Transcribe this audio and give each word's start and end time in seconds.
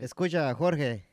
Escucha, 0.00 0.52
Jorge. 0.54 1.04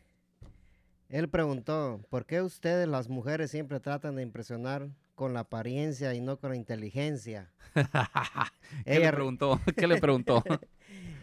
Él 1.10 1.30
preguntó, 1.30 2.02
¿por 2.10 2.26
qué 2.26 2.42
ustedes 2.42 2.88
las 2.88 3.08
mujeres 3.08 3.52
siempre 3.52 3.80
tratan 3.80 4.16
de 4.16 4.24
impresionar 4.24 4.90
con 5.16 5.34
la 5.34 5.42
apariencia 5.42 6.14
y 6.14 6.22
no 6.22 6.38
con 6.38 6.50
la 6.52 6.56
inteligencia? 6.56 7.52
¿Qué 8.86 9.00
le 9.00 9.12
preguntó? 9.12 9.60
¿Qué 9.76 9.88
le 9.88 10.00
preguntó? 10.00 10.44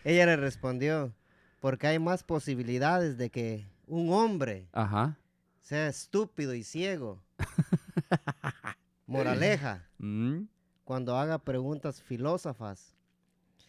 Ella 0.04 0.26
le 0.26 0.36
respondió, 0.36 1.12
porque 1.60 1.86
hay 1.88 1.98
más 1.98 2.22
posibilidades 2.22 3.18
de 3.18 3.30
que 3.30 3.66
un 3.86 4.12
hombre 4.12 4.68
Ajá. 4.72 5.18
sea 5.60 5.88
estúpido 5.88 6.54
y 6.54 6.62
ciego. 6.62 7.20
Moraleja, 9.06 9.86
Mm, 9.98 10.44
cuando 10.84 11.18
haga 11.18 11.38
preguntas 11.38 12.00
filósofas, 12.00 12.96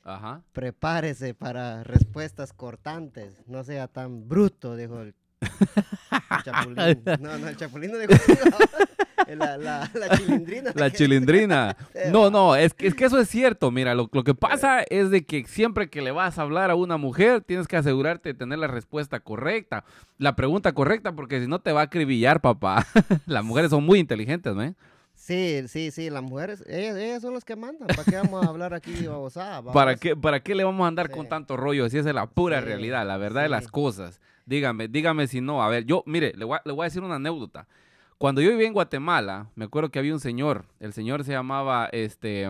Ajá. 0.03 0.41
prepárese 0.53 1.33
para 1.33 1.83
respuestas 1.83 2.53
cortantes, 2.53 3.41
no 3.47 3.63
sea 3.63 3.87
tan 3.87 4.27
bruto, 4.27 4.75
dijo 4.75 5.01
el 5.01 5.13
chapulín. 6.43 7.03
No, 7.19 7.37
no, 7.37 7.47
el 7.47 7.57
chapulín 7.57 7.91
no 7.91 7.97
dijo 7.97 8.13
no. 8.51 8.57
La, 9.35 9.55
la, 9.57 9.89
la 9.93 10.17
chilindrina. 10.17 10.71
La 10.75 10.91
chilindrina. 10.91 11.77
No, 12.11 12.29
no, 12.29 12.55
es 12.55 12.73
que, 12.73 12.87
es 12.87 12.95
que 12.95 13.05
eso 13.05 13.19
es 13.19 13.29
cierto. 13.29 13.71
Mira, 13.71 13.93
lo, 13.95 14.09
lo 14.11 14.23
que 14.23 14.33
pasa 14.33 14.81
es 14.89 15.09
de 15.09 15.23
que 15.23 15.45
siempre 15.45 15.89
que 15.89 16.01
le 16.01 16.11
vas 16.11 16.37
a 16.37 16.41
hablar 16.41 16.69
a 16.71 16.75
una 16.75 16.97
mujer, 16.97 17.41
tienes 17.41 17.67
que 17.67 17.77
asegurarte 17.77 18.29
de 18.29 18.33
tener 18.33 18.59
la 18.59 18.67
respuesta 18.67 19.19
correcta, 19.19 19.85
la 20.17 20.35
pregunta 20.35 20.73
correcta, 20.73 21.13
porque 21.13 21.39
si 21.39 21.47
no 21.47 21.59
te 21.59 21.71
va 21.71 21.81
a 21.81 21.83
acribillar, 21.85 22.41
papá. 22.41 22.85
Las 23.25 23.45
mujeres 23.45 23.69
son 23.69 23.85
muy 23.85 23.99
inteligentes, 23.99 24.53
¿no? 24.55 24.73
Sí, 25.31 25.67
sí, 25.69 25.91
sí, 25.91 26.09
las 26.09 26.21
mujeres, 26.23 26.61
ellas, 26.67 26.97
ellas 26.97 27.21
son 27.21 27.33
las 27.33 27.45
que 27.45 27.55
mandan. 27.55 27.87
¿Para 27.87 28.03
qué 28.03 28.15
vamos 28.17 28.43
a 28.45 28.49
hablar 28.49 28.73
aquí 28.73 29.07
babosada? 29.07 29.63
¿Para 29.71 29.95
qué, 29.95 30.15
¿Para 30.15 30.41
qué 30.41 30.53
le 30.55 30.65
vamos 30.65 30.83
a 30.83 30.87
andar 30.87 31.07
Sí. 31.07 31.13
con 31.13 31.29
tanto 31.29 31.55
rollo? 31.55 31.87
Si 31.89 31.97
esa 31.97 32.09
es 32.09 32.15
la 32.15 32.27
pura 32.27 32.59
Sí, 32.59 32.65
realidad, 32.65 33.07
la 33.07 33.15
verdad 33.17 33.43
de 33.43 33.49
las 33.49 33.69
cosas. 33.69 34.19
Dígame, 34.45 34.89
dígame 34.89 35.27
si 35.27 35.39
no. 35.39 35.63
A 35.63 35.69
ver, 35.69 35.85
yo, 35.85 36.03
mire, 36.05 36.33
le 36.35 36.43
voy 36.43 36.57
a, 36.57 36.61
le 36.65 36.73
voy 36.73 36.83
a 36.83 36.85
decir 36.85 37.01
una 37.01 37.15
anécdota. 37.15 37.65
Cuando 38.17 38.41
yo 38.41 38.49
vivía 38.51 38.67
en 38.67 38.73
Guatemala, 38.73 39.47
me 39.55 39.63
acuerdo 39.65 39.89
que 39.89 39.99
había 39.99 40.13
un 40.13 40.19
señor. 40.19 40.65
El 40.81 40.91
señor 40.91 41.23
se 41.23 41.31
llamaba, 41.31 41.87
este, 41.93 42.49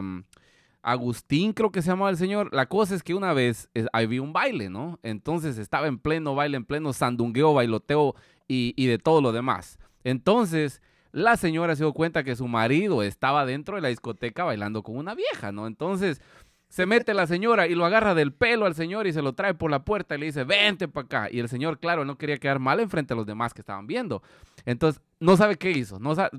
Agustín, 0.82 1.54
creo 1.54 1.72
que 1.72 1.84
se 1.84 1.90
llamaba 1.90 2.10
el 2.10 2.18
señor. 2.18 2.52
La 2.52 2.66
cosa 2.66 2.96
es 2.96 3.04
que 3.04 3.14
una 3.14 3.34
vez 3.34 3.70
eh, 3.76 3.86
había 3.94 4.24
un 4.24 4.34
baile, 4.34 4.70
¿no? 4.72 4.98
Entonces 5.04 5.60
estaba 5.60 5.86
en 5.88 6.00
pleno 6.00 6.34
baile, 6.34 6.58
en 6.58 6.66
pleno 6.66 6.92
sandungueo, 6.94 7.54
bailoteo 7.54 8.16
y, 8.48 8.74
y 8.76 8.88
de 8.88 8.98
todo 8.98 9.22
lo 9.22 9.32
demás. 9.32 9.78
Entonces, 10.04 10.82
la 11.12 11.38
señora 11.38 11.76
se 11.76 11.84
dio 11.84 11.94
cuenta 11.94 12.24
que 12.24 12.36
su 12.36 12.48
marido 12.48 13.04
estaba 13.04 13.46
dentro 13.46 13.76
de 13.76 13.82
la 13.82 13.88
discoteca 13.90 14.44
bailando 14.44 14.84
con 14.84 14.98
una 14.98 15.14
vieja, 15.16 15.52
¿no? 15.52 15.68
Entonces, 15.68 16.22
se 16.70 16.86
mete 16.86 17.14
la 17.14 17.28
señora 17.28 17.68
y 17.68 17.76
lo 17.76 17.86
agarra 17.86 18.16
del 18.16 18.32
pelo 18.34 18.66
al 18.66 18.76
señor 18.76 19.06
y 19.06 19.12
se 19.14 19.22
lo 19.22 19.34
trae 19.34 19.54
por 19.54 19.70
la 19.70 19.84
puerta 19.84 20.16
y 20.16 20.20
le 20.20 20.28
dice, 20.28 20.46
vente 20.46 20.88
para 20.88 21.06
acá. 21.06 21.28
Y 21.30 21.40
el 21.40 21.50
señor, 21.50 21.80
claro, 21.80 22.06
no 22.06 22.18
quería 22.18 22.38
quedar 22.38 22.60
mal 22.60 22.80
enfrente 22.80 23.14
a 23.14 23.18
los 23.18 23.26
demás 23.26 23.54
que 23.54 23.62
estaban 23.62 23.88
viendo. 23.88 24.24
Entonces, 24.66 25.02
no 25.20 25.36
sabe 25.36 25.58
qué 25.58 25.72
hizo. 25.72 26.00
No 26.00 26.16
sa- 26.16 26.32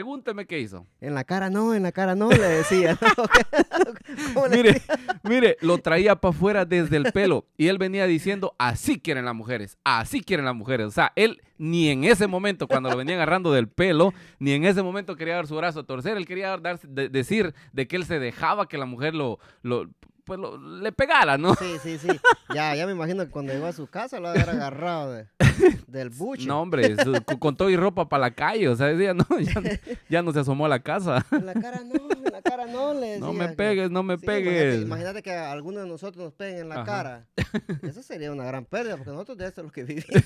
Pregúnteme 0.00 0.44
qué 0.44 0.58
hizo. 0.60 0.86
En 1.00 1.14
la 1.14 1.24
cara 1.24 1.48
no, 1.48 1.72
en 1.74 1.82
la 1.82 1.90
cara 1.90 2.14
no, 2.14 2.28
le 2.28 2.36
decía. 2.38 2.98
¿no? 3.00 3.24
¿Cómo 4.34 4.46
le 4.46 4.56
Mire, 4.62 4.72
decía? 4.74 4.94
mire, 5.22 5.56
lo 5.62 5.78
traía 5.78 6.16
para 6.16 6.34
afuera 6.36 6.66
desde 6.66 6.98
el 6.98 7.10
pelo 7.12 7.46
y 7.56 7.68
él 7.68 7.78
venía 7.78 8.06
diciendo, 8.06 8.54
así 8.58 9.00
quieren 9.00 9.24
las 9.24 9.34
mujeres, 9.34 9.78
así 9.84 10.20
quieren 10.20 10.44
las 10.44 10.54
mujeres. 10.54 10.86
O 10.86 10.90
sea, 10.90 11.12
él 11.16 11.40
ni 11.56 11.88
en 11.88 12.04
ese 12.04 12.26
momento, 12.26 12.68
cuando 12.68 12.90
lo 12.90 12.96
venía 12.98 13.14
agarrando 13.14 13.50
del 13.54 13.68
pelo, 13.68 14.12
ni 14.38 14.52
en 14.52 14.66
ese 14.66 14.82
momento 14.82 15.16
quería 15.16 15.36
dar 15.36 15.46
su 15.46 15.56
brazo 15.56 15.80
a 15.80 15.84
torcer, 15.86 16.18
él 16.18 16.26
quería 16.26 16.58
dar, 16.58 16.78
de- 16.80 17.08
decir 17.08 17.54
de 17.72 17.88
que 17.88 17.96
él 17.96 18.04
se 18.04 18.18
dejaba 18.18 18.68
que 18.68 18.76
la 18.76 18.84
mujer 18.84 19.14
lo, 19.14 19.38
lo 19.62 19.88
pues 20.26 20.38
lo- 20.40 20.58
le 20.58 20.92
pegara, 20.92 21.38
¿no? 21.38 21.54
Sí, 21.54 21.76
sí, 21.82 21.98
sí. 21.98 22.08
Ya, 22.52 22.74
ya 22.74 22.84
me 22.84 22.92
imagino 22.92 23.24
que 23.24 23.30
cuando 23.30 23.52
llegó 23.52 23.66
a 23.66 23.72
su 23.72 23.86
casa 23.86 24.18
lo 24.20 24.28
había 24.28 24.42
agarrado 24.42 25.12
de- 25.12 25.26
del 25.86 26.10
buche. 26.10 26.46
No, 26.46 26.60
hombre, 26.62 26.96
su- 27.02 27.22
con- 27.38 27.56
todo 27.56 27.70
y 27.70 27.76
ropa 27.76 28.08
para 28.08 28.22
la 28.22 28.30
calle, 28.32 28.68
o 28.68 28.76
sea, 28.76 28.88
decía, 28.88 29.14
no, 29.14 29.24
ya, 29.40 29.60
no- 29.60 29.70
ya 30.10 30.22
no 30.22 30.32
se 30.32 30.40
asomó 30.40 30.66
a 30.66 30.68
la 30.68 30.80
casa. 30.80 31.24
En 31.30 31.46
la 31.46 31.54
cara 31.54 31.80
no, 31.84 31.94
en 32.26 32.32
la 32.32 32.42
cara 32.42 32.66
no, 32.66 32.92
le 32.92 33.18
No 33.18 33.28
decía 33.28 33.42
me 33.44 33.48
que- 33.50 33.56
pegues, 33.56 33.90
no 33.90 34.02
me 34.02 34.18
Sí, 34.18 34.26
pegues. 34.26 34.52
Imagínate, 34.74 34.82
imagínate 34.82 35.22
que 35.22 35.32
a 35.32 35.52
alguno 35.52 35.80
de 35.80 35.86
nosotros 35.88 36.24
nos 36.24 36.34
peguen 36.34 36.58
en 36.62 36.68
la 36.68 36.74
Ajá. 36.76 36.84
cara. 36.84 37.26
Eso 37.82 38.02
sería 38.02 38.32
una 38.32 38.44
gran 38.44 38.64
pérdida, 38.64 38.96
porque 38.96 39.12
nosotros 39.12 39.38
de 39.38 39.46
esto 39.46 39.60
es 39.60 39.66
lo 39.66 39.72
que 39.72 39.84
vivimos. 39.84 40.24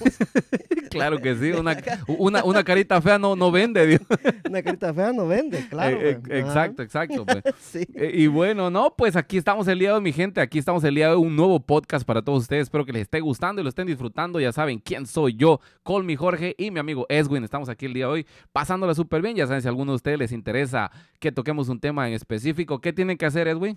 Claro 0.90 1.18
que 1.18 1.36
sí, 1.36 1.52
una, 1.52 1.76
una, 2.18 2.42
una 2.44 2.64
carita 2.64 3.00
fea 3.00 3.16
no, 3.18 3.36
no 3.36 3.52
vende, 3.52 3.86
Dios. 3.86 4.00
Una 4.48 4.60
carita 4.62 4.92
fea 4.92 5.12
no 5.12 5.26
vende, 5.28 5.68
claro. 5.68 5.96
Eh, 6.00 6.10
eh, 6.10 6.18
pues. 6.20 6.40
Exacto, 6.40 6.82
exacto. 6.82 7.24
pues. 7.24 7.42
Sí. 7.60 7.86
Eh, 7.94 8.10
Y 8.14 8.26
bueno, 8.26 8.70
no, 8.70 8.94
pues 8.96 9.14
aquí 9.14 9.36
estamos 9.38 9.68
el 9.68 9.78
día 9.78 9.89
mi 9.98 10.12
gente. 10.12 10.40
Aquí 10.40 10.58
estamos 10.58 10.84
el 10.84 10.94
día 10.94 11.08
de 11.08 11.14
hoy, 11.14 11.26
un 11.26 11.34
nuevo 11.34 11.58
podcast 11.58 12.06
para 12.06 12.22
todos 12.22 12.42
ustedes. 12.42 12.64
Espero 12.64 12.86
que 12.86 12.92
les 12.92 13.02
esté 13.02 13.18
gustando 13.18 13.60
y 13.60 13.64
lo 13.64 13.70
estén 13.70 13.88
disfrutando. 13.88 14.38
Ya 14.38 14.52
saben 14.52 14.78
quién 14.78 15.06
soy 15.06 15.34
yo, 15.34 15.58
Colmi 15.82 16.14
Jorge 16.14 16.54
y 16.56 16.70
mi 16.70 16.78
amigo 16.78 17.06
Eswin. 17.08 17.42
Estamos 17.42 17.68
aquí 17.68 17.86
el 17.86 17.94
día 17.94 18.04
de 18.04 18.12
hoy 18.12 18.26
pasándola 18.52 18.94
súper 18.94 19.20
bien. 19.22 19.34
Ya 19.34 19.48
saben, 19.48 19.62
si 19.62 19.68
a 19.68 19.70
alguno 19.70 19.92
de 19.92 19.96
ustedes 19.96 20.18
les 20.18 20.30
interesa 20.30 20.92
que 21.18 21.32
toquemos 21.32 21.68
un 21.68 21.80
tema 21.80 22.06
en 22.06 22.14
específico, 22.14 22.80
¿qué 22.80 22.92
tienen 22.92 23.18
que 23.18 23.26
hacer, 23.26 23.48
Edwin? 23.48 23.76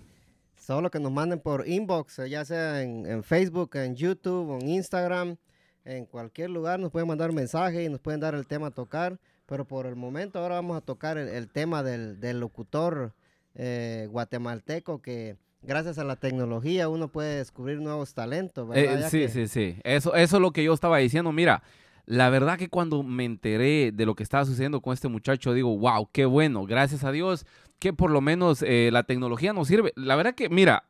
Solo 0.54 0.90
que 0.90 1.00
nos 1.00 1.10
manden 1.10 1.40
por 1.40 1.66
inbox, 1.66 2.20
eh, 2.20 2.30
ya 2.30 2.44
sea 2.44 2.82
en, 2.82 3.24
Facebook, 3.24 3.74
en 3.74 3.96
YouTube, 3.96 4.60
en 4.60 4.68
Instagram, 4.68 5.36
en 5.84 6.06
cualquier 6.06 6.50
lugar 6.50 6.78
nos 6.78 6.92
pueden 6.92 7.08
mandar 7.08 7.30
un 7.30 7.36
mensaje 7.36 7.82
y 7.82 7.88
nos 7.88 8.00
pueden 8.00 8.20
dar 8.20 8.34
el 8.34 8.46
tema 8.46 8.68
a 8.68 8.70
tocar. 8.70 9.18
Pero 9.46 9.64
por 9.64 9.86
el 9.86 9.96
momento 9.96 10.38
ahora 10.38 10.54
vamos 10.54 10.76
a 10.76 10.80
tocar 10.80 11.18
el, 11.18 11.48
tema 11.48 11.82
del, 11.82 12.20
del 12.20 12.40
locutor 12.40 13.14
eh, 13.54 14.06
guatemalteco 14.10 15.02
que 15.02 15.36
gracias 15.66 15.98
a 15.98 16.04
la 16.04 16.16
tecnología 16.16 16.88
uno 16.88 17.08
puede 17.08 17.36
descubrir 17.38 17.80
nuevos 17.80 18.14
talentos, 18.14 18.68
¿verdad? 18.68 19.06
Eh, 19.06 19.10
sí, 19.10 19.18
que- 19.20 19.28
sí, 19.28 19.46
sí. 19.48 19.80
Eso, 19.84 20.14
eso 20.14 20.36
es 20.36 20.42
lo 20.42 20.52
que 20.52 20.64
yo 20.64 20.72
estaba 20.72 20.98
diciendo. 20.98 21.32
Mira, 21.32 21.62
la 22.06 22.28
verdad 22.30 22.58
que 22.58 22.68
cuando 22.68 23.02
me 23.02 23.24
enteré 23.24 23.90
de 23.92 24.06
lo 24.06 24.14
que 24.14 24.22
estaba 24.22 24.44
sucediendo 24.44 24.80
con 24.80 24.92
este 24.92 25.08
muchacho, 25.08 25.52
digo, 25.54 25.76
wow, 25.78 26.08
qué 26.12 26.26
bueno. 26.26 26.64
Gracias 26.66 27.02
a 27.04 27.12
Dios 27.12 27.46
que 27.78 27.92
por 27.92 28.10
lo 28.10 28.20
menos 28.20 28.62
eh, 28.62 28.90
la 28.92 29.02
tecnología 29.04 29.52
nos 29.52 29.68
sirve. 29.68 29.92
La 29.96 30.14
verdad 30.16 30.34
que, 30.34 30.48
mira, 30.48 30.84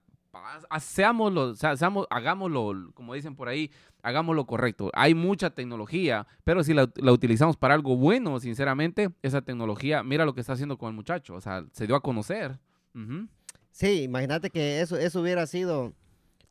seámoslo, 0.80 1.54
seamos- 1.54 2.06
hagámoslo, 2.10 2.90
como 2.94 3.14
dicen 3.14 3.36
por 3.36 3.48
ahí, 3.48 3.70
hagámoslo 4.02 4.44
correcto. 4.46 4.90
Hay 4.94 5.14
mucha 5.14 5.50
tecnología, 5.50 6.26
pero 6.44 6.62
si 6.64 6.74
la, 6.74 6.90
la 6.96 7.12
utilizamos 7.12 7.56
para 7.56 7.74
algo 7.74 7.96
bueno, 7.96 8.38
sinceramente, 8.40 9.10
esa 9.22 9.42
tecnología, 9.42 10.02
mira 10.02 10.24
lo 10.24 10.34
que 10.34 10.40
está 10.40 10.54
haciendo 10.54 10.76
con 10.78 10.88
el 10.88 10.94
muchacho. 10.94 11.34
O 11.34 11.40
sea, 11.40 11.64
se 11.72 11.86
dio 11.86 11.96
a 11.96 12.00
conocer. 12.02 12.58
Ujú. 12.94 13.26
Sí, 13.74 14.02
imagínate 14.02 14.50
que 14.50 14.80
eso, 14.80 14.96
eso 14.96 15.20
hubiera 15.20 15.48
sido 15.48 15.94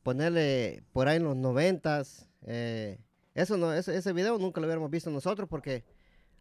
ponerle 0.03 0.83
por 0.91 1.07
ahí 1.07 1.17
en 1.17 1.23
los 1.23 1.37
noventas. 1.37 2.27
eh, 2.41 2.99
eso 3.33 3.55
no, 3.57 3.73
ese, 3.73 3.95
ese 3.95 4.11
video 4.11 4.37
nunca 4.37 4.59
lo 4.59 4.67
hubiéramos 4.67 4.91
visto 4.91 5.09
nosotros 5.09 5.47
porque 5.49 5.85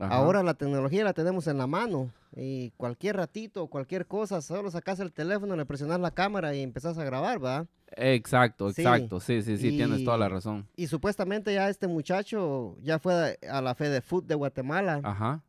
Ajá. 0.01 0.17
ahora 0.17 0.43
la 0.43 0.55
tecnología 0.55 1.05
la 1.05 1.13
tenemos 1.13 1.47
en 1.47 1.57
la 1.57 1.69
mano 1.69 2.11
y 2.35 2.71
cualquier 2.77 3.17
ratito, 3.17 3.69
cualquier 3.69 4.07
cosa, 4.07 4.43
solo 4.43 4.73
sacas 4.73 4.99
el 4.99 5.13
teléfono, 5.13 5.55
le 5.55 5.65
presionas 5.65 6.01
la 6.01 6.11
cámara 6.11 6.53
y 6.53 6.63
empezás 6.63 6.99
a 6.99 7.05
grabar, 7.05 7.43
¿va? 7.43 7.67
Exacto, 7.93 8.71
exacto. 8.71 9.21
Sí, 9.21 9.41
sí, 9.43 9.57
sí, 9.57 9.71
tienes 9.71 10.03
toda 10.05 10.19
la 10.19 10.29
razón. 10.29 10.67
Y 10.75 10.89
supuestamente 10.89 11.55
ya 11.55 11.69
este 11.69 11.87
muchacho 11.87 12.77
ya 12.83 12.99
fue 12.99 13.39
a, 13.49 13.63
la 13.63 13.77
Fe 13.77 13.89
de 13.89 14.01
Food 14.01 14.25
de 14.25 14.35
Guatemala 14.35 15.01
Ajá. 15.05 15.45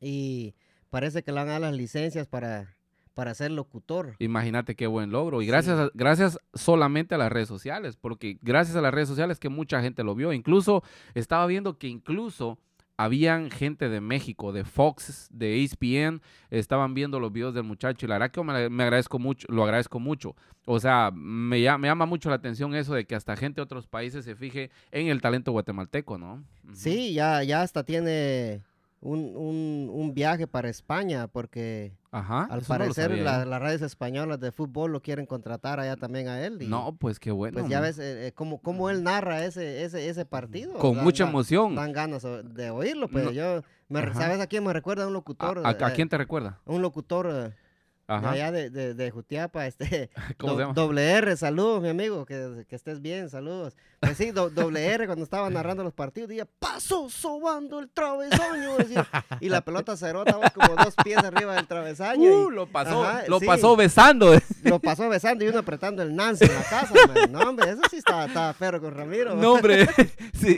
y 0.00 0.54
parece 0.88 1.22
que 1.22 1.30
le 1.30 1.40
han 1.40 1.48
dado 1.48 1.60
las 1.60 1.74
licencias 1.74 2.26
para, 2.26 2.74
para 3.18 3.34
ser 3.34 3.50
locutor. 3.50 4.14
Imagínate 4.20 4.76
qué 4.76 4.86
buen 4.86 5.10
logro. 5.10 5.42
Y 5.42 5.46
Sí. 5.46 5.50
gracias, 5.50 5.76
a- 5.76 5.90
gracias 5.92 6.38
solamente 6.54 7.16
a 7.16 7.18
las 7.18 7.32
redes 7.32 7.48
sociales, 7.48 7.96
porque 7.96 8.38
gracias 8.42 8.76
a 8.76 8.80
las 8.80 8.94
redes 8.94 9.08
sociales 9.08 9.40
que 9.40 9.48
mucha 9.48 9.82
gente 9.82 10.04
lo 10.04 10.14
vio. 10.14 10.32
Incluso 10.32 10.84
estaba 11.14 11.44
viendo 11.48 11.78
que 11.78 11.88
incluso 11.88 12.58
habían 12.96 13.50
gente 13.50 13.88
de 13.88 14.00
México, 14.00 14.52
de 14.52 14.62
Fox, 14.64 15.26
de 15.32 15.64
ESPN, 15.64 16.20
estaban 16.50 16.94
viendo 16.94 17.18
los 17.18 17.32
videos 17.32 17.54
del 17.54 17.64
muchacho 17.64 18.06
y 18.06 18.08
la 18.08 18.14
verdad 18.18 18.30
que 18.30 18.40
me, 18.44 18.68
me 18.70 18.82
agradezco 18.84 19.18
mucho, 19.18 19.48
lo 19.50 19.64
agradezco 19.64 19.98
mucho. 19.98 20.36
O 20.64 20.78
sea, 20.78 21.10
me, 21.12 21.60
llama- 21.60 21.78
me 21.78 21.88
llama 21.88 22.06
mucho 22.06 22.28
la 22.28 22.36
atención 22.36 22.72
eso 22.76 22.94
de 22.94 23.04
que 23.04 23.16
hasta 23.16 23.36
gente 23.36 23.56
de 23.56 23.62
otros 23.64 23.88
países 23.88 24.24
se 24.24 24.36
fije 24.36 24.70
en 24.92 25.08
el 25.08 25.20
talento 25.20 25.50
guatemalteco, 25.50 26.18
¿no? 26.18 26.44
Sí, 26.72 27.14
ya, 27.14 27.42
ya 27.42 27.62
hasta 27.62 27.82
tiene 27.82 28.62
un, 29.00 29.34
un- 29.36 29.90
un 29.92 30.14
viaje 30.14 30.46
para 30.46 30.68
España 30.68 31.26
porque 31.26 31.97
Ajá. 32.10 32.44
al 32.50 32.60
no 32.60 32.66
parecer 32.66 33.10
la- 33.18 33.44
yo. 33.44 33.50
las 33.50 33.60
redes 33.60 33.82
españolas 33.82 34.40
de 34.40 34.50
fútbol 34.52 34.92
lo 34.92 35.00
quieren 35.02 35.26
contratar 35.26 35.78
allá 35.80 35.96
también 35.96 36.28
a 36.28 36.44
él. 36.44 36.62
y, 36.62 36.66
No, 36.66 36.96
pues 36.98 37.18
qué 37.20 37.30
bueno. 37.30 37.58
pues 37.58 37.68
ya 37.68 37.78
¿no? 37.78 37.82
ves 37.82 37.98
eh, 37.98 38.28
eh, 38.28 38.32
cómo, 38.32 38.58
cómo 38.62 38.88
él 38.90 39.02
narra 39.02 39.44
ese, 39.44 39.84
ese, 39.84 40.08
ese 40.08 40.24
partido. 40.24 40.74
Con 40.78 40.94
dan- 40.94 41.04
mucha 41.04 41.24
emoción. 41.28 41.74
Dan 41.74 41.92
ganas 41.92 42.22
de 42.44 42.70
oírlo, 42.70 43.08
pero 43.08 43.26
No, 43.26 43.30
yo, 43.32 43.62
me. 43.88 44.00
¿sabes 44.14 44.40
a 44.40 44.46
quién 44.46 44.64
me 44.64 44.72
recuerda? 44.72 45.04
Un 45.06 45.12
¿A, 45.12 45.14
locutor. 45.14 45.58
a- 45.64 45.68
a 45.68 45.72
eh, 45.72 45.92
quién 45.94 46.08
te 46.08 46.16
recuerda? 46.16 46.58
Un 46.64 46.80
locutor, 46.82 47.52
eh, 48.08 48.12
allá 48.26 48.50
de, 48.52 48.70
de, 48.70 48.94
de 48.94 49.10
Jutiapa, 49.10 49.66
este, 49.66 50.10
¿Cómo 50.38 50.54
se 50.54 50.60
llama? 50.62 50.72
doble 50.74 51.10
R, 51.10 51.36
saludos, 51.36 51.82
mi 51.82 51.88
amigo, 51.90 52.24
que, 52.24 52.64
que 52.68 52.74
estés 52.76 53.00
bien, 53.02 53.28
saludos. 53.28 53.76
Pues 54.00 54.16
sí, 54.16 54.30
do- 54.30 54.48
doble 54.50 54.86
R, 54.86 55.06
cuando 55.06 55.24
estaba 55.24 55.50
narrando 55.50 55.82
los 55.84 55.92
partidos, 55.92 56.28
decía, 56.28 56.46
pasó 56.58 57.10
sobando 57.10 57.80
el 57.80 57.88
travesaño, 57.90 58.76
decía, 58.78 59.06
y 59.40 59.48
la 59.48 59.60
pelota 59.60 59.96
cerota 59.96 60.38
como 60.54 60.74
dos 60.76 60.94
pies 61.04 61.18
arriba 61.18 61.54
del 61.54 61.66
travesaño, 61.66 62.24
y 62.24 62.28
Uh, 62.46 62.50
lo 62.50 62.66
pasó, 62.66 63.04
Ajá, 63.04 63.24
lo 63.28 63.40
sí. 63.40 63.46
pasó 63.46 63.76
besando. 63.76 64.32
lo 64.62 64.78
pasó 64.78 65.08
besando 65.08 65.44
y 65.44 65.48
uno 65.48 65.58
apretando 65.58 66.02
el 66.02 66.14
Nance 66.14 66.44
en 66.46 66.54
la 66.54 66.62
casa, 66.62 66.94
man. 67.08 67.30
no, 67.32 67.40
hombre, 67.40 67.70
eso 67.70 67.82
sí 67.90 67.96
estaba, 67.96 68.24
estaba 68.26 68.52
feo 68.54 68.80
con 68.80 68.94
Ramiro. 68.94 69.34
No, 69.34 69.54
hombre. 69.54 69.88
sí. 70.40 70.56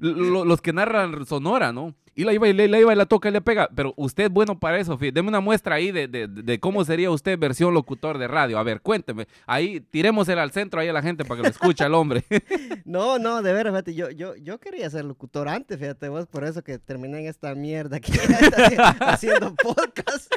Lo- 0.00 0.44
los 0.44 0.60
que 0.60 0.72
narran 0.72 1.24
Sonora, 1.26 1.72
¿no? 1.72 1.94
Y 2.16 2.24
la 2.24 2.32
iba 2.32 2.46
y 2.48 2.52
le, 2.52 2.68
la 2.68 2.78
iba 2.78 2.92
y 2.92 2.96
la 2.96 3.06
toca 3.06 3.28
y 3.28 3.32
le 3.32 3.40
pega. 3.40 3.68
Pero 3.74 3.92
usted 3.96 4.24
es 4.24 4.30
bueno 4.30 4.58
para 4.58 4.78
eso, 4.78 4.96
fíjate. 4.96 5.14
Deme 5.16 5.28
una 5.28 5.40
muestra 5.40 5.74
ahí 5.76 5.90
de, 5.90 6.06
de- 6.08 6.28
de 6.28 6.60
cómo 6.60 6.84
sería 6.84 7.10
usted 7.10 7.38
versión 7.38 7.74
locutor 7.74 8.18
de 8.18 8.28
radio. 8.28 8.58
A 8.58 8.62
ver, 8.62 8.80
cuénteme. 8.80 9.26
Ahí, 9.46 9.80
tirémosela 9.80 10.42
al 10.42 10.52
centro 10.52 10.80
ahí 10.80 10.88
a 10.88 10.92
la 10.92 11.02
gente 11.02 11.24
para 11.24 11.38
que 11.38 11.42
lo 11.42 11.50
escuche 11.50 11.84
al 11.84 11.94
hombre. 11.94 12.24
No, 12.84 13.18
no, 13.18 13.40
de 13.42 13.52
veras, 13.52 13.72
fíjate, 13.72 13.94
yo, 13.94 14.10
yo, 14.10 14.36
yo 14.36 14.60
quería 14.60 14.88
ser 14.90 15.04
locutor 15.06 15.48
antes, 15.48 15.78
fíjate 15.78 16.08
vos, 16.10 16.26
por 16.26 16.44
eso 16.44 16.62
que 16.62 16.78
terminé 16.78 17.20
en 17.20 17.26
esta 17.26 17.54
mierda 17.54 17.96
aquí 17.96 18.12
haciendo 19.00 19.54
podcast. 19.54 20.32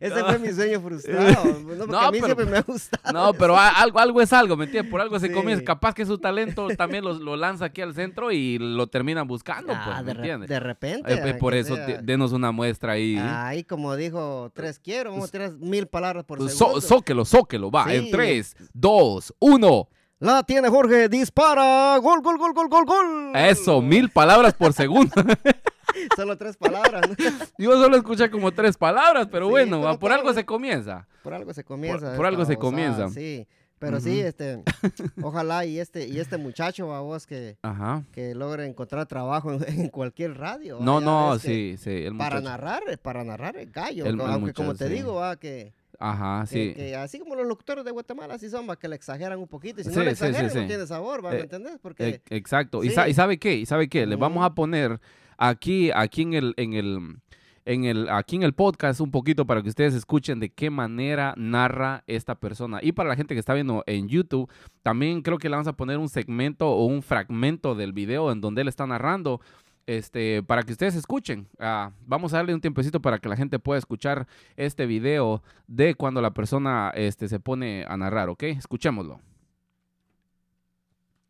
Ese 0.00 0.24
fue 0.24 0.38
mi 0.38 0.52
sueño 0.52 0.80
frustrado. 0.80 1.20
No, 1.60 1.66
porque 1.66 1.86
No, 1.92 1.98
a 1.98 2.10
mí 2.10 2.18
pero- 2.20 2.26
siempre 2.34 2.46
me 2.46 2.58
ha 2.58 2.62
gustado. 2.62 3.12
No, 3.12 3.34
pero 3.34 3.56
algo, 3.58 3.98
algo 3.98 4.22
es 4.22 4.32
algo, 4.32 4.56
¿me 4.56 4.64
entiendes? 4.66 4.90
Por 4.90 5.00
algo 5.00 5.18
se 5.18 5.28
Sí. 5.28 5.32
comienza. 5.34 5.64
Capaz 5.64 5.94
que 5.94 6.06
su 6.06 6.18
talento 6.18 6.68
también 6.76 7.04
lo, 7.04 7.12
lo 7.14 7.36
lanza 7.36 7.66
aquí 7.66 7.80
al 7.82 7.94
centro 7.94 8.32
y 8.32 8.58
lo 8.58 8.86
terminan 8.86 9.26
buscando, 9.26 9.72
Ah, 9.74 9.82
pues, 9.84 9.96
¿me 9.98 10.04
de, 10.04 10.12
entiendes? 10.12 10.48
de 10.48 10.60
repente. 10.60 11.09
Eh, 11.14 11.34
por 11.34 11.54
eso, 11.54 11.76
sea. 11.76 12.00
denos 12.02 12.32
una 12.32 12.52
muestra 12.52 12.92
ahí. 12.92 13.16
Ahí, 13.18 13.64
como 13.64 13.96
dijo, 13.96 14.50
tres 14.54 14.78
quiero, 14.78 15.10
vamos 15.10 15.28
a 15.28 15.32
tirar 15.32 15.52
mil 15.52 15.86
palabras 15.86 16.24
por 16.24 16.38
Pues, 16.38 16.56
segundo. 16.56 16.80
so- 16.80 16.86
zóquelo, 16.96 17.24
zóquelo, 17.24 17.70
va. 17.70 17.92
En. 17.92 18.10
3, 18.10 18.56
2, 18.72 19.34
1. 19.38 19.88
La 20.18 20.42
tiene 20.42 20.68
Jorge, 20.68 21.08
dispara, 21.08 21.96
gol, 21.98 22.20
gol, 22.20 22.36
gol, 22.36 22.52
gol, 22.52 22.68
gol, 22.68 22.84
gol. 22.84 23.32
Eso, 23.34 23.80
mil 23.80 24.10
palabras 24.10 24.52
por 24.54 24.72
segundo. 24.74 25.12
Solo 26.16 26.36
tres 26.38 26.56
palabras. 26.56 27.02
¿no? 27.08 27.14
Yo 27.58 27.72
solo 27.72 27.96
escuché 27.96 28.30
como 28.30 28.52
tres 28.52 28.76
palabras, 28.76 29.26
pero 29.30 29.46
Sí, 29.46 29.50
bueno, 29.50 29.80
pero 29.80 29.98
por 29.98 30.12
algo 30.12 30.32
se 30.32 30.44
comienza. 30.44 31.06
Por 31.22 31.34
algo 31.34 31.52
se 31.52 31.64
comienza. 31.64 32.14
por 32.16 32.26
algo 32.26 32.44
se 32.44 32.56
comienza. 32.56 33.08
Sí, 33.08 33.46
pero 33.80 33.98
sí, 33.98 34.20
este, 34.20 34.62
ojalá 35.22 35.64
y 35.64 35.80
este, 35.80 36.06
y 36.06 36.20
este 36.20 36.36
muchacho, 36.36 36.94
a 36.94 37.00
vos, 37.00 37.26
que, 37.26 37.56
Ajá. 37.62 38.04
que 38.12 38.34
logre 38.34 38.66
encontrar 38.66 39.06
trabajo 39.06 39.52
en, 39.52 39.64
en 39.80 39.88
cualquier 39.88 40.36
radio. 40.38 40.78
No, 40.80 41.00
no, 41.00 41.32
ves 41.32 41.42
que 41.42 41.48
sí, 41.48 41.76
sí. 41.82 41.90
El 42.04 42.16
Para 42.16 42.40
narrar, 42.40 42.82
para 43.02 43.24
narrar 43.24 43.56
el 43.56 43.70
gallo. 43.72 44.06
El- 44.06 44.16
co- 44.18 44.26
el 44.26 44.30
aunque 44.32 44.52
como 44.52 44.74
te 44.74 44.86
sí. 44.86 44.92
digo, 44.94 45.14
va, 45.14 45.36
que, 45.36 45.72
Ajá, 45.98 46.42
que- 46.48 46.68
sí. 46.68 46.74
que 46.74 46.94
así 46.94 47.18
como 47.18 47.34
los 47.34 47.46
locutores 47.46 47.84
de 47.84 47.90
Guatemala, 47.90 48.34
así 48.34 48.48
son, 48.50 48.68
va, 48.68 48.76
que 48.76 48.86
le 48.88 48.96
exageran 48.96 49.38
un 49.40 49.48
poquito. 49.48 49.80
Y 49.80 49.84
si 49.84 49.90
Sí, 49.90 49.96
no 49.96 50.04
le 50.04 50.10
sí, 50.10 50.16
sí, 50.18 50.24
exageran, 50.26 50.50
sí. 50.52 50.58
no 50.60 50.66
tiene 50.66 50.86
sabor, 50.86 51.24
va, 51.24 51.32
Eh, 51.32 51.36
¿me 51.38 51.40
entendés? 51.42 51.78
Porque, 51.80 52.08
E- 52.08 52.36
Exacto. 52.36 52.84
¿Y, 52.84 52.90
sa- 52.90 53.06
sí. 53.06 53.10
y 53.10 53.14
sabe 53.14 53.38
qué? 53.38 53.54
¿Y 53.56 53.66
sabe 53.66 53.88
qué? 53.88 54.06
Le 54.06 54.16
vamos 54.16 54.44
a 54.44 54.54
poner 54.54 55.00
aquí, 55.38 55.90
aquí 55.94 56.22
en 56.22 56.34
el, 56.34 56.54
en 56.58 56.74
el, 56.74 57.16
en 57.64 57.84
el, 57.84 58.08
aquí 58.08 58.36
en 58.36 58.42
el 58.42 58.52
podcast 58.54 59.00
un 59.00 59.10
poquito 59.10 59.46
para 59.46 59.62
que 59.62 59.68
ustedes 59.68 59.94
escuchen 59.94 60.40
de 60.40 60.50
qué 60.50 60.70
manera 60.70 61.34
narra 61.36 62.02
esta 62.06 62.34
persona. 62.34 62.80
Y 62.82 62.92
para 62.92 63.08
la 63.08 63.16
gente 63.16 63.34
que 63.34 63.40
está 63.40 63.54
viendo 63.54 63.82
en 63.86 64.08
YouTube, 64.08 64.50
también 64.82 65.22
creo 65.22 65.38
que 65.38 65.48
le 65.48 65.56
vamos 65.56 65.68
a 65.68 65.76
poner 65.76 65.98
un 65.98 66.08
segmento 66.08 66.68
o 66.70 66.84
un 66.86 67.02
fragmento 67.02 67.74
del 67.74 67.92
video 67.92 68.32
en 68.32 68.40
donde 68.40 68.62
él 68.62 68.68
está 68.68 68.86
narrando. 68.86 69.40
Este, 69.86 70.42
para 70.44 70.62
que 70.62 70.70
ustedes 70.72 70.94
escuchen. 70.94 71.48
Ah, 71.58 71.90
vamos 72.06 72.32
a 72.32 72.36
darle 72.36 72.54
un 72.54 72.60
tiempecito 72.60 73.00
para 73.00 73.18
que 73.18 73.28
la 73.28 73.36
gente 73.36 73.58
pueda 73.58 73.78
escuchar 73.78 74.28
este 74.56 74.86
video 74.86 75.42
de 75.66 75.94
cuando 75.96 76.22
la 76.22 76.32
persona 76.32 76.92
este, 76.94 77.26
se 77.28 77.40
pone 77.40 77.84
a 77.88 77.96
narrar, 77.96 78.28
¿ok? 78.28 78.42
Escuchémoslo. 78.44 79.18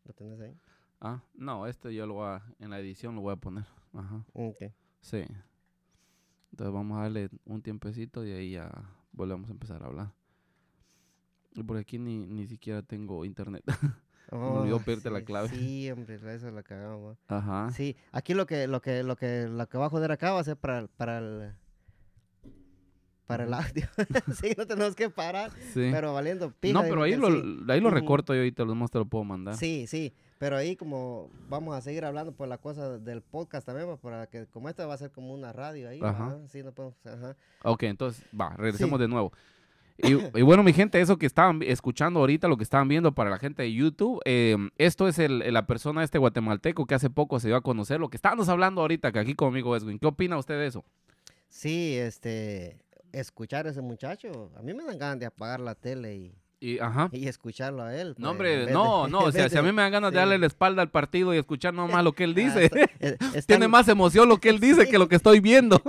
¿Lo 0.05 0.13
tenés 0.13 0.39
ahí? 0.41 0.55
Ah, 0.99 1.21
no, 1.33 1.65
este 1.65 1.93
yo 1.95 2.05
lo 2.05 2.15
voy 2.15 2.27
a, 2.27 2.43
en 2.59 2.69
la 2.69 2.79
edición 2.79 3.15
lo 3.15 3.21
voy 3.21 3.33
a 3.33 3.37
poner. 3.37 3.63
Ajá, 3.93 4.23
Ok. 4.33 4.57
sí. 4.99 5.23
Entonces 6.51 6.73
vamos 6.73 6.97
a 6.99 7.03
darle 7.03 7.29
un 7.45 7.61
tiempecito 7.61 8.25
y 8.25 8.31
ahí 8.31 8.51
ya 8.51 8.69
volvemos 9.11 9.49
a 9.49 9.53
empezar 9.53 9.83
a 9.83 9.87
hablar. 9.87 10.13
Y 11.53 11.63
por 11.63 11.77
aquí 11.77 11.97
ni, 11.99 12.25
ni 12.25 12.47
siquiera 12.47 12.81
tengo 12.81 13.25
internet. 13.25 13.63
Me 14.31 14.37
olvidó 14.37 14.77
Oh, 14.77 14.79
pedirte 14.79 15.09
la 15.09 15.23
clave. 15.23 15.49
Sí, 15.49 15.91
hombre, 15.91 16.15
eso 16.15 16.51
la 16.51 16.63
cagamos. 16.63 17.17
Ajá. 17.27 17.69
Sí, 17.71 17.97
aquí 18.13 18.33
lo 18.33 18.45
que, 18.45 18.67
lo 18.67 18.81
que, 18.81 19.03
lo 19.03 19.17
que, 19.17 19.47
lo 19.47 19.67
que 19.67 19.77
va 19.77 19.87
a 19.87 19.89
joder 19.89 20.11
acá 20.11 20.31
va 20.31 20.39
a 20.39 20.43
ser 20.45 20.55
para, 20.55 20.79
el- 20.79 20.87
para 20.87 21.17
el, 21.17 21.51
para 23.27 23.43
el 23.45 23.53
audio. 23.53 23.87
sí, 24.41 24.53
no 24.57 24.65
tenemos 24.67 24.95
que 24.95 25.09
parar, 25.09 25.51
Sí. 25.73 25.89
pero 25.91 26.13
valiendo 26.13 26.51
pija. 26.51 26.73
no, 26.73 26.81
pero 26.87 27.03
ahí 27.03 27.15
lo, 27.17 27.29
sí. 27.31 27.59
ahí 27.67 27.81
lo 27.81 27.89
recorto 27.89 28.33
yo 28.33 28.43
y 28.45 28.51
te 28.53 28.63
lo, 28.65 28.87
te 28.87 28.99
lo 28.99 29.05
puedo 29.05 29.23
mandar. 29.25 29.55
Sí, 29.57 29.85
sí, 29.87 30.13
pero 30.41 30.57
ahí 30.57 30.75
como 30.75 31.29
vamos 31.49 31.75
a 31.75 31.81
seguir 31.81 32.03
hablando 32.03 32.31
por 32.31 32.47
la 32.47 32.57
cosa 32.57 32.97
del 32.97 33.21
podcast 33.21 33.63
también, 33.63 33.85
pues, 33.87 33.99
para 33.99 34.25
que 34.25 34.47
como 34.47 34.69
esto 34.69 34.87
va 34.87 34.95
a 34.95 34.97
ser 34.97 35.11
como 35.11 35.35
una 35.35 35.53
radio 35.53 35.87
ahí, 35.87 35.99
Ajá. 36.01 36.35
sí, 36.47 36.63
no 36.63 36.71
podemos, 36.71 36.95
ajá. 37.05 37.35
Ok, 37.63 37.83
entonces, 37.83 38.25
va, 38.33 38.49
regresemos 38.57 38.97
Sí. 38.97 39.03
de 39.03 39.07
nuevo. 39.07 39.31
Y, 39.99 40.13
y 40.39 40.41
bueno, 40.41 40.63
mi 40.63 40.73
gente, 40.73 40.99
eso 40.99 41.19
que 41.19 41.27
estaban 41.27 41.61
escuchando 41.61 42.21
ahorita, 42.21 42.47
lo 42.47 42.57
que 42.57 42.63
estaban 42.63 42.87
viendo 42.87 43.11
para 43.13 43.29
la 43.29 43.37
gente 43.37 43.61
de 43.61 43.71
YouTube, 43.71 44.19
eh, 44.25 44.57
esto 44.79 45.07
es 45.07 45.19
el, 45.19 45.53
la 45.53 45.67
persona 45.67 46.03
este 46.03 46.17
guatemalteco 46.17 46.87
que 46.87 46.95
hace 46.95 47.11
poco 47.11 47.39
se 47.39 47.47
dio 47.49 47.55
a 47.55 47.61
conocer, 47.61 47.99
lo 47.99 48.09
que 48.09 48.17
estábamos 48.17 48.49
hablando 48.49 48.81
ahorita, 48.81 49.11
que 49.11 49.19
aquí 49.19 49.35
conmigo 49.35 49.75
Edwin. 49.75 49.99
¿Qué 49.99 50.07
opina 50.07 50.39
usted 50.39 50.55
de 50.57 50.65
eso? 50.65 50.83
Sí, 51.49 51.93
este, 51.97 52.79
escuchar 53.11 53.67
a 53.67 53.69
ese 53.69 53.81
muchacho, 53.81 54.49
a 54.57 54.63
mí 54.63 54.73
me 54.73 54.83
dan 54.85 54.97
ganas 54.97 55.19
de 55.19 55.27
apagar 55.27 55.59
la 55.59 55.75
tele 55.75 56.15
y, 56.15 56.35
Y, 56.63 56.77
ajá. 56.77 57.09
y 57.11 57.27
escucharlo 57.27 57.81
a 57.81 57.95
él. 57.99 58.09
No, 58.09 58.13
pues, 58.13 58.19
en 58.19 58.25
hombre, 58.27 58.65
de- 58.67 58.71
no, 58.71 59.07
no, 59.07 59.19
o 59.21 59.31
sea, 59.31 59.49
si 59.49 59.57
a 59.57 59.61
mí 59.63 59.71
me 59.71 59.81
dan 59.81 59.91
ganas 59.91 60.11
de 60.11 60.15
sí. 60.15 60.19
darle 60.19 60.37
la 60.37 60.45
espalda 60.45 60.83
al 60.83 60.91
partido 60.91 61.33
y 61.33 61.37
escuchar 61.39 61.73
nomás 61.73 62.03
lo 62.03 62.13
que 62.13 62.23
él 62.23 62.31
Ah, 62.37 62.39
dice, 62.39 62.65
está- 62.65 62.87
eh, 62.99 63.17
tiene 63.47 63.67
más 63.67 63.87
emoción 63.87 64.29
lo 64.29 64.37
que 64.37 64.49
él 64.49 64.59
dice 64.59 64.87
que 64.87 64.99
lo 64.99 65.07
que 65.09 65.15
estoy 65.15 65.39
viendo. 65.39 65.81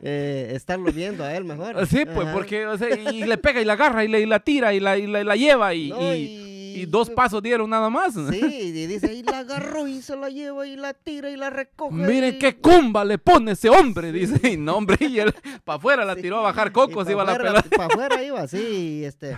eh, 0.00 0.52
estarlo 0.54 0.92
viendo 0.92 1.24
a 1.24 1.34
él 1.34 1.44
mejor. 1.44 1.84
Sí, 1.88 2.04
pues, 2.04 2.26
Ajá. 2.26 2.32
porque, 2.32 2.66
o 2.66 2.78
sea, 2.78 2.88
y 3.12 3.24
le 3.24 3.36
pega 3.38 3.60
y 3.60 3.64
la 3.64 3.72
agarra 3.72 4.04
y, 4.04 4.08
le, 4.08 4.20
y 4.20 4.26
la 4.26 4.38
tira 4.38 4.72
y 4.72 4.78
la, 4.80 4.96
y 4.96 5.06
la, 5.08 5.34
lleva 5.34 5.74
y, 5.74 5.88
No, 5.90 6.14
y- 6.14 6.86
dos 6.88 7.10
pasos 7.10 7.42
dieron 7.42 7.68
nada 7.68 7.90
más. 7.90 8.14
Sí, 8.14 8.38
y 8.40 8.86
dice, 8.86 9.12
y 9.12 9.24
la 9.24 9.40
agarró 9.40 9.88
y 9.88 10.00
se 10.00 10.14
la 10.16 10.28
lleva 10.30 10.64
y 10.64 10.76
la 10.76 10.94
tira 10.94 11.28
y 11.28 11.36
la 11.36 11.50
recoge. 11.50 11.92
Miren 11.92 12.36
y- 12.36 12.38
qué 12.38 12.54
cumba 12.56 13.04
le 13.04 13.18
pone 13.18 13.50
ese 13.52 13.68
hombre, 13.68 14.12
dice. 14.12 14.52
Y 14.52 14.56
no, 14.56 14.76
hombre, 14.76 14.96
y 15.00 15.18
él 15.18 15.34
para 15.64 15.78
afuera 15.78 16.04
la 16.04 16.14
Sí, 16.14 16.22
tiró 16.22 16.38
a 16.38 16.42
bajar 16.42 16.70
cocos, 16.70 17.08
y 17.08 17.10
iba 17.10 17.24
pa' 17.26 17.32
la 17.32 17.38
pelota. 17.38 17.76
pa' 17.76 17.86
afuera 17.86 18.22
iba, 18.22 18.46
sí, 18.46 19.00
y 19.00 19.04
este. 19.04 19.36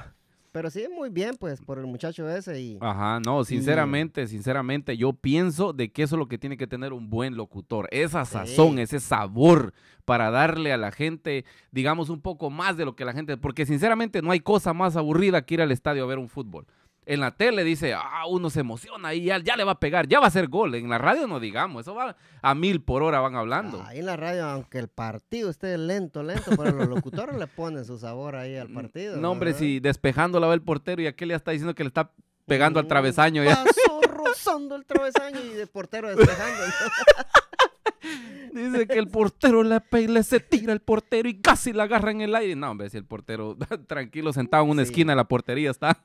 Pero 0.52 0.68
sí, 0.68 0.84
muy 0.92 1.10
bien, 1.10 1.36
pues, 1.38 1.60
por 1.60 1.78
el 1.78 1.86
muchacho 1.86 2.28
ese 2.28 2.60
y... 2.60 2.78
Ajá, 2.80 3.20
no, 3.24 3.44
sinceramente, 3.44 4.26
sinceramente, 4.26 4.96
yo 4.96 5.12
pienso 5.12 5.72
de 5.72 5.92
que 5.92 6.02
eso 6.02 6.16
es 6.16 6.18
lo 6.18 6.26
que 6.26 6.38
tiene 6.38 6.56
que 6.56 6.66
tener 6.66 6.92
un 6.92 7.08
buen 7.08 7.36
locutor. 7.36 7.86
Esa 7.92 8.24
sazón, 8.24 8.74
Sí. 8.76 8.80
ese 8.82 8.98
sabor 9.00 9.72
para 10.04 10.30
darle 10.32 10.72
a 10.72 10.76
la 10.76 10.90
gente, 10.90 11.44
digamos, 11.70 12.08
un 12.10 12.20
poco 12.20 12.50
más 12.50 12.76
de 12.76 12.84
lo 12.84 12.96
que 12.96 13.04
la 13.04 13.12
gente. 13.12 13.36
Porque 13.36 13.64
sinceramente 13.64 14.22
no 14.22 14.32
hay 14.32 14.40
cosa 14.40 14.72
más 14.72 14.96
aburrida 14.96 15.42
que 15.42 15.54
ir 15.54 15.62
al 15.62 15.70
estadio 15.70 16.02
a 16.02 16.06
ver 16.08 16.18
un 16.18 16.28
fútbol. 16.28 16.66
En 17.12 17.18
la 17.20 17.32
tele 17.32 17.64
dice, 17.64 17.92
ah, 17.94 18.24
uno 18.28 18.50
se 18.50 18.60
emociona 18.60 19.12
y 19.14 19.24
ya, 19.24 19.38
ya 19.38 19.56
le 19.56 19.64
va 19.64 19.72
a 19.72 19.80
pegar, 19.80 20.06
ya 20.06 20.20
va 20.20 20.26
a 20.26 20.28
hacer 20.28 20.46
gol. 20.48 20.74
En 20.76 20.88
la 20.88 20.98
radio 20.98 21.26
no 21.26 21.40
digamos, 21.40 21.82
eso 21.82 21.94
va 21.94 22.16
a 22.40 22.54
mil 22.54 22.80
por 22.82 23.02
hora 23.02 23.18
van 23.20 23.34
hablando. 23.34 23.82
Ahí 23.86 23.98
en 23.98 24.06
la 24.06 24.16
radio, 24.16 24.44
aunque 24.46 24.78
el 24.78 24.88
partido 24.88 25.50
esté 25.50 25.76
lento, 25.76 26.22
lento, 26.22 26.52
pero 26.56 26.70
los 26.70 26.88
locutores 26.88 27.36
le 27.36 27.46
ponen 27.48 27.84
su 27.84 27.98
sabor 27.98 28.36
ahí 28.36 28.56
al 28.56 28.68
partido. 28.70 29.16
No, 29.16 29.32
hombre, 29.32 29.54
si 29.54 29.80
despejando 29.80 30.38
la 30.38 30.46
va 30.46 30.54
el 30.54 30.62
portero 30.62 31.02
y 31.02 31.06
aquel 31.08 31.30
ya 31.30 31.36
está 31.36 31.50
diciendo 31.50 31.74
que 31.74 31.82
le 31.82 31.88
está 31.88 32.12
pegando 32.46 32.78
al 32.78 32.84
Mm, 32.86 32.88
travesaño 32.88 33.42
ya. 33.44 33.56
Pasó 33.64 34.00
rozando 34.02 34.76
el 34.76 34.84
travesaño 34.86 35.38
y 35.52 35.58
el 35.58 35.66
portero 35.68 36.08
despejando. 36.14 36.62
Dice 38.52 38.86
que 38.88 38.98
el 38.98 39.08
portero 39.08 39.62
le, 39.62 39.80
pe- 39.80 40.08
le 40.08 40.22
se 40.22 40.40
tira 40.40 40.72
el 40.72 40.80
portero 40.80 41.28
y 41.28 41.40
casi 41.40 41.72
la 41.72 41.84
agarra 41.84 42.10
en 42.10 42.20
el 42.22 42.34
aire. 42.34 42.56
No, 42.56 42.70
hombre, 42.70 42.90
si 42.90 42.96
el 42.96 43.04
portero 43.04 43.56
tranquilo 43.86 44.32
sentado 44.32 44.64
en 44.64 44.70
una 44.70 44.84
Sí. 44.84 44.90
esquina 44.90 45.12
de 45.12 45.16
la 45.16 45.24
portería 45.28 45.70
está. 45.70 45.96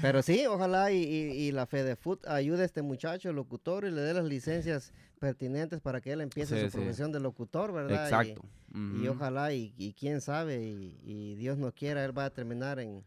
Pero 0.00 0.22
sí, 0.22 0.46
ojalá 0.46 0.92
y, 0.92 0.96
y, 1.02 1.32
y 1.48 1.52
la 1.52 1.66
FedeFoot 1.66 2.26
ayude 2.26 2.62
a 2.62 2.64
este 2.66 2.82
muchacho, 2.82 3.32
locutor, 3.32 3.84
y 3.84 3.90
le 3.90 4.00
dé 4.02 4.14
las 4.14 4.24
licencias 4.24 4.92
pertinentes 5.18 5.80
para 5.80 6.00
que 6.00 6.12
él 6.12 6.20
empiece 6.20 6.56
Sí, 6.56 6.64
su 6.64 6.70
sí. 6.70 6.76
profesión 6.76 7.12
de 7.12 7.20
locutor, 7.20 7.72
¿verdad? 7.72 8.02
Y- 8.24 8.30
Exacto. 8.30 8.42
Y, 8.74 9.02
Ujú. 9.08 9.12
ojalá, 9.16 9.52
y, 9.52 9.74
y 9.76 9.92
quién 9.92 10.20
sabe, 10.20 10.62
y, 10.62 10.98
y 11.04 11.34
Dios 11.36 11.58
no 11.58 11.72
quiera, 11.72 12.04
él 12.04 12.16
va 12.16 12.24
a 12.26 12.30
terminar 12.30 12.78
en, 12.80 13.04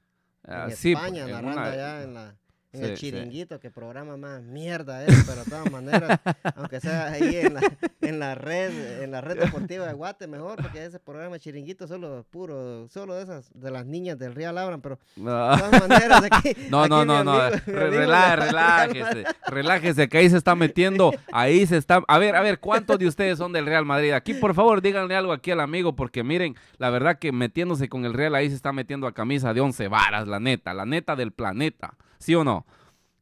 Ah, 0.48 0.66
en 0.66 0.72
España, 0.74 1.26
narrando 1.28 1.62
una- 1.62 1.72
allá 1.72 2.04
en 2.04 2.14
la, 2.14 2.36
en 2.76 2.86
Sí, 2.86 2.92
el 2.92 2.98
sí. 2.98 3.12
chiringuito, 3.12 3.60
que 3.60 3.72
programa 3.72 4.18
más 4.18 4.42
mierda 4.44 5.04
es, 5.06 5.24
pero 5.26 5.44
de 5.44 5.50
todas 5.50 5.72
maneras, 5.72 6.20
aunque 6.56 6.80
sea 6.80 7.08
ahí 7.08 7.38
en 7.38 7.54
la, 7.56 7.62
en 8.02 8.20
la 8.20 8.36
red, 8.36 9.02
en 9.04 9.12
la 9.12 9.22
red 9.22 9.38
deportiva 9.40 9.88
de 9.88 9.94
Guate, 9.94 10.28
mejor, 10.28 10.62
porque 10.62 10.86
ese 10.86 11.00
programa 11.00 11.40
chiringuito 11.40 11.88
solo 11.88 12.26
puro, 12.30 12.88
solo 12.90 13.16
de 13.16 13.24
esas, 13.24 13.50
de 13.54 13.72
las 13.72 13.86
niñas 13.86 14.18
del 14.20 14.36
Real 14.36 14.58
Abran, 14.58 14.82
pero 14.82 15.00
No. 15.16 15.52
de 15.52 15.58
todas 15.62 15.88
maneras 15.90 16.22
aquí. 16.32 16.52
No, 16.70 16.88
no, 16.88 17.00
aquí 17.00 17.08
no, 17.08 17.24
no. 17.24 17.34
amigo- 17.34 17.62
mi 17.68 17.74
re- 17.74 17.90
relájese, 17.90 19.24
relájese, 19.48 20.10
que 20.10 20.18
ahí 20.18 20.30
se 20.30 20.38
está 20.38 20.56
metiendo, 20.56 21.12
ahí 21.32 21.66
se 21.66 21.78
está. 21.78 22.02
A 22.08 22.18
ver, 22.18 22.36
a 22.36 22.42
ver, 22.42 22.60
¿cuántos 22.60 23.00
de 23.00 23.08
ustedes 23.08 23.38
son 23.38 23.54
del 23.54 23.66
Real 23.66 23.86
Madrid? 23.86 24.12
Aquí, 24.12 24.34
por 24.34 24.54
favor, 24.54 24.82
díganle 24.82 25.16
algo 25.16 25.32
aquí 25.32 25.52
al 25.52 25.60
amigo, 25.60 25.96
porque 25.96 26.24
miren, 26.24 26.56
la 26.78 26.90
verdad 26.90 27.18
que 27.20 27.32
metiéndose 27.32 27.90
con 27.90 28.06
el 28.06 28.14
Real 28.14 28.36
ahí 28.36 28.50
se 28.50 28.56
está 28.56 28.72
metiendo 28.74 29.08
a 29.08 29.14
camisa 29.14 29.54
de 29.54 29.62
once 29.62 29.88
varas, 29.88 30.28
la 30.28 30.40
neta, 30.40 30.74
la 30.74 30.86
neta 30.86 31.16
del 31.16 31.32
planeta. 31.32 31.96
¿Sí 32.18 32.34
o 32.34 32.44
no? 32.44 32.65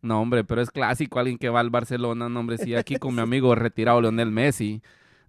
No, 0.03 0.21
hombre, 0.21 0.43
pero 0.43 0.61
es 0.61 0.69
clásico 0.69 1.17
alguien 1.17 1.37
que 1.39 1.49
va 1.49 1.59
al 1.61 1.71
Barcelona, 1.71 2.29
no, 2.29 2.39
hombre, 2.41 2.59
sí, 2.59 2.75
aquí 2.75 2.97
con 2.97 3.15
mi 3.15 3.21
amigo 3.23 3.55
retirado 3.55 3.99
Leonel 4.01 4.29
Messi. 4.29 4.81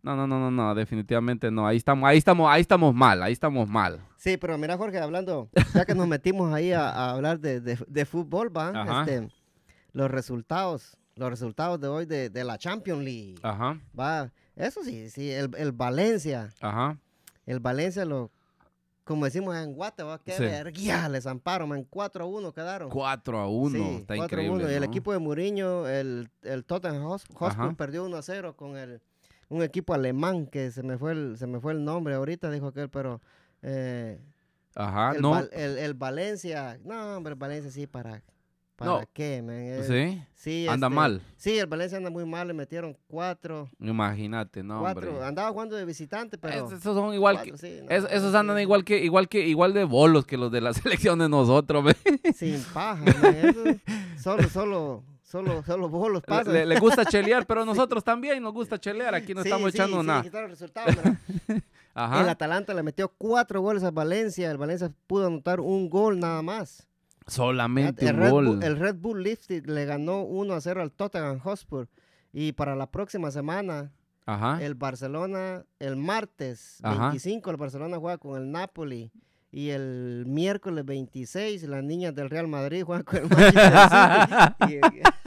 No, 0.02 0.14
no, 0.14 0.26
no, 0.26 0.38
no, 0.38 0.50
no, 0.50 0.74
definitivamente 0.74 1.50
no. 1.50 1.66
Ahí 1.66 1.78
estamos, 1.78 2.06
ahí 2.06 2.18
estamos, 2.18 2.50
ahí 2.52 2.60
estamos 2.60 2.94
mal, 2.94 3.22
ahí 3.22 3.32
estamos 3.32 3.66
mal. 3.66 4.00
Sí, 4.18 4.36
pero 4.36 4.58
mira, 4.58 4.76
Jorge, 4.76 4.98
hablando, 4.98 5.48
ya 5.72 5.86
que 5.86 5.94
nos 5.94 6.06
metimos 6.06 6.52
ahí 6.52 6.72
a, 6.72 6.90
a 6.90 7.10
hablar 7.12 7.40
de, 7.40 7.60
de- 7.62 7.78
de 7.86 8.04
fútbol, 8.04 8.54
va, 8.54 9.00
este, 9.06 9.28
los 9.92 10.10
resultados, 10.10 10.98
los 11.16 11.30
resultados 11.30 11.80
de 11.80 11.88
hoy 11.88 12.04
de, 12.04 12.28
de 12.28 12.44
la 12.44 12.58
Champions 12.58 13.02
League, 13.02 13.36
Ajá, 13.42 13.78
va, 13.98 14.30
eso 14.56 14.82
sí, 14.82 15.08
sí, 15.08 15.30
el, 15.30 15.50
el 15.56 15.72
Valencia, 15.72 16.50
ajá. 16.60 16.98
el 17.46 17.60
Valencia 17.60 18.04
lo, 18.04 18.30
como 19.04 19.24
decimos 19.26 19.54
en 19.56 19.74
Guate, 19.74 20.02
va, 20.02 20.18
qué 20.22 20.32
Sí. 20.32 20.44
les 21.10 21.26
amparo, 21.26 21.66
man, 21.66 21.86
4 21.88 22.24
a 22.24 22.26
1 22.26 22.52
quedaron. 22.52 22.88
4 22.90 23.38
a 23.38 23.48
1, 23.48 23.70
Sí, 23.78 23.94
está 23.96 24.14
4 24.16 24.22
a 24.22 24.24
increíble. 24.24 24.64
1, 24.64 24.70
Y 24.70 24.74
el 24.74 24.80
¿no? 24.80 24.86
equipo 24.86 25.12
de 25.12 25.18
Mourinho, 25.18 25.86
el, 25.88 26.30
el 26.42 26.64
Tottenham 26.64 27.04
Hotspur 27.04 27.76
perdió 27.76 28.04
1 28.04 28.16
a 28.16 28.22
0 28.22 28.56
con 28.56 28.76
el, 28.76 29.00
un 29.48 29.62
equipo 29.62 29.94
alemán 29.94 30.46
que 30.46 30.70
se 30.70 30.82
me 30.82 30.96
fue 30.98 31.12
el, 31.12 31.36
se 31.38 31.46
me 31.46 31.60
fue 31.60 31.72
el 31.72 31.84
nombre 31.84 32.14
ahorita, 32.14 32.50
dijo 32.50 32.68
aquel, 32.68 32.88
pero... 32.90 33.20
Eh, 33.62 34.20
Ajá, 34.74 35.12
el, 35.14 35.22
no. 35.22 35.38
El, 35.38 35.78
el 35.78 35.94
Valencia, 35.94 36.78
no, 36.82 37.16
hombre, 37.16 37.34
el 37.34 37.38
Valencia 37.38 37.70
sí, 37.70 37.86
¿para, 37.86 38.22
para 38.76 38.90
No. 38.90 39.02
qué, 39.12 39.40
man? 39.42 39.84
Sí, 39.86 40.22
sí, 40.34 40.66
anda 40.68 40.88
este, 40.88 40.94
mal. 40.96 41.22
Sí, 41.36 41.58
el 41.58 41.66
Valencia 41.66 41.96
anda 41.98 42.10
muy 42.10 42.24
mal, 42.26 42.48
le 42.48 42.54
metieron 42.54 42.96
cuatro, 43.06 43.68
Imagínate, 43.78 44.62
no, 44.62 44.80
cuatro, 44.80 45.10
hombre. 45.10 45.24
andaba 45.26 45.50
jugando 45.50 45.76
de 45.76 45.84
visitante, 45.84 46.36
pero... 46.38 46.66
Es- 46.66 46.72
esos 46.80 46.94
son 46.96 47.14
igual 47.14 47.40
que, 47.42 47.50
cuatro, 47.50 47.68
sí, 47.68 47.78
no, 47.82 47.88
es- 47.90 48.06
esos 48.10 48.34
andan 48.34 48.58
igual 48.60 48.84
que, 48.84 48.98
igual 49.04 49.28
que, 49.28 49.46
igual 49.46 49.72
de 49.74 49.84
bolos 49.84 50.26
que 50.26 50.36
los 50.36 50.50
de 50.50 50.60
la 50.60 50.72
selección 50.74 51.18
de 51.20 51.28
nosotros, 51.28 51.84
ve. 51.84 51.96
Sin 52.34 52.60
paja, 52.72 53.04
man, 53.22 53.34
eso, 53.36 53.62
solo, 54.20 54.48
solo, 54.48 55.04
solo, 55.22 55.62
solo 55.64 55.88
bolos 55.88 56.22
Le, 56.22 56.26
pasan. 56.28 56.52
le- 56.54 56.66
le 56.66 56.78
gusta 56.80 57.04
chelear, 57.04 57.46
pero 57.46 57.64
nosotros 57.66 58.02
también 58.02 58.42
nos 58.42 58.52
gusta 58.52 58.78
chelear. 58.78 59.14
Aquí 59.14 59.34
no 59.34 59.42
Sí, 59.42 59.48
estamos 59.48 59.72
echando 59.74 60.02
nada. 60.02 60.24
El 60.24 61.62
Ajá. 61.94 62.28
Atalanta 62.30 62.74
le 62.74 62.82
metió 62.82 63.08
cuatro 63.16 63.60
goles 63.60 63.84
a 63.84 63.92
Valencia, 63.92 64.50
el 64.50 64.58
Valencia 64.58 64.90
pudo 65.06 65.28
anotar 65.28 65.60
un 65.60 65.88
gol 65.88 66.18
nada 66.18 66.42
más. 66.42 66.88
Solamente 67.26 68.06
el, 68.08 68.14
un 68.16 68.20
Red 68.20 68.30
gol. 68.30 68.46
Bull, 68.46 68.62
el 68.62 68.76
Red 68.78 68.96
Bull 68.96 69.22
Leipzig 69.22 69.66
le 69.68 69.84
ganó 69.86 70.22
1 70.22 70.54
a 70.54 70.60
0 70.60 70.82
al 70.82 70.92
Tottenham 70.92 71.38
Hotspur. 71.40 71.88
Y 72.32 72.52
para 72.52 72.74
la 72.76 72.90
próxima 72.90 73.30
semana, 73.30 73.92
Ajá. 74.26 74.62
el 74.62 74.74
Barcelona, 74.74 75.64
el 75.78 75.96
martes 75.96 76.78
Ah. 76.82 76.90
Ajá. 76.92 77.00
25, 77.08 77.50
el 77.50 77.56
Barcelona 77.56 77.98
juega 77.98 78.18
con 78.18 78.40
el 78.40 78.50
Napoli. 78.50 79.10
Y 79.50 79.70
el 79.70 80.24
miércoles 80.26 80.84
26, 80.84 81.62
las 81.68 81.84
niñas 81.84 82.12
del 82.14 82.28
Real 82.28 82.48
Madrid 82.48 82.82
juegan 82.82 83.04
con 83.04 83.18
el 83.18 83.28
Manchester 83.28 83.72
City. 84.68 84.80
Y- 84.98 85.23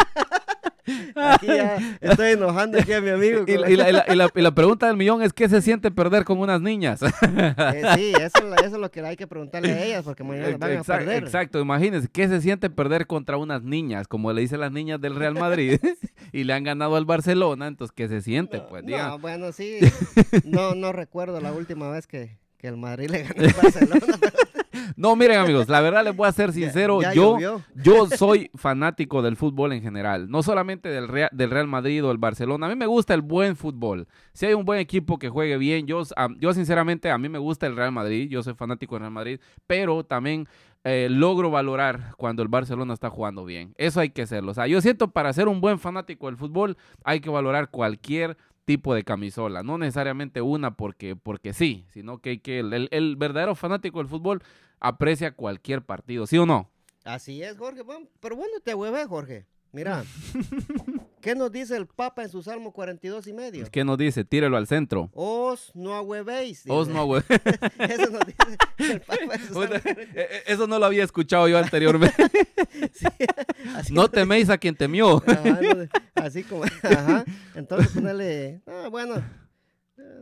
aquí 1.15 1.47
ya 1.47 1.77
estoy 2.01 2.31
enojando 2.31 2.77
aquí 2.79 2.93
a 2.93 3.01
mi 3.01 3.09
amigo. 3.09 3.43
Y, 3.47 3.57
la- 3.57 3.69
y 3.69 3.75
la, 3.75 3.89
y 3.89 3.93
la- 3.93 4.05
y 4.07 4.15
la- 4.15 4.29
y 4.35 4.41
la 4.41 4.51
pregunta 4.55 4.87
del 4.87 4.97
millón 4.97 5.21
es 5.21 5.33
¿qué 5.33 5.49
se 5.49 5.61
siente 5.61 5.91
perder 5.91 6.23
con 6.23 6.39
unas 6.39 6.61
niñas? 6.61 7.01
Eh, 7.01 7.83
sí, 7.95 8.13
eso, 8.19 8.37
es 8.39 8.43
la- 8.43 8.55
eso 8.57 8.75
es 8.75 8.81
lo 8.81 8.91
que 8.91 9.01
hay 9.01 9.15
que 9.15 9.27
preguntarle 9.27 9.71
a 9.73 9.83
ellas, 9.83 10.03
porque 10.03 10.23
mañana 10.23 10.57
van 10.57 10.77
a 10.77 10.83
perder. 10.83 11.23
exacto, 11.23 11.59
imagínense, 11.59 12.07
¿qué 12.11 12.27
se 12.27 12.41
siente 12.41 12.69
perder 12.69 13.07
contra 13.07 13.37
unas 13.37 13.63
niñas, 13.63 14.07
como 14.07 14.31
le 14.33 14.41
dicen 14.41 14.59
las 14.59 14.71
niñas 14.71 14.99
del 15.01 15.15
Real 15.15 15.33
Madrid, 15.35 15.79
y 16.31 16.43
le 16.43 16.53
han 16.53 16.63
ganado 16.63 16.95
al 16.95 17.05
Barcelona? 17.05 17.67
Entonces, 17.67 17.93
¿qué 17.95 18.07
se 18.07 18.21
siente? 18.21 18.59
Pues 18.61 18.83
No, 18.83 19.19
bueno, 19.19 19.51
sí. 19.51 19.79
No, 20.45 20.75
no 20.75 20.91
recuerdo 20.91 21.39
la 21.41 21.51
última 21.51 21.89
vez 21.89 22.07
que, 22.07 22.37
que 22.57 22.67
el 22.67 22.77
Madrid 22.77 23.09
le 23.09 23.23
ganó 23.23 23.43
al 23.43 23.53
Barcelona. 23.53 24.19
No, 24.95 25.15
miren 25.15 25.39
amigos, 25.39 25.69
la 25.69 25.81
verdad 25.81 26.03
les 26.03 26.15
voy 26.15 26.27
a 26.27 26.31
ser 26.31 26.51
sincero, 26.53 27.01
ya 27.01 27.13
yo, 27.13 27.33
llovió. 27.33 27.61
yo 27.75 28.07
soy 28.07 28.49
fanático 28.55 29.21
del 29.21 29.35
fútbol 29.35 29.73
en 29.73 29.81
general, 29.81 30.29
no 30.29 30.43
solamente 30.43 30.89
del 30.89 31.07
Real, 31.07 31.29
del 31.31 31.51
Real 31.51 31.67
Madrid 31.67 32.03
o 32.03 32.11
el 32.11 32.17
Barcelona, 32.17 32.67
a 32.67 32.69
mí 32.69 32.75
me 32.75 32.87
gusta 32.87 33.13
el 33.13 33.21
buen 33.21 33.55
fútbol, 33.55 34.07
si 34.33 34.45
hay 34.45 34.53
un 34.53 34.65
buen 34.65 34.79
equipo 34.79 35.19
que 35.19 35.29
juegue 35.29 35.57
bien, 35.57 35.87
yo, 35.87 36.01
yo 36.39 36.53
sinceramente 36.53 37.11
a 37.11 37.17
mí 37.17 37.29
me 37.29 37.39
gusta 37.39 37.67
el 37.67 37.75
Real 37.75 37.91
Madrid, 37.91 38.29
yo 38.29 38.41
soy 38.43 38.53
fanático 38.53 38.95
del 38.95 39.01
Real 39.01 39.13
Madrid, 39.13 39.39
pero 39.65 40.03
también 40.03 40.47
eh, 40.83 41.07
logro 41.09 41.51
valorar 41.51 42.13
cuando 42.17 42.41
el 42.41 42.47
Barcelona 42.47 42.93
está 42.93 43.09
jugando 43.09 43.45
bien, 43.45 43.73
eso 43.77 43.99
hay 43.99 44.09
que 44.09 44.23
hacerlo, 44.23 44.51
o 44.51 44.55
sea, 44.55 44.67
yo 44.67 44.81
siento 44.81 45.09
para 45.09 45.33
ser 45.33 45.47
un 45.47 45.61
buen 45.61 45.79
fanático 45.79 46.27
del 46.27 46.37
fútbol 46.37 46.77
hay 47.03 47.19
que 47.19 47.29
valorar 47.29 47.69
cualquier 47.69 48.37
tipo 48.67 48.93
de 48.93 49.03
camisola, 49.03 49.63
no 49.63 49.77
necesariamente 49.77 50.41
una 50.41 50.75
porque, 50.75 51.15
porque 51.15 51.53
sí, 51.53 51.85
sino 51.93 52.19
que, 52.19 52.41
que 52.41 52.59
el, 52.59 52.73
el- 52.73 52.89
el 52.91 53.15
verdadero 53.15 53.55
fanático 53.55 53.99
del 53.99 54.09
fútbol 54.09 54.43
aprecia 54.81 55.31
cualquier 55.31 55.81
partido, 55.81 56.27
¿sí 56.27 56.37
o 56.37 56.45
no? 56.45 56.69
Así 57.05 57.41
es, 57.41 57.57
Jorge. 57.57 57.81
Pero 58.19 58.35
bueno, 58.35 58.59
te 58.63 58.75
hueve, 58.75 59.05
Jorge. 59.05 59.45
Mira, 59.71 60.03
¿qué 61.21 61.35
nos 61.35 61.51
dice 61.51 61.75
el 61.77 61.87
Papa 61.87 62.23
en 62.23 62.29
su 62.29 62.41
Salmo 62.41 62.71
42 62.71 63.27
y 63.27 63.33
medio? 63.33 63.65
¿Qué 63.71 63.83
nos 63.85 63.97
dice? 63.97 64.23
Tírelo 64.25 64.57
al 64.57 64.65
centro. 64.67 65.09
Os 65.13 65.71
no 65.75 65.93
ahuevéis. 65.93 66.63
Os 66.67 66.87
no, 66.87 67.05
güey. 67.05 67.21
Eso 67.29 68.09
nos 68.11 68.25
dice 68.25 68.57
el 68.79 69.01
Papa 69.01 69.35
en 69.35 69.41
su 69.47 69.53
Salmo 69.53 69.67
Puta, 69.67 69.81
42. 69.81 70.25
Eso 70.45 70.67
no 70.67 70.79
lo 70.79 70.85
había 70.85 71.03
escuchado 71.03 71.47
yo 71.47 71.57
anteriormente. 71.57 72.23
Sí, 72.93 73.07
No 73.93 74.09
teméis 74.09 74.49
a 74.49 74.57
quien 74.57 74.75
temió. 74.75 75.21
Ajá, 75.25 75.59
no, 75.61 75.87
así 76.23 76.43
como, 76.43 76.63
ajá. 76.63 77.23
Entonces 77.55 77.91
ponerle, 77.91 78.61
ah, 78.67 78.87
bueno, 78.89 79.15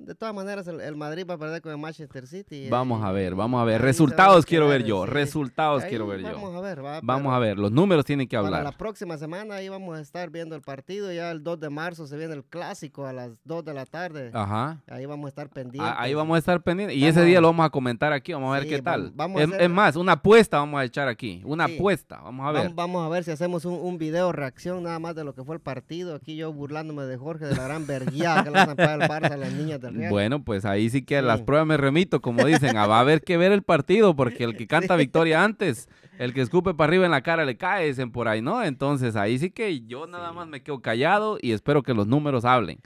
de 0.02 0.16
todas 0.16 0.34
maneras 0.36 0.68
el, 0.68 0.82
el 0.82 0.96
Madrid 0.96 1.26
va 1.30 1.36
a 1.36 1.38
perder 1.38 1.62
con 1.62 1.72
el 1.72 1.78
Manchester 1.78 2.28
City. 2.28 2.66
eh, 2.66 2.70
Vamos 2.70 3.04
a 3.04 3.12
ver, 3.12 3.36
vamos 3.36 3.62
a 3.62 3.66
ver. 3.66 3.82
Resultados 3.82 4.46
quiero 4.46 4.68
ver 4.68 4.84
yo. 4.84 5.06
sí. 5.06 5.12
Resultados 5.12 5.84
Ahí 5.84 5.90
quiero 5.90 6.08
ver 6.08 6.22
Vamos 6.24 6.52
yo. 6.54 6.58
a 6.58 6.62
ver, 6.62 6.84
va, 6.86 7.00
Vamos 7.04 7.34
a 7.34 7.40
ver. 7.40 7.58
Los 7.58 7.72
números 7.72 8.06
tienen 8.06 8.28
que 8.28 8.38
Para 8.38 8.50
la 8.50 8.58
hablar. 8.58 8.78
próxima 8.78 9.18
semana 9.18 9.56
ahí 9.56 9.70
vamos 9.70 9.98
a 9.98 10.02
estar 10.02 10.30
viendo 10.30 10.56
el 10.56 10.62
partido. 10.62 11.12
Ya 11.12 11.32
el 11.32 11.44
2 11.44 11.60
de 11.60 11.70
marzo 11.70 12.08
se 12.08 12.18
viene 12.18 12.34
el 12.34 12.44
clásico 12.44 13.06
a 13.06 13.14
las 13.14 13.32
2 13.44 13.66
de 13.66 13.74
la 13.74 13.86
tarde. 13.86 14.32
Ajá. 14.34 14.82
Ahí 14.88 15.06
vamos 15.06 15.26
a 15.26 15.30
estar 15.30 15.50
pendientes. 15.50 15.92
Ah, 15.96 16.02
Ahí 16.02 16.14
vamos 16.14 16.36
a 16.36 16.40
estar 16.40 16.62
pendientes. 16.62 16.96
Y 16.98 17.02
Vamos 17.02 17.18
ese 17.18 17.26
día 17.26 17.42
lo 17.42 17.48
vamos 17.48 17.66
a 17.66 17.70
comentar 17.70 18.14
aquí. 18.14 18.34
Vamos 18.34 18.50
a 18.52 18.60
ver 18.60 18.64
Sí, 18.64 18.70
qué 18.70 18.82
tal. 18.82 19.12
vamos 19.16 19.42
es, 19.42 19.48
hacer- 19.50 19.62
es 19.62 19.70
más, 19.70 19.96
una 19.96 20.14
apuesta 20.14 20.58
vamos 20.60 20.80
a 20.80 20.84
echar 20.84 21.08
aquí. 21.08 21.42
Una 21.46 21.68
Sí. 21.68 21.76
apuesta. 21.76 22.22
Vamos 22.22 22.46
a 22.48 22.52
ver. 22.52 22.70
Vam- 22.72 22.76
Vamos 22.76 23.06
a 23.06 23.10
ver 23.10 23.24
si 23.24 23.32
hacemos 23.32 23.66
un, 23.66 23.74
un 23.74 23.98
video 23.98 24.32
reacción 24.32 24.84
nada 24.84 25.00
más 25.00 25.16
de 25.16 25.24
lo 25.24 25.34
que 25.34 25.44
fue 25.44 25.56
el 25.56 25.62
partido. 25.62 26.16
Aquí 26.16 26.36
yo 26.36 26.54
burlándome 26.54 27.04
de 27.04 27.18
Jorge 27.18 27.46
de 27.46 27.56
la 27.56 27.64
gran 27.64 27.88
verguía 27.88 28.42
que 28.44 28.52
le 28.52 28.76
para 28.76 28.94
el 28.94 29.02
Barça 29.02 29.32
a 29.34 29.38
las 29.38 29.52
niñas 29.54 29.75
Bueno, 30.10 30.44
pues 30.44 30.66
ahí 30.66 30.90
sí 30.90 31.02
que 31.04 31.18
a 31.18 31.22
las 31.22 31.42
pruebas 31.42 31.68
me 31.68 31.78
remito, 31.78 32.22
como 32.22 32.46
dicen. 32.46 32.78
Ah, 32.78 32.88
va 32.88 32.98
a 32.98 33.02
haber 33.02 33.22
que 33.22 33.38
ver 33.38 33.52
el 33.52 33.64
partido, 33.64 34.16
porque 34.16 34.44
el 34.44 34.56
que 34.58 34.68
canta 34.68 34.96
victoria 34.96 35.44
antes, 35.44 35.90
el 36.20 36.34
que 36.34 36.42
escupe 36.42 36.74
para 36.74 36.90
arriba 36.90 37.06
en 37.06 37.12
la 37.12 37.22
cara 37.22 37.46
le 37.46 37.58
cae, 37.58 37.88
dicen 37.88 38.12
por 38.12 38.28
ahí, 38.28 38.42
¿no? 38.42 38.64
Entonces 38.64 39.16
ahí 39.16 39.38
sí 39.40 39.52
que 39.52 39.82
yo 39.82 40.08
nada 40.08 40.32
más 40.34 40.48
me 40.48 40.62
quedo 40.62 40.82
callado 40.82 41.38
y 41.42 41.52
espero 41.52 41.84
que 41.84 41.94
los 41.94 42.08
números 42.08 42.46
hablen. 42.46 42.80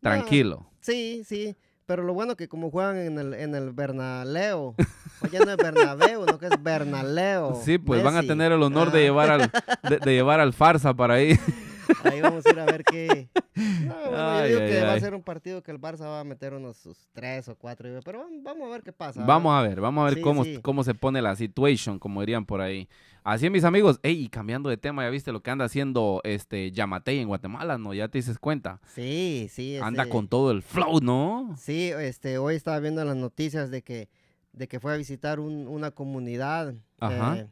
Tranquilo. 0.00 0.66
Sí, 0.80 1.22
sí. 1.24 1.56
Pero 1.86 2.02
lo 2.02 2.14
bueno 2.14 2.34
que 2.34 2.48
como 2.48 2.70
juegan 2.70 2.96
en 2.96 3.18
el, 3.18 3.34
en 3.34 3.54
el 3.54 3.72
Bernaleo, 3.72 4.74
oye, 5.20 5.38
no 5.38 5.50
es 5.50 5.56
Bernabéu, 5.58 6.24
no 6.24 6.38
que 6.38 6.46
es 6.46 6.62
Bernaleo. 6.62 7.60
Sí, 7.62 7.76
pues 7.76 8.02
van 8.02 8.14
a 8.14 8.18
Messi. 8.18 8.28
tener 8.28 8.52
el 8.52 8.62
honor 8.62 8.90
de 8.90 9.00
Ah, 9.00 9.02
llevar 9.02 9.30
al 9.30 9.50
de, 9.90 9.98
de 9.98 10.12
llevar 10.14 10.40
al 10.40 10.54
farsa 10.54 10.94
para 10.94 11.14
ahí. 11.14 11.38
Ahí 12.04 12.20
vamos 12.20 12.44
a 12.46 12.50
ir 12.50 12.60
a 12.60 12.64
ver 12.66 12.84
qué. 12.84 13.28
No, 13.54 13.94
bueno, 13.94 14.16
Ay, 14.18 14.50
yo 14.50 14.56
digo 14.58 14.60
ay, 14.66 14.68
que 14.72 14.80
va 14.82 14.92
a 14.94 15.00
ser 15.00 15.14
un 15.14 15.22
partido 15.22 15.62
que 15.62 15.70
el 15.70 15.80
Barça 15.80 16.00
va 16.06 16.18
a 16.20 16.24
meter 16.24 16.54
unos 16.54 16.76
sus 16.76 17.06
tres 17.12 17.48
o 17.48 17.54
cuatro. 17.54 17.88
Pero 18.04 18.26
vamos- 18.42 18.66
a 18.66 18.70
ver 18.72 18.82
qué 18.82 18.92
pasa. 18.92 19.24
Vamos 19.24 19.54
a 19.54 19.62
ver, 19.62 19.80
vamos 19.80 20.02
a 20.02 20.04
ver 20.06 20.14
Sí, 20.14 20.20
cómo, 20.22 20.42
sí. 20.44 20.58
cómo 20.60 20.82
se 20.82 20.94
pone 20.94 21.22
la 21.22 21.36
situation, 21.36 21.98
como 22.00 22.20
dirían 22.20 22.46
por 22.46 22.60
ahí. 22.60 22.88
Así 23.22 23.46
es, 23.46 23.52
mis 23.52 23.62
amigos. 23.64 24.00
Ey, 24.02 24.28
cambiando 24.28 24.68
de 24.70 24.76
tema, 24.76 25.04
ya 25.04 25.10
viste 25.10 25.30
lo 25.30 25.40
que 25.42 25.50
anda 25.52 25.66
haciendo 25.66 26.20
este 26.24 26.72
Yamatei 26.72 27.20
en 27.20 27.28
Guatemala, 27.28 27.78
¿no? 27.78 27.94
Ya 27.94 28.08
te 28.08 28.18
dices 28.18 28.38
cuenta. 28.40 28.80
Sí, 28.92 29.46
sí. 29.52 29.76
Anda 29.80 30.02
este, 30.02 30.12
con 30.12 30.26
todo 30.28 30.50
el 30.50 30.62
flow, 30.62 30.98
¿no? 31.00 31.54
Sí, 31.56 31.90
este, 31.96 32.38
hoy 32.38 32.56
estaba 32.56 32.80
viendo 32.80 33.04
las 33.04 33.16
noticias 33.16 33.70
de 33.70 33.82
que, 33.82 34.08
de 34.52 34.66
que 34.66 34.80
fue 34.80 34.92
a 34.92 34.96
visitar 34.96 35.38
un- 35.38 35.68
una 35.68 35.92
comunidad. 35.92 36.74
Ajá. 36.98 37.38
eh, 37.38 37.46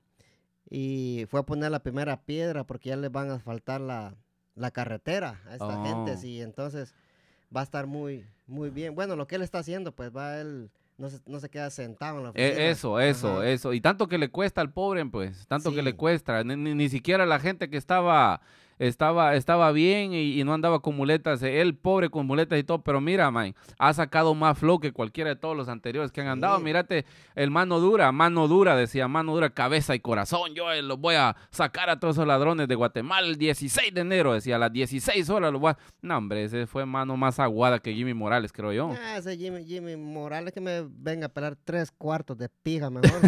y 0.74 1.26
fue 1.28 1.40
a 1.40 1.42
poner 1.42 1.70
la 1.70 1.82
primera 1.82 2.22
piedra 2.22 2.64
porque 2.64 2.88
ya 2.88 2.96
les 2.96 3.12
van 3.12 3.30
a 3.30 3.38
faltar 3.38 3.80
la, 3.80 4.14
la 4.54 4.70
carretera 4.70 5.38
a 5.46 5.52
esta 5.52 5.84
gente. 5.84 6.12
Oh. 6.12 6.16
Sí, 6.16 6.40
entonces 6.40 6.94
va 7.54 7.60
a 7.60 7.64
estar 7.64 7.86
muy, 7.86 8.24
muy 8.46 8.70
bien. 8.70 8.94
Bueno, 8.94 9.14
lo 9.14 9.26
que 9.26 9.34
él 9.36 9.42
está 9.42 9.58
haciendo, 9.58 9.92
pues 9.92 10.10
va 10.16 10.38
él 10.40 10.70
no 10.96 11.10
se, 11.10 11.20
no 11.26 11.40
se 11.40 11.50
queda 11.50 11.68
sentado 11.68 12.18
en 12.18 12.22
la 12.24 12.28
Eh, 12.34 12.46
oficina. 12.48 12.66
eso, 12.70 13.00
eso, 13.00 13.36
Ajá. 13.40 13.48
eso. 13.48 13.72
Y 13.74 13.80
tanto 13.82 14.08
que 14.08 14.16
le 14.16 14.30
cuesta 14.30 14.60
al 14.62 14.72
pobre, 14.72 15.04
pues, 15.04 15.46
tanto 15.46 15.74
que 15.74 15.82
le 15.82 15.94
cuesta. 15.94 16.42
Ni, 16.44 16.56
ni- 16.56 16.74
ni 16.74 16.88
siquiera 16.88 17.26
la 17.26 17.38
gente 17.38 17.68
que 17.68 17.76
estaba, 17.76 18.40
estaba, 18.86 19.34
estaba 19.36 19.70
bien 19.72 20.12
y, 20.12 20.40
y 20.40 20.44
no 20.44 20.54
andaba 20.54 20.80
con 20.80 20.96
muletas, 20.96 21.42
eh, 21.42 21.60
él 21.60 21.74
pobre 21.76 22.10
con 22.10 22.26
muletas 22.26 22.58
y 22.58 22.64
todo, 22.64 22.82
pero 22.82 23.00
mira, 23.00 23.30
man, 23.30 23.54
ha 23.78 23.92
sacado 23.92 24.34
más 24.34 24.58
flow 24.58 24.80
que 24.80 24.92
cualquiera 24.92 25.30
de 25.30 25.36
todos 25.36 25.56
los 25.56 25.68
anteriores 25.68 26.10
que 26.12 26.20
han 26.20 26.28
andado. 26.28 26.58
Sí. 26.58 26.64
Mírate, 26.64 27.04
el 27.34 27.50
mano 27.50 27.80
dura, 27.80 28.10
mano 28.12 28.48
dura, 28.48 28.76
decía, 28.76 29.08
mano 29.08 29.34
dura, 29.34 29.50
cabeza 29.50 29.94
y 29.94 30.00
corazón. 30.00 30.54
Yo 30.54 30.70
eh, 30.72 30.82
los 30.82 30.98
voy 30.98 31.14
a 31.14 31.36
sacar 31.50 31.90
a 31.90 32.00
todos 32.00 32.16
esos 32.16 32.26
ladrones 32.26 32.68
de 32.68 32.74
Guatemala 32.74 33.26
el 33.26 33.36
16 33.36 33.94
de 33.94 34.00
enero, 34.00 34.32
decía, 34.34 34.56
a 34.56 34.58
las 34.58 34.72
16 34.72 35.28
horas 35.30 35.52
los 35.52 35.60
voy 35.60 35.70
a... 35.72 35.78
No, 36.02 36.16
hombre, 36.18 36.44
ese 36.44 36.66
fue 36.66 36.84
mano 36.86 37.16
más 37.16 37.38
aguada 37.38 37.78
que 37.78 37.94
Jimmy 37.94 38.14
Morales, 38.14 38.52
creo 38.52 38.72
yo. 38.72 38.90
Ah, 39.04 39.16
ese 39.18 39.36
Jimmy, 39.36 39.64
Jimmy 39.64 39.96
Morales 39.96 40.52
que 40.52 40.60
me 40.60 40.82
venga 40.88 41.26
a 41.26 41.28
pelar 41.28 41.56
tres 41.64 41.90
cuartos 41.92 42.36
de 42.36 42.48
pija 42.62 42.90
mejor. 42.90 43.20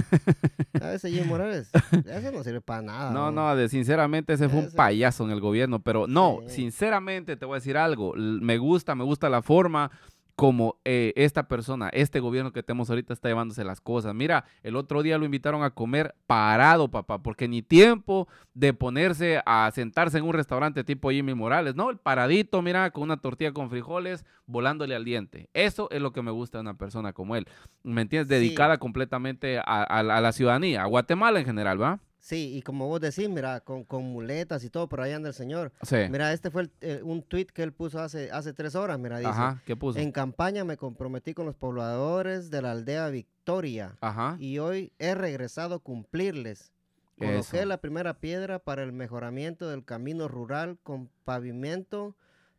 a 0.81 0.93
ese 0.95 1.11
Jimmy 1.11 1.27
Morales, 1.29 1.71
eso 2.07 2.33
no 2.33 2.43
sirve 2.43 2.61
para 2.61 2.83
nada. 2.83 3.11
No, 3.13 3.31
¿no? 3.31 3.49
no, 3.49 3.57
de, 3.57 3.69
sinceramente 3.69 4.33
ese 4.33 4.49
fue 4.49 4.59
un 4.61 4.67
Ese- 4.67 4.77
payaso 4.77 5.25
en 5.25 5.31
el 5.31 5.41
gobierno, 5.45 5.79
pero 5.81 6.07
no, 6.09 6.39
Sí. 6.49 6.57
sinceramente 6.57 7.37
te 7.37 7.47
voy 7.47 7.55
a 7.55 7.61
decir 7.61 7.77
algo, 7.77 8.13
me 8.17 8.59
gusta, 8.59 8.95
me 8.97 9.05
gusta 9.05 9.29
la 9.31 9.43
forma 9.43 9.91
como 10.37 10.81
eh, 10.85 11.13
esta 11.15 11.47
persona, 11.47 11.91
este 11.91 12.19
gobierno 12.19 12.53
que 12.53 12.65
tenemos 12.65 12.91
ahorita 12.91 13.13
está 13.13 13.29
llevándose 13.29 13.63
las 13.63 13.81
cosas. 13.81 14.17
Mira, 14.17 14.45
el 14.65 14.75
otro 14.75 15.05
día 15.05 15.17
lo 15.17 15.25
invitaron 15.25 15.63
a 15.63 15.71
comer 15.71 16.17
parado, 16.27 16.91
papá, 16.91 17.23
porque 17.23 17.47
ni 17.47 17.63
tiempo 17.63 18.27
de 18.53 18.75
ponerse 18.75 19.41
a 19.47 19.71
sentarse 19.73 20.19
en 20.19 20.25
un 20.25 20.33
restaurante 20.33 20.83
tipo 20.83 21.13
Jimmy 21.13 21.35
Morales, 21.35 21.77
no, 21.77 21.89
el 21.89 21.99
paradito, 21.99 22.63
mira, 22.63 22.91
con 22.91 23.05
una 23.05 23.19
tortilla 23.19 23.53
con 23.53 23.71
frijoles, 23.71 24.25
volándole 24.47 24.97
al 24.97 25.05
diente. 25.05 25.51
Eso 25.55 25.89
es 25.93 26.03
lo 26.03 26.11
que 26.13 26.21
me 26.23 26.33
gusta 26.33 26.59
de 26.59 26.63
una 26.63 26.75
persona 26.77 27.13
como 27.13 27.37
él, 27.37 27.47
¿me 27.85 28.01
entiendes? 28.03 28.37
Sí. 28.37 28.43
Dedicada 28.45 28.79
completamente 28.79 29.59
a, 29.59 29.63
a 29.85 30.03
la 30.03 30.33
ciudadanía, 30.33 30.83
a 30.83 30.87
Guatemala 30.87 31.39
en 31.39 31.47
general, 31.47 31.81
¿va? 31.81 32.01
Sí, 32.27 32.57
y 32.57 32.63
como 32.63 32.89
vos 32.89 33.03
decís, 33.03 33.29
mira, 33.29 33.61
con, 33.61 33.85
con 33.85 34.03
muletas 34.05 34.65
y 34.65 34.71
todo, 34.71 34.89
pero 34.89 35.03
ahí 35.03 35.13
anda 35.13 35.29
el 35.29 35.35
señor. 35.35 35.73
Sí. 35.83 35.97
Mira, 36.09 36.33
este 36.33 36.51
fue 36.51 36.63
el- 36.63 36.71
eh, 36.81 37.01
un 37.05 37.23
tweet 37.23 37.49
que 37.53 37.63
él 37.63 37.75
puso 37.75 38.01
hace, 38.01 38.31
hace 38.31 38.55
tres 38.55 38.75
horas, 38.75 38.99
mira, 38.99 39.19
dice. 39.19 39.29
Ajá, 39.29 39.61
¿qué 39.67 39.77
puso? 39.77 39.99
En 39.99 40.11
campaña 40.11 40.65
me 40.65 40.79
comprometí 40.79 41.35
con 41.35 41.45
los 41.45 41.55
pobladores 41.55 42.49
de 42.49 42.63
la 42.63 42.71
aldea 42.73 43.11
Victoria 43.11 43.99
Ajá. 44.01 44.37
y 44.41 44.59
hoy 44.59 44.91
he 44.99 45.15
regresado 45.15 45.75
a 45.75 45.79
cumplirles. 45.81 46.73
Coloqué 47.19 47.59
Eso. 47.59 47.65
la 47.67 47.77
primera 47.83 48.15
piedra 48.21 48.59
para 48.59 48.83
el 48.85 48.93
mejoramiento 48.93 49.69
del 49.69 49.85
camino 49.85 50.27
rural 50.27 50.79
con 50.83 51.11
pavimento. 51.27 52.17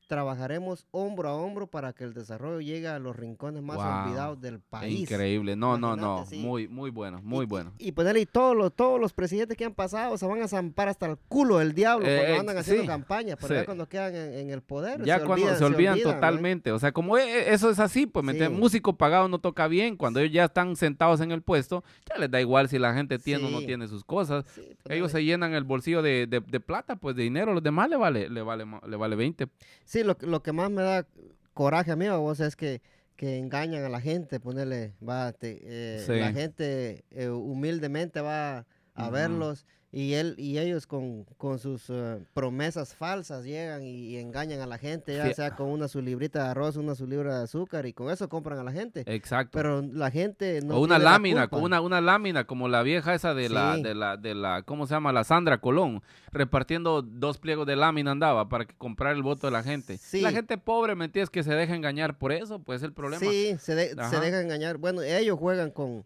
Trabajaremos 0.07 0.85
hombro 0.91 1.29
a 1.29 1.33
hombro 1.35 1.65
para 1.67 1.91
que 1.93 2.03
el 2.03 2.13
desarrollo 2.13 2.61
llegue 2.61 2.87
a 2.87 2.99
los 2.99 3.15
rincones 3.15 3.63
más 3.63 3.77
Wow. 3.77 3.85
olvidados 4.05 4.39
del 4.41 4.59
país. 4.59 4.99
Increíble. 4.99 5.55
No, 5.55 5.77
no, 5.79 5.95
no. 5.95 6.25
Sí. 6.29 6.37
Muy, 6.37 6.67
muy 6.67 6.91
bueno, 6.91 7.21
muy 7.23 7.45
Y- 7.45 7.47
bueno. 7.47 7.73
Y, 7.79 7.87
y 7.87 7.91
ponerle 7.91 8.21
y 8.21 8.25
todos 8.27 8.55
los, 8.55 8.71
todos 8.73 8.99
los 9.01 9.13
presidentes 9.13 9.57
que 9.57 9.65
han 9.65 9.73
pasado 9.73 10.15
se 10.17 10.25
van 10.27 10.41
a 10.43 10.47
zampar 10.47 10.89
hasta 10.89 11.07
el 11.07 11.17
culo 11.27 11.57
del 11.57 11.73
diablo 11.73 12.05
Eh, 12.07 12.15
cuando 12.17 12.33
eh, 12.35 12.39
andan 12.39 12.57
haciendo 12.57 12.83
sí, 12.83 12.87
campaña, 12.87 13.35
pero 13.35 13.47
sí. 13.47 13.53
ya 13.55 13.65
cuando 13.65 13.89
quedan 13.89 14.15
en, 14.15 14.33
en 14.35 14.49
el 14.51 14.61
poder 14.61 15.03
Ya 15.03 15.23
cuando 15.25 15.55
se 15.55 15.63
olvidan, 15.63 15.99
totalmente. 15.99 16.71
O 16.71 16.77
sea, 16.79 16.91
como 16.91 17.17
e- 17.17 17.23
e- 17.23 17.53
eso 17.53 17.71
es 17.71 17.79
así, 17.79 18.05
pues, 18.05 18.23
¿me 18.23 18.33
Sí. 18.33 18.37
entiendes? 18.37 18.59
músico 18.59 18.93
pagado 18.95 19.27
no 19.27 19.39
toca 19.39 19.67
bien. 19.67 19.97
Cuando 19.97 20.19
ellos 20.19 20.31
ya 20.33 20.45
están 20.45 20.75
sentados 20.75 21.19
en 21.21 21.31
el 21.31 21.41
puesto, 21.41 21.83
ya 22.07 22.17
les 22.19 22.29
da 22.29 22.39
igual 22.39 22.69
si 22.69 22.77
la 22.77 22.93
gente 22.93 23.17
tiene 23.17 23.45
o 23.45 23.49
no 23.49 23.59
tiene 23.59 23.87
sus 23.87 24.03
cosas. 24.03 24.45
Sí, 24.53 24.61
Ellos 24.87 25.11
se 25.11 25.23
llenan 25.23 25.53
el 25.55 25.63
bolsillo 25.63 26.01
de, 26.03 26.27
de- 26.27 26.41
de 26.41 26.59
plata, 26.59 26.95
pues 26.95 27.15
de 27.15 27.23
dinero. 27.23 27.53
Los 27.53 27.63
demás 27.63 27.89
le 27.89 27.95
vale, 27.97 28.29
le 28.29 28.41
vale, 28.43 28.65
le 28.87 28.95
vale 28.97 29.15
20. 29.15 29.47
Sí, 29.95 30.03
lo, 30.03 30.17
que- 30.17 30.25
lo 30.27 30.43
que 30.43 30.51
más 30.51 30.69
me 30.69 30.81
da 30.81 31.07
coraje 31.53 31.89
a 31.89 31.95
mí, 31.95 32.05
a 32.07 32.17
vos, 32.17 32.41
es 32.41 32.57
que, 32.57 32.81
que 33.15 33.37
engañan 33.37 33.85
a 33.85 33.87
la 33.87 34.01
gente, 34.01 34.41
ponerle, 34.41 34.93
va, 35.01 35.31
te- 35.31 35.61
eh, 35.63 36.03
Sí. 36.05 36.19
la 36.19 36.33
gente 36.33 37.05
eh, 37.11 37.29
humildemente 37.29 38.19
va 38.19 38.65
a 38.93 39.09
verlos 39.09 39.65
y 39.97 40.15
él 40.15 40.35
y 40.37 40.57
ellos 40.57 40.85
con, 40.87 41.23
con 41.37 41.57
sus 41.57 41.85
eh, 41.89 42.19
promesas 42.33 42.93
falsas 42.93 43.45
llegan 43.45 43.81
y, 43.83 43.91
y 44.09 44.17
engañan 44.17 44.59
a 44.59 44.65
la 44.67 44.77
gente, 44.77 45.15
ya 45.15 45.33
sea 45.33 45.55
con 45.55 45.69
una 45.69 45.87
su 45.87 46.01
librita 46.01 46.43
de 46.43 46.49
arroz, 46.49 46.75
una 46.75 46.95
su 46.95 47.07
libra 47.07 47.37
de 47.37 47.43
azúcar 47.45 47.85
y 47.85 47.93
con 47.93 48.09
eso 48.11 48.27
compran 48.27 48.59
a 48.59 48.63
la 48.65 48.73
gente. 48.73 49.03
Exacto. 49.07 49.51
Pero 49.57 49.81
la 49.81 50.11
gente 50.11 50.59
no 50.61 50.75
o 50.75 50.79
una 50.81 50.95
tiene 50.95 51.05
la 51.05 51.11
lámina, 51.11 51.47
culpa. 51.47 51.65
una, 51.65 51.79
una 51.81 52.01
lámina 52.01 52.43
como 52.43 52.67
la 52.67 52.83
vieja 52.83 53.13
esa 53.13 53.33
de 53.33 53.47
la, 53.47 53.77
de 53.77 53.95
la, 53.95 54.17
de 54.17 54.35
la, 54.35 54.63
¿cómo 54.63 54.85
se 54.85 54.93
llama? 54.95 55.13
La 55.13 55.23
Sandra 55.23 55.59
Colón, 55.61 56.03
repartiendo 56.33 57.01
dos 57.01 57.37
pliegos 57.37 57.65
de 57.65 57.77
lámina 57.77 58.11
andaba 58.11 58.49
para 58.49 58.65
que 58.65 58.75
comprar 58.75 59.15
el 59.15 59.23
voto 59.23 59.47
de 59.47 59.51
la 59.51 59.63
gente. 59.63 59.97
Sí. 59.97 60.19
La 60.19 60.31
gente 60.31 60.57
pobre, 60.57 60.95
¿me 60.95 61.05
entiendes? 61.05 61.29
Que 61.29 61.41
se 61.43 61.53
deja 61.53 61.73
engañar 61.73 62.17
por 62.17 62.33
eso, 62.33 62.59
pues 62.59 62.81
es 62.81 62.83
el 62.83 62.91
problema. 62.91 63.19
Sí, 63.21 63.55
se, 63.59 63.75
de- 63.75 63.93
se 63.93 64.01
Ajá. 64.01 64.19
dejan 64.19 64.41
engañar. 64.43 64.77
Bueno, 64.77 65.01
ellos 65.01 65.39
juegan 65.39 65.71
con, 65.71 66.03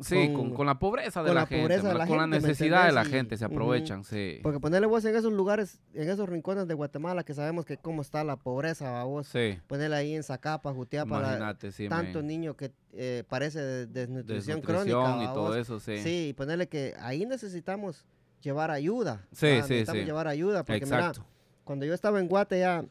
Sí, 0.00 0.32
con, 0.34 0.54
con- 0.54 0.66
la 0.66 0.78
pobreza 0.78 1.22
de 1.22 1.26
con 1.28 1.34
la, 1.34 1.40
la 1.42 1.46
gente, 1.46 1.62
pobreza 1.62 1.82
de 1.82 1.88
¿verdad? 1.88 1.98
la 2.00 2.06
con 2.06 2.16
la 2.18 2.22
gente, 2.24 2.36
¿me 2.40 2.48
necesidad 2.48 2.86
de 2.86 2.92
la 2.92 3.04
gente, 3.04 3.36
se 3.36 3.44
aprovechan, 3.44 4.04
sí. 4.04 4.38
Porque 4.42 4.60
ponerle 4.60 4.86
vos 4.86 5.04
en 5.04 5.16
esos 5.16 5.32
lugares, 5.32 5.80
en 5.94 6.08
esos 6.08 6.28
rincones 6.28 6.68
de 6.68 6.74
Guatemala 6.74 7.24
que 7.24 7.34
sabemos 7.34 7.64
que 7.64 7.76
cómo 7.78 8.02
está 8.02 8.22
la 8.24 8.36
pobreza, 8.36 9.00
a 9.00 9.04
vos. 9.04 9.26
Sí, 9.26 9.58
Ponerle 9.66 9.96
ahí 9.96 10.14
en 10.14 10.22
Zacapa, 10.22 10.72
Jutiapa, 10.72 11.18
imagínate, 11.18 11.72
sí, 11.72 11.88
tanto 11.88 12.18
men. 12.18 12.26
niño 12.28 12.56
que 12.56 12.70
eh, 12.92 13.24
parece 13.28 13.60
de 13.60 13.86
desnutrición, 13.86 14.60
Desnutrición 14.60 15.02
crónica. 15.04 15.22
y 15.22 15.26
¿va 15.26 15.32
todo 15.34 15.56
eso, 15.56 15.80
sí. 15.80 15.98
Sí, 15.98 16.28
y 16.28 16.32
ponerle 16.32 16.68
que 16.68 16.94
ahí 17.00 17.26
necesitamos 17.26 18.04
llevar 18.40 18.70
ayuda. 18.70 19.26
Sí, 19.32 19.46
¿va? 19.46 19.52
sí, 19.52 19.56
Necesitamos 19.74 20.00
sí. 20.00 20.06
llevar 20.06 20.28
ayuda. 20.28 20.64
Porque 20.64 20.84
mira, 20.84 20.98
Exacto. 20.98 21.24
cuando 21.64 21.84
yo 21.86 21.94
estaba 21.94 22.20
en 22.20 22.28
Guate 22.28 22.60
ya 22.60 22.84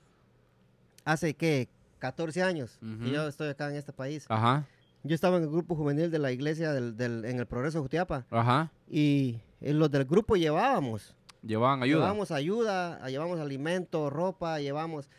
hace, 1.05 1.33
¿qué? 1.35 1.69
14 1.99 2.43
años 2.43 2.77
Ujú. 2.81 3.05
que 3.05 3.11
yo 3.11 3.27
estoy 3.27 3.49
acá 3.49 3.69
en 3.69 3.75
este 3.75 3.91
país. 3.93 4.25
Ajá, 4.29 4.65
Yo 5.07 5.15
estaba 5.15 5.37
en 5.37 5.43
el 5.43 5.49
grupo 5.49 5.75
juvenil 5.75 6.11
de 6.11 6.19
la 6.19 6.31
iglesia 6.31 6.71
del, 6.73 6.95
del- 6.97 7.25
en 7.25 7.39
el 7.39 7.45
Progreso 7.45 7.77
de 7.79 7.81
Jutiapa 7.83 8.25
ajá. 8.29 8.71
y 8.89 9.37
en 9.61 9.79
los 9.79 9.89
del 9.91 10.05
grupo 10.05 10.35
llevábamos 10.35 11.15
Llevaban 11.43 11.81
ayuda. 11.83 12.01
Llevamos 12.01 12.31
ayuda, 12.31 12.95
a- 13.03 13.09
llevamos 13.09 13.39
alimento, 13.39 14.09
ropa, 14.09 14.59
llevamos 14.59 15.09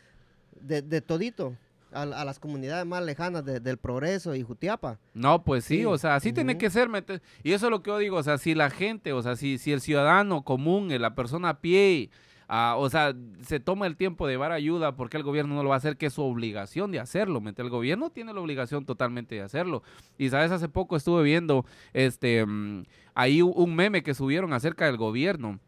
de, 0.61 0.83
de 0.83 1.01
todito 1.01 1.55
a, 1.93 2.03
a 2.03 2.25
las 2.25 2.39
comunidades 2.39 2.85
más 2.85 3.03
lejanas 3.03 3.45
de- 3.45 3.61
del 3.61 3.79
Progreso 3.79 4.35
y 4.35 4.43
Jutiapa. 4.43 4.99
No, 5.15 5.43
pues 5.45 5.65
sí, 5.65 5.79
Sí, 5.79 5.85
o 5.87 5.97
sea, 5.97 6.17
así 6.17 6.33
tiene 6.33 6.59
que 6.59 6.69
ser. 6.71 6.89
¿me 6.89 7.05
ent- 7.07 7.21
Y 7.43 7.53
eso 7.53 7.67
es 7.67 7.71
lo 7.71 7.83
que 7.83 7.91
yo 7.91 7.99
digo, 7.99 8.17
o 8.19 8.23
sea, 8.23 8.37
si 8.37 8.55
la 8.55 8.69
gente, 8.69 9.13
o 9.13 9.23
sea, 9.23 9.37
si, 9.37 9.57
si 9.59 9.73
el 9.73 9.81
ciudadano 9.81 10.43
común, 10.43 10.91
eh, 10.91 10.99
la 10.99 11.15
persona 11.15 11.51
a 11.51 11.61
pie, 11.61 12.11
ah, 12.49 12.75
o 12.79 12.91
sea, 12.91 13.15
se 13.43 13.61
toma 13.61 13.87
el 13.87 13.97
tiempo 13.97 14.27
de 14.27 14.33
llevar 14.33 14.53
ayuda, 14.53 14.97
porque 14.97 15.17
el 15.17 15.23
gobierno 15.23 15.55
no 15.55 15.63
lo 15.63 15.69
va 15.69 15.77
a 15.77 15.79
hacer? 15.79 15.97
Que 15.97 16.07
es 16.07 16.15
su 16.15 16.23
obligación 16.23 16.91
de 16.91 17.01
hacerlo. 17.01 17.41
¿me? 17.41 17.53
El 17.57 17.71
gobierno 17.71 18.11
tiene 18.11 18.33
la 18.33 18.41
obligación 18.41 18.85
totalmente 18.85 19.35
de 19.35 19.43
hacerlo. 19.43 19.83
Y 20.19 20.31
sabes, 20.31 20.51
hace 20.51 20.69
poco 20.69 20.97
estuve 20.97 21.23
viendo 21.23 21.65
este 21.93 22.45
mm, 22.45 22.85
ahí 23.15 23.43
un 23.43 23.77
meme 23.77 24.03
que 24.03 24.15
subieron 24.15 24.53
acerca 24.53 24.87
del 24.87 24.97
gobierno 24.97 25.61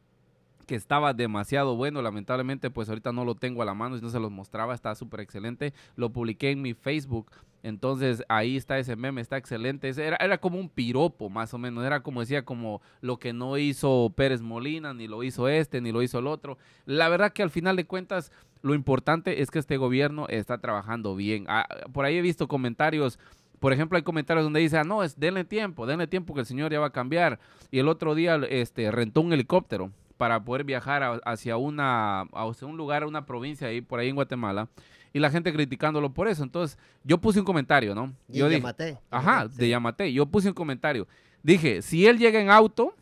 que 0.71 0.77
estaba 0.77 1.15
demasiado 1.15 1.75
bueno, 1.75 2.01
lamentablemente 2.01 2.71
pues 2.71 2.89
ahorita 2.89 3.11
no 3.11 3.25
lo 3.25 3.35
tengo 3.35 3.61
a 3.61 3.65
la 3.65 3.75
mano 3.75 3.97
y 3.97 4.01
no 4.01 4.09
se 4.09 4.21
los 4.21 4.31
mostraba, 4.31 4.73
está 4.73 4.95
súper 4.95 5.19
excelente, 5.19 5.75
lo 5.97 6.13
publiqué 6.13 6.53
en 6.53 6.63
mi 6.63 6.75
Facebook, 6.75 7.33
entonces 7.65 8.23
ahí 8.29 8.57
está 8.57 8.79
ese 8.79 8.95
meme, 8.95 9.21
está 9.21 9.37
excelente, 9.37 9.89
era, 9.89 10.17
era 10.21 10.39
como 10.39 10.61
un 10.61 10.69
piropo 10.69 11.29
más 11.29 11.53
o 11.55 11.59
menos, 11.59 11.85
era 11.85 12.05
como 12.05 12.21
decía 12.21 12.45
como 12.45 12.83
lo 13.01 13.19
que 13.19 13.33
no 13.33 13.59
hizo 13.59 14.13
Pérez 14.15 14.43
Molina, 14.43 14.95
ni 14.95 15.09
lo 15.09 15.25
hizo 15.25 15.49
este, 15.49 15.81
ni 15.81 15.91
lo 15.91 16.05
hizo 16.05 16.21
el 16.21 16.29
otro, 16.29 16.57
la 16.87 17.09
verdad 17.09 17.33
que 17.33 17.43
al 17.43 17.51
final 17.51 17.75
de 17.75 17.87
cuentas 17.87 18.31
lo 18.63 18.75
importante 18.75 19.43
es 19.43 19.51
que 19.51 19.59
este 19.59 19.77
gobierno 19.77 20.29
está 20.29 20.59
trabajando 20.59 21.17
bien, 21.17 21.47
Ah, 21.49 21.67
por 21.93 22.05
ahí 22.05 22.17
he 22.17 22.23
visto 22.23 22.47
comentarios 22.47 23.19
por 23.59 23.75
ejemplo, 23.75 23.97
hay 23.97 24.03
comentarios 24.03 24.45
donde 24.45 24.61
dice, 24.61 24.79
ah, 24.79 24.85
no, 24.85 25.03
es 25.03 25.21
denle 25.21 25.45
tiempo, 25.45 25.85
denle 25.85 26.07
tiempo 26.07 26.33
que 26.33 26.41
el 26.41 26.47
señor 26.47 26.73
ya 26.73 26.81
va 26.81 26.87
a 26.87 26.93
cambiar. 26.93 27.39
Y 27.71 27.79
el 27.79 27.89
otro 27.89 28.15
día 28.15 28.37
este, 28.49 28.91
rentó 28.91 29.21
un 29.21 29.35
helicóptero 29.35 29.93
para 30.21 30.45
poder 30.45 30.65
viajar 30.65 31.03
a- 31.03 31.15
hacia, 31.25 31.57
una, 31.57 32.21
hacia 32.35 32.67
un 32.69 32.77
lugar, 32.77 33.07
una 33.07 33.25
provincia 33.25 33.69
ahí, 33.69 33.81
por 33.81 33.99
ahí 34.01 34.11
en 34.11 34.15
Guatemala. 34.17 34.69
Y 35.15 35.19
la 35.19 35.31
gente 35.31 35.51
criticándolo 35.51 36.13
por 36.13 36.29
eso. 36.29 36.43
Entonces, 36.43 36.77
yo 37.05 37.17
puse 37.17 37.39
un 37.39 37.47
comentario, 37.47 37.95
¿no? 37.95 38.13
Y 38.29 38.37
Yo 38.41 38.49
dije, 38.51 38.61
Yamate, 38.61 38.99
ajá, 39.11 39.39
Yamate, 39.45 39.57
de. 39.63 39.69
Yamate. 39.71 40.13
Yo 40.13 40.27
puse 40.27 40.49
un 40.49 40.55
comentario. 40.55 41.09
Dije, 41.43 41.81
si 41.81 42.07
él 42.07 42.19
llega 42.19 42.39
en 42.39 42.51
auto, 42.51 42.95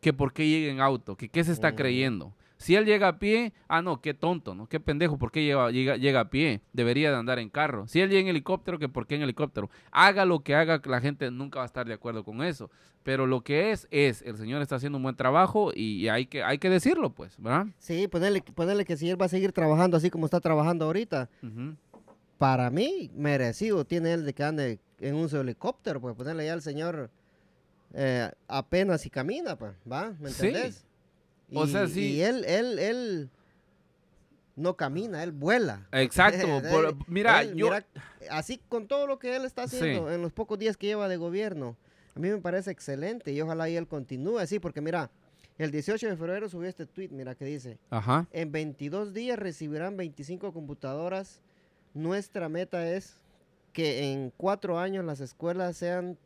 que 0.00 0.12
por 0.12 0.32
qué 0.32 0.48
llega 0.48 0.70
en 0.70 0.80
auto, 0.80 1.16
que 1.16 1.28
qué 1.28 1.42
se 1.42 1.50
está 1.50 1.72
Mm. 1.72 1.74
creyendo. 1.74 2.32
Si 2.60 2.76
él 2.76 2.84
llega 2.84 3.08
a 3.08 3.18
pie, 3.18 3.54
ah, 3.68 3.80
no, 3.80 4.02
qué 4.02 4.12
tonto, 4.12 4.54
¿no? 4.54 4.68
Qué 4.68 4.80
pendejo, 4.80 5.16
¿por 5.16 5.32
qué 5.32 5.42
llega, 5.42 5.70
llega, 5.70 5.96
llega 5.96 6.20
a 6.20 6.28
pie? 6.28 6.60
Debería 6.74 7.10
de 7.10 7.16
andar 7.16 7.38
en 7.38 7.48
carro. 7.48 7.86
Si 7.86 8.02
él 8.02 8.10
llega 8.10 8.20
en 8.20 8.28
helicóptero, 8.28 8.78
que 8.78 8.86
por 8.86 9.06
qué 9.06 9.14
en 9.14 9.22
helicóptero. 9.22 9.70
Haga 9.90 10.26
lo 10.26 10.40
que 10.40 10.54
haga, 10.54 10.78
la 10.84 11.00
gente 11.00 11.30
nunca 11.30 11.60
va 11.60 11.62
a 11.62 11.66
estar 11.66 11.86
de 11.86 11.94
acuerdo 11.94 12.22
con 12.22 12.42
eso. 12.42 12.70
Pero 13.02 13.26
lo 13.26 13.40
que 13.40 13.70
es, 13.70 13.88
es, 13.90 14.20
el 14.20 14.36
señor 14.36 14.60
está 14.60 14.76
haciendo 14.76 14.98
un 14.98 15.02
buen 15.02 15.16
trabajo 15.16 15.72
y, 15.74 16.08
hay, 16.08 16.26
que, 16.26 16.42
hay 16.42 16.58
que 16.58 16.68
decirlo, 16.68 17.14
pues, 17.14 17.34
¿verdad? 17.38 17.64
Sí, 17.78 18.08
ponerle, 18.08 18.42
ponerle 18.42 18.84
que 18.84 18.98
si 18.98 19.08
él 19.08 19.18
va 19.18 19.24
a 19.24 19.30
seguir 19.30 19.52
trabajando 19.52 19.96
así 19.96 20.10
como 20.10 20.26
está 20.26 20.38
trabajando 20.38 20.84
ahorita, 20.84 21.30
para 22.36 22.68
mí, 22.68 23.10
merecido 23.14 23.86
tiene 23.86 24.12
él 24.12 24.26
de 24.26 24.34
que 24.34 24.44
ande 24.44 24.80
en 24.98 25.14
un 25.14 25.34
helicóptero, 25.34 25.98
pues 25.98 26.14
ponerle 26.14 26.44
ya 26.44 26.52
al 26.52 26.60
señor 26.60 27.08
eh, 27.94 28.30
apenas 28.48 29.00
si 29.00 29.08
camina, 29.08 29.56
pues, 29.56 29.72
¿va? 29.90 30.12
¿Me 30.20 30.28
Sí. 30.28 30.52
O 31.52 31.66
sea, 31.66 31.84
Y- 31.84 31.88
sí. 31.90 32.00
Y 32.14 32.22
él, 32.22 32.44
él, 32.46 32.78
él, 32.78 33.30
no 34.56 34.76
camina, 34.76 35.22
él 35.22 35.32
vuela. 35.32 35.86
Exacto. 35.92 36.46
por- 36.70 36.96
mira, 37.08 37.42
él, 37.42 37.54
yo... 37.54 37.66
mira, 37.66 37.84
así 38.30 38.60
con 38.68 38.86
todo 38.86 39.06
lo 39.06 39.18
que 39.18 39.34
él 39.36 39.44
está 39.44 39.62
haciendo 39.64 40.12
en 40.12 40.22
los 40.22 40.32
pocos 40.32 40.58
días 40.58 40.76
que 40.76 40.86
lleva 40.88 41.08
de 41.08 41.16
gobierno, 41.16 41.76
a 42.14 42.18
mí 42.20 42.28
me 42.28 42.38
parece 42.38 42.70
excelente 42.70 43.32
y 43.32 43.40
ojalá 43.40 43.68
y 43.70 43.76
él 43.76 43.86
continúe 43.86 44.38
así, 44.38 44.58
porque 44.58 44.80
mira, 44.80 45.10
el 45.58 45.70
18 45.70 46.08
de 46.08 46.16
febrero 46.16 46.48
subió 46.48 46.68
este 46.68 46.86
tweet, 46.86 47.08
mira 47.10 47.34
que 47.34 47.44
dice, 47.44 47.78
Ajá. 47.90 48.26
en 48.32 48.50
22 48.52 49.12
días 49.14 49.38
recibirán 49.38 49.96
25 49.96 50.52
computadoras. 50.52 51.40
Nuestra 51.92 52.48
meta 52.48 52.88
es 52.90 53.14
que 53.72 54.12
en 54.12 54.32
cuatro 54.36 54.78
años 54.78 55.04
las 55.04 55.20
escuelas 55.20 55.76
sean 55.76 56.16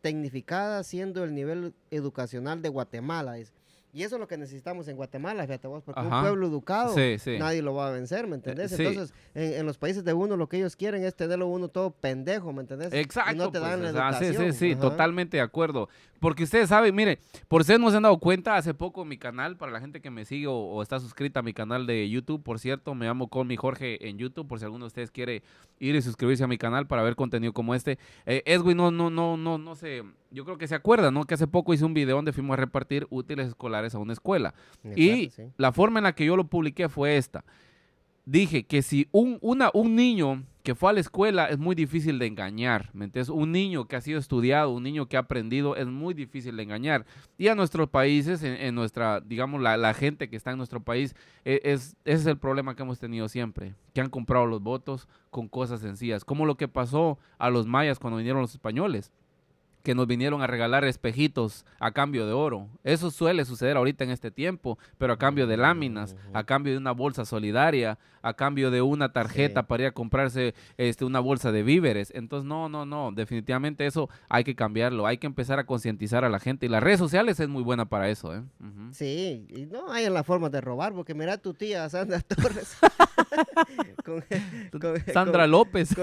tecnificadas, 0.00 0.86
siendo 0.86 1.24
el 1.24 1.34
nivel 1.34 1.74
educacional 1.90 2.62
de 2.62 2.68
Guatemala. 2.68 3.34
dice. 3.34 3.52
Y 3.92 4.02
eso 4.02 4.16
es 4.16 4.20
lo 4.20 4.28
que 4.28 4.36
necesitamos 4.36 4.86
en 4.88 4.96
Guatemala, 4.96 5.44
fíjate 5.46 5.66
vos, 5.66 5.82
porque 5.82 6.00
Ajá. 6.00 6.16
un 6.18 6.22
pueblo 6.22 6.46
educado 6.46 6.94
Sí, 6.94 7.18
sí. 7.18 7.38
nadie 7.38 7.62
lo 7.62 7.74
va 7.74 7.88
a 7.88 7.90
vencer, 7.90 8.26
¿me 8.26 8.34
entendés? 8.36 8.70
sí. 8.72 8.84
Entonces, 8.84 9.14
en, 9.34 9.54
en 9.54 9.66
los 9.66 9.78
países 9.78 10.04
de 10.04 10.12
uno 10.12 10.36
lo 10.36 10.46
que 10.48 10.58
ellos 10.58 10.76
quieren 10.76 11.04
es 11.04 11.14
tenerlo 11.14 11.46
uno 11.46 11.68
todo 11.68 11.90
pendejo, 11.90 12.52
¿me 12.52 12.60
entendés? 12.60 12.92
Exacto. 12.92 13.32
Y 13.32 13.36
no 13.38 13.50
te 13.50 13.60
dan 13.60 13.80
pues, 13.80 13.94
la 13.94 14.12
sí, 14.12 14.24
educación. 14.26 14.52
sí, 14.52 14.58
sí, 14.58 14.72
Ajá. 14.72 14.80
totalmente 14.82 15.38
de 15.38 15.42
acuerdo. 15.42 15.88
Porque 16.20 16.42
ustedes 16.42 16.68
saben, 16.68 16.94
mire, 16.94 17.20
por 17.46 17.60
ustedes 17.62 17.78
no 17.80 17.90
se 17.90 17.96
han 17.96 18.02
dado 18.02 18.18
cuenta, 18.18 18.56
hace 18.56 18.74
poco 18.74 19.04
mi 19.04 19.16
canal, 19.18 19.56
para 19.56 19.70
la 19.72 19.80
gente 19.80 20.00
que 20.00 20.10
me 20.10 20.24
sigue 20.24 20.48
o, 20.48 20.52
o 20.54 20.82
está 20.82 20.98
suscrita 21.00 21.40
a 21.40 21.42
mi 21.44 21.54
canal 21.54 21.86
de 21.86 22.10
YouTube, 22.10 22.42
por 22.42 22.58
cierto, 22.58 22.94
me 22.94 23.06
llamo 23.06 23.28
Colmi 23.28 23.56
Jorge 23.56 24.08
en 24.08 24.18
YouTube, 24.18 24.46
por 24.48 24.58
si 24.58 24.64
alguno 24.64 24.84
de 24.84 24.88
ustedes 24.88 25.10
quiere 25.12 25.42
ir 25.78 25.94
y 25.94 26.02
suscribirse 26.02 26.42
a 26.44 26.48
mi 26.48 26.58
canal 26.58 26.86
para 26.88 27.02
ver 27.02 27.14
contenido 27.14 27.52
como 27.52 27.74
este. 27.74 27.98
Eh, 28.26 28.42
Edwin, 28.46 28.76
no, 28.76 28.90
no, 28.90 29.10
no, 29.10 29.36
no, 29.36 29.58
no 29.58 29.74
sé, 29.76 30.02
yo 30.30 30.44
creo 30.44 30.58
que 30.58 30.68
se 30.68 30.74
acuerda, 30.74 31.10
¿no? 31.10 31.24
Que 31.24 31.34
hace 31.34 31.46
poco 31.46 31.72
hice 31.74 31.84
un 31.84 31.94
video 31.94 32.16
donde 32.16 32.32
fuimos 32.32 32.54
a 32.54 32.56
repartir 32.56 33.06
útiles 33.10 33.48
escolares 33.48 33.94
a 33.94 33.98
una 33.98 34.12
escuela. 34.12 34.54
Y 34.96 35.30
sí. 35.30 35.44
la 35.56 35.72
forma 35.72 36.00
en 36.00 36.04
la 36.04 36.14
que 36.14 36.24
yo 36.26 36.36
lo 36.36 36.44
publiqué 36.48 36.88
fue 36.88 37.16
esta. 37.16 37.44
Dije 38.24 38.64
que 38.64 38.82
si 38.82 39.08
un, 39.10 39.38
una, 39.40 39.70
un 39.72 39.96
niño 39.96 40.44
que 40.62 40.74
fue 40.74 40.90
a 40.90 40.92
la 40.92 41.00
escuela 41.00 41.46
es 41.46 41.56
muy 41.56 41.74
difícil 41.74 42.18
de 42.18 42.26
engañar, 42.26 42.90
¿me 42.92 43.06
entiendes? 43.06 43.30
Un 43.30 43.52
niño 43.52 43.88
que 43.88 43.96
ha 43.96 44.02
sido 44.02 44.18
estudiado, 44.18 44.70
un 44.70 44.82
niño 44.82 45.06
que 45.08 45.16
ha 45.16 45.20
aprendido, 45.20 45.76
es 45.76 45.86
muy 45.86 46.12
difícil 46.12 46.58
de 46.58 46.62
engañar. 46.64 47.06
Y 47.38 47.48
a 47.48 47.54
nuestros 47.54 47.88
países, 47.88 48.42
en, 48.42 48.52
en 48.52 48.74
nuestra, 48.74 49.20
digamos, 49.20 49.62
la, 49.62 49.78
la 49.78 49.94
gente 49.94 50.28
que 50.28 50.36
está 50.36 50.50
en 50.50 50.58
nuestro 50.58 50.82
país, 50.82 51.16
e- 51.46 51.62
es, 51.64 51.96
ese 52.04 52.20
es 52.20 52.26
el 52.26 52.36
problema 52.36 52.76
que 52.76 52.82
hemos 52.82 52.98
tenido 52.98 53.30
siempre, 53.30 53.74
que 53.94 54.02
han 54.02 54.10
comprado 54.10 54.44
los 54.44 54.60
votos 54.60 55.08
con 55.30 55.48
cosas 55.48 55.80
sencillas, 55.80 56.22
como 56.26 56.44
lo 56.44 56.58
que 56.58 56.68
pasó 56.68 57.18
a 57.38 57.48
los 57.48 57.66
mayas 57.66 57.98
cuando 57.98 58.18
vinieron 58.18 58.42
los 58.42 58.52
españoles 58.52 59.10
que 59.88 59.94
nos 59.94 60.06
vinieron 60.06 60.42
a 60.42 60.46
regalar 60.46 60.84
espejitos 60.84 61.64
a 61.80 61.92
cambio 61.92 62.26
de 62.26 62.34
oro. 62.34 62.68
Eso 62.84 63.10
suele 63.10 63.46
suceder 63.46 63.78
ahorita 63.78 64.04
en 64.04 64.10
este 64.10 64.30
tiempo, 64.30 64.78
pero 64.98 65.14
a 65.14 65.18
cambio 65.18 65.46
de 65.46 65.56
láminas, 65.56 66.14
a 66.34 66.44
cambio 66.44 66.74
de 66.74 66.78
una 66.78 66.92
bolsa 66.92 67.24
solidaria, 67.24 67.98
a 68.28 68.34
cambio 68.34 68.70
de 68.70 68.82
una 68.82 69.12
tarjeta 69.12 69.60
Sí. 69.62 69.66
para 69.68 69.82
ir 69.84 69.88
a 69.88 69.92
comprarse 69.92 70.54
este, 70.76 71.04
una 71.04 71.20
bolsa 71.20 71.52
de 71.52 71.62
víveres. 71.62 72.12
Entonces, 72.14 72.46
no, 72.48 72.68
no, 72.68 72.84
no, 72.86 73.10
definitivamente 73.12 73.86
eso 73.86 74.08
hay 74.28 74.44
que 74.44 74.54
cambiarlo, 74.54 75.06
hay 75.06 75.18
que 75.18 75.26
empezar 75.26 75.58
a 75.58 75.64
concientizar 75.66 76.24
a 76.24 76.28
la 76.28 76.38
gente 76.40 76.66
y 76.66 76.68
las 76.68 76.82
redes 76.82 76.98
sociales 76.98 77.40
es 77.40 77.48
muy 77.48 77.62
buena 77.62 77.86
para 77.88 78.08
eso. 78.08 78.34
¿eh? 78.34 78.42
Sí, 78.92 79.46
y 79.48 79.66
no 79.66 79.90
hay 79.90 80.08
la 80.08 80.24
forma 80.24 80.48
de 80.50 80.60
robar, 80.60 80.92
porque 80.92 81.14
mira 81.14 81.36
tu 81.38 81.54
tía 81.54 81.88
Sandra 81.88 82.20
Torres. 82.20 82.76
con, 84.04 84.24
con- 84.80 85.12
Sandra 85.12 85.42
con- 85.44 85.50
López. 85.50 85.94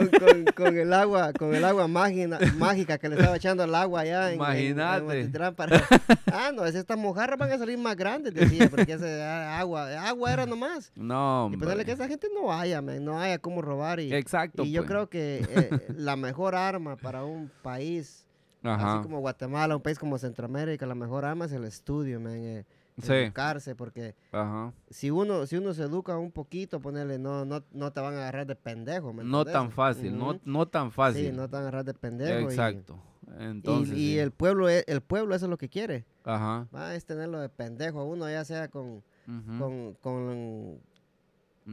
con, 0.55 0.77
el 0.77 0.93
agua, 0.93 1.33
con 1.33 1.53
el 1.55 1.63
agua 1.65 1.87
mágina- 1.87 2.39
mágica 2.57 2.97
que 2.97 3.09
le 3.09 3.15
estaba 3.15 3.35
echando 3.37 3.63
al 3.63 3.73
agua 3.75 4.01
allá 4.01 4.31
en, 4.31 4.41
en- 4.41 4.55
en 4.55 4.71
Imagínate. 4.71 5.51
Para- 5.55 5.81
Ah, 6.31 6.51
no, 6.53 6.65
es 6.65 6.75
estas 6.75 6.97
mojarras 6.97 7.37
van 7.39 7.51
a 7.51 7.57
salir 7.57 7.77
más 7.77 7.95
grandes, 7.95 8.33
decía, 8.33 8.69
porque 8.69 8.93
ese 8.93 9.23
ah, 9.23 9.59
agua, 9.59 9.87
agua 10.07 10.33
era 10.33 10.45
nomás. 10.45 10.91
No, 10.95 11.49
Y 11.51 11.55
hombre. 11.55 11.85
que 11.85 11.91
esa 11.91 12.07
gente 12.07 12.14
no 12.33 12.51
haya, 12.53 12.81
man, 12.81 13.03
no 13.03 13.19
haya 13.19 13.39
cómo 13.39 13.61
robar. 13.61 13.99
Y, 13.99 14.13
Exacto. 14.13 14.63
y 14.63 14.71
yo 14.71 14.81
pues. 14.81 14.89
creo 14.91 15.09
que 15.09 15.45
eh, 15.49 15.93
la 15.97 16.15
mejor 16.15 16.55
arma 16.55 16.95
para 16.95 17.23
un 17.23 17.51
país, 17.61 18.27
Ajá. 18.63 18.93
así 18.93 19.03
como 19.03 19.19
Guatemala, 19.19 19.75
un 19.75 19.81
país 19.81 19.99
como 19.99 20.17
Centroamérica, 20.17 20.85
la 20.85 20.95
mejor 20.95 21.25
arma 21.25 21.45
es 21.45 21.51
el 21.51 21.63
estudio, 21.65 22.19
man, 22.19 22.33
eh, 22.35 22.65
Sí. 23.01 23.11
educarse, 23.11 23.75
porque 23.75 24.15
Ajá. 24.31 24.71
si 24.89 25.11
uno, 25.11 25.45
si 25.47 25.57
uno 25.57 25.73
se 25.73 25.83
educa 25.83 26.17
un 26.17 26.31
poquito, 26.31 26.79
ponerle, 26.79 27.19
no, 27.19 27.43
no, 27.43 27.61
no 27.73 27.91
te 27.91 27.99
van 27.99 28.13
a 28.13 28.19
agarrar 28.19 28.47
de 28.47 28.55
pendejo. 28.55 29.11
¿me 29.11 29.21
No 29.25 29.43
tan 29.43 29.69
fácil, 29.69 30.17
no, 30.17 30.39
no 30.45 30.65
tan 30.69 30.93
fácil. 30.93 31.25
Sí, 31.25 31.31
no 31.33 31.49
te 31.49 31.51
van 31.57 31.63
a 31.65 31.67
agarrar 31.67 31.83
de 31.83 31.93
pendejo. 31.93 32.49
Exacto. 32.49 32.97
Y, 33.27 33.43
Entonces, 33.43 33.97
y 33.97 34.11
sí. 34.13 34.19
el 34.19 34.31
pueblo, 34.31 34.69
es- 34.69 34.85
el 34.87 35.01
pueblo 35.01 35.35
eso 35.35 35.45
es 35.45 35.49
lo 35.49 35.57
que 35.57 35.67
quiere. 35.67 36.05
Ajá. 36.23 36.69
Va, 36.73 36.95
es 36.95 37.03
tenerlo 37.05 37.39
de 37.41 37.49
pendejo 37.49 37.99
a 37.99 38.05
uno, 38.05 38.29
ya 38.29 38.45
sea 38.45 38.69
con, 38.69 39.03
ujú, 39.27 39.59
con, 39.59 39.93
con, 39.95 40.79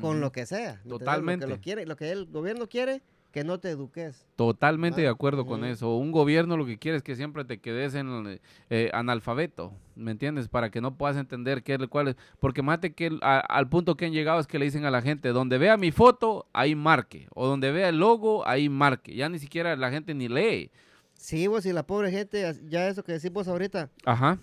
con 0.01 0.21
lo 0.21 0.33
que 0.33 0.47
sea. 0.47 0.81
Totalmente. 0.89 1.47
Lo 1.47 1.51
que, 1.51 1.57
lo 1.57 1.61
quiere, 1.63 1.87
lo 1.87 1.97
que 1.97 2.11
el 2.11 2.27
gobierno 2.27 2.69
quiere, 2.69 3.03
que 3.31 3.45
no 3.45 3.59
te 3.59 3.71
eduques. 3.71 4.27
Totalmente 4.37 5.01
Ah, 5.01 5.05
de 5.05 5.09
acuerdo 5.09 5.47
con 5.47 5.65
eso. 5.65 5.97
Un 5.97 6.13
gobierno 6.13 6.57
lo 6.59 6.67
que 6.67 6.79
quiere 6.79 6.99
es 6.99 7.03
que 7.03 7.17
siempre 7.17 7.45
te 7.47 7.61
quedes 7.61 7.95
en 7.95 8.39
eh, 8.69 8.91
analfabeto, 8.93 9.73
¿me 9.95 10.11
entiendes? 10.11 10.49
Para 10.49 10.71
que 10.71 10.83
no 10.83 10.97
puedas 10.99 11.17
entender 11.17 11.63
qué 11.63 11.75
es 11.75 11.81
lo 11.81 11.89
cual 11.89 12.09
es. 12.09 12.17
Porque 12.41 12.61
mate 12.63 12.93
que 12.93 13.07
el- 13.07 13.21
a- 13.23 13.41
al 13.41 13.69
punto 13.71 13.97
que 13.97 14.05
han 14.05 14.13
llegado 14.13 14.39
es 14.39 14.47
que 14.47 14.59
le 14.59 14.67
dicen 14.67 14.85
a 14.85 14.91
la 14.91 15.01
gente, 15.01 15.31
donde 15.31 15.57
vea 15.57 15.77
mi 15.79 15.93
foto, 15.93 16.47
ahí 16.53 16.75
marque. 16.75 17.27
O 17.35 17.47
donde 17.47 17.71
vea 17.73 17.89
el 17.89 17.99
logo, 17.99 18.47
ahí 18.47 18.69
marque. 18.69 19.15
Ya 19.15 19.29
ni 19.31 19.39
siquiera 19.39 19.77
la 19.77 19.91
gente 19.91 20.13
ni 20.15 20.29
lee. 20.29 20.71
Sí, 21.15 21.47
vos 21.47 21.65
y 21.65 21.73
la 21.73 21.87
pobre 21.87 22.11
gente, 22.11 22.53
ya 22.69 22.89
eso 22.89 23.03
que 23.05 23.13
decís 23.13 23.33
vos 23.33 23.47
ahorita, 23.49 23.89
Ajá. 24.05 24.39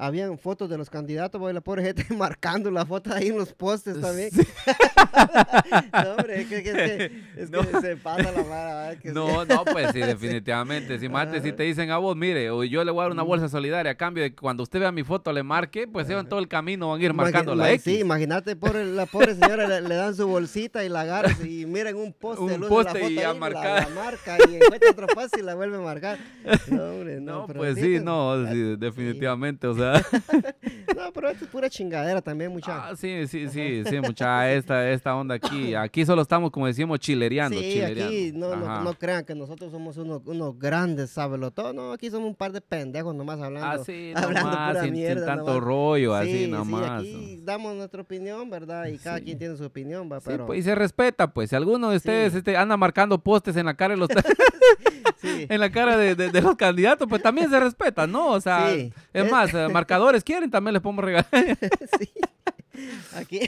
Habían 0.00 0.38
fotos 0.38 0.70
de 0.70 0.78
los 0.78 0.88
candidatos, 0.88 1.40
la 1.52 1.60
pobre 1.60 1.82
gente 1.82 2.06
marcando 2.16 2.70
la 2.70 2.86
foto 2.86 3.12
ahí 3.12 3.28
en 3.28 3.36
los 3.36 3.52
postes 3.52 4.00
también. 4.00 4.30
no, 5.92 6.10
hombre, 6.12 6.40
es 6.40 6.48
que, 6.48 6.56
es 6.56 6.62
que, 6.62 7.22
es 7.36 7.50
No. 7.50 7.60
que 7.60 7.80
se 7.80 7.96
pasa 7.96 8.32
la 8.32 8.94
sí. 8.94 9.08
No, 9.12 9.44
no, 9.44 9.64
pues 9.64 9.92
sí, 9.92 10.00
definitivamente. 10.00 10.98
Si 10.98 11.52
te 11.52 11.62
dicen 11.64 11.90
a 11.90 11.98
vos, 11.98 12.16
mire, 12.16 12.50
o 12.50 12.64
yo 12.64 12.82
le 12.82 12.90
voy 12.90 13.00
a 13.00 13.02
dar 13.04 13.12
una 13.12 13.22
bolsa 13.22 13.48
solidaria 13.48 13.92
a 13.92 13.94
cambio 13.94 14.22
de 14.22 14.30
que 14.30 14.36
cuando 14.36 14.62
usted 14.62 14.80
vea 14.80 14.90
mi 14.90 15.02
foto 15.02 15.32
le 15.32 15.42
marque, 15.42 15.86
pues 15.86 16.08
ellos 16.08 16.22
en 16.22 16.28
todo 16.28 16.40
el 16.40 16.48
camino 16.48 16.90
van 16.90 17.00
a 17.00 17.04
ir 17.04 17.12
marcando 17.12 17.54
la 17.54 17.70
X. 17.72 17.82
Sí, 17.82 17.98
imagínate, 17.98 18.56
pobre, 18.56 18.86
la 18.86 19.04
pobre 19.04 19.34
señora 19.34 19.68
le, 19.68 19.82
le 19.82 19.94
dan 19.94 20.14
su 20.14 20.26
bolsita 20.26 20.82
y 20.82 20.88
la 20.88 21.02
agarra 21.02 21.36
y 21.44 21.66
miren 21.66 21.96
un 21.96 22.14
poste, 22.14 22.42
Un 22.42 22.60
poste 22.68 22.94
la 22.94 23.00
foto 23.00 23.10
y 23.10 23.14
ya 23.16 23.30
ahí, 23.32 23.38
la-. 23.38 23.50
La, 23.50 23.88
marca 23.94 24.38
y 24.48 24.54
encuentra 24.56 24.90
otro 24.90 25.06
poste 25.08 25.40
y 25.40 25.42
la 25.42 25.54
vuelve 25.54 25.76
a 25.76 25.80
marcar. 25.80 26.18
No, 26.68 26.84
hombre, 26.84 27.20
no. 27.20 27.46
No, 27.46 27.46
pues 27.46 27.76
sí, 27.76 27.98
no, 28.00 28.46
sí, 28.50 28.76
definitivamente, 28.76 29.66
o 29.66 29.74
sea. 29.74 29.89
No, 30.96 31.12
pero 31.14 31.30
esto 31.30 31.44
es 31.44 31.50
pura 31.50 31.70
chingadera 31.70 32.20
también, 32.20 32.52
mucha. 32.52 32.88
Ah, 32.90 32.96
sí, 32.96 33.26
sí, 33.26 33.48
sí, 33.48 33.82
sí, 33.88 34.00
mucha, 34.02 34.50
esta, 34.52 34.90
esta 34.90 35.14
onda 35.16 35.36
aquí, 35.36 35.74
aquí 35.74 36.04
solo 36.04 36.22
estamos, 36.22 36.50
como 36.50 36.66
decimos, 36.66 36.98
chilereando, 36.98 37.58
Sí, 37.58 37.72
chilereando. 37.72 38.06
aquí 38.06 38.32
no, 38.34 38.56
no, 38.56 38.82
no 38.82 38.94
crean 38.94 39.24
que 39.24 39.34
nosotros 39.34 39.70
somos 39.72 39.96
unos, 39.96 40.20
unos 40.26 40.58
grandes 40.58 41.10
todo 41.54 41.72
No, 41.72 41.92
aquí 41.92 42.10
somos 42.10 42.28
un 42.28 42.34
par 42.34 42.52
de 42.52 42.60
pendejos 42.60 43.14
nomás 43.14 43.40
hablando. 43.40 43.80
Así, 43.82 44.12
hablando 44.16 44.50
nomás, 44.50 44.68
pura 44.68 44.80
sin, 44.82 44.90
sin 44.94 45.00
mierda, 45.00 45.26
tanto 45.26 45.44
nomás. 45.46 45.62
rollo, 45.64 46.22
Sí, 46.22 46.28
así 46.28 46.44
sí, 46.44 46.50
nomás. 46.50 46.90
aquí 47.00 47.40
damos 47.42 47.74
nuestra 47.76 48.02
opinión, 48.02 48.50
¿verdad? 48.50 48.86
Y 48.86 48.98
cada 48.98 49.18
Sí. 49.18 49.24
quien 49.24 49.38
tiene 49.38 49.56
su 49.56 49.64
opinión, 49.64 50.10
va, 50.10 50.18
Sí, 50.20 50.26
pero... 50.26 50.46
pues, 50.46 50.58
y 50.60 50.62
se 50.62 50.74
respeta, 50.74 51.32
pues. 51.32 51.50
Si 51.50 51.56
alguno 51.56 51.90
de 51.90 51.96
ustedes 51.96 52.32
Sí. 52.32 52.38
este, 52.38 52.56
anda 52.56 52.76
marcando 52.76 53.18
postes 53.18 53.56
en 53.56 53.66
la 53.66 53.74
cara 53.74 53.94
de 53.94 54.00
los, 54.00 54.08
sí. 55.20 55.46
en 55.48 55.60
la 55.60 55.70
cara 55.70 55.96
de, 55.96 56.14
de- 56.14 56.30
de 56.30 56.40
los 56.42 56.56
candidatos, 56.56 57.06
pues 57.08 57.22
también 57.22 57.50
se 57.50 57.58
respeta, 57.60 58.06
¿no? 58.06 58.28
O 58.28 58.40
sea, 58.40 58.70
Sí. 58.72 58.92
es 59.12 59.30
más, 59.30 59.52
eh, 59.54 59.68
marcadores 59.68 60.24
quieren, 60.24 60.50
también 60.50 60.74
les 60.74 60.82
podemos 60.82 61.04
regalar. 61.04 61.28
sí. 62.00 62.10
Aquí. 63.16 63.40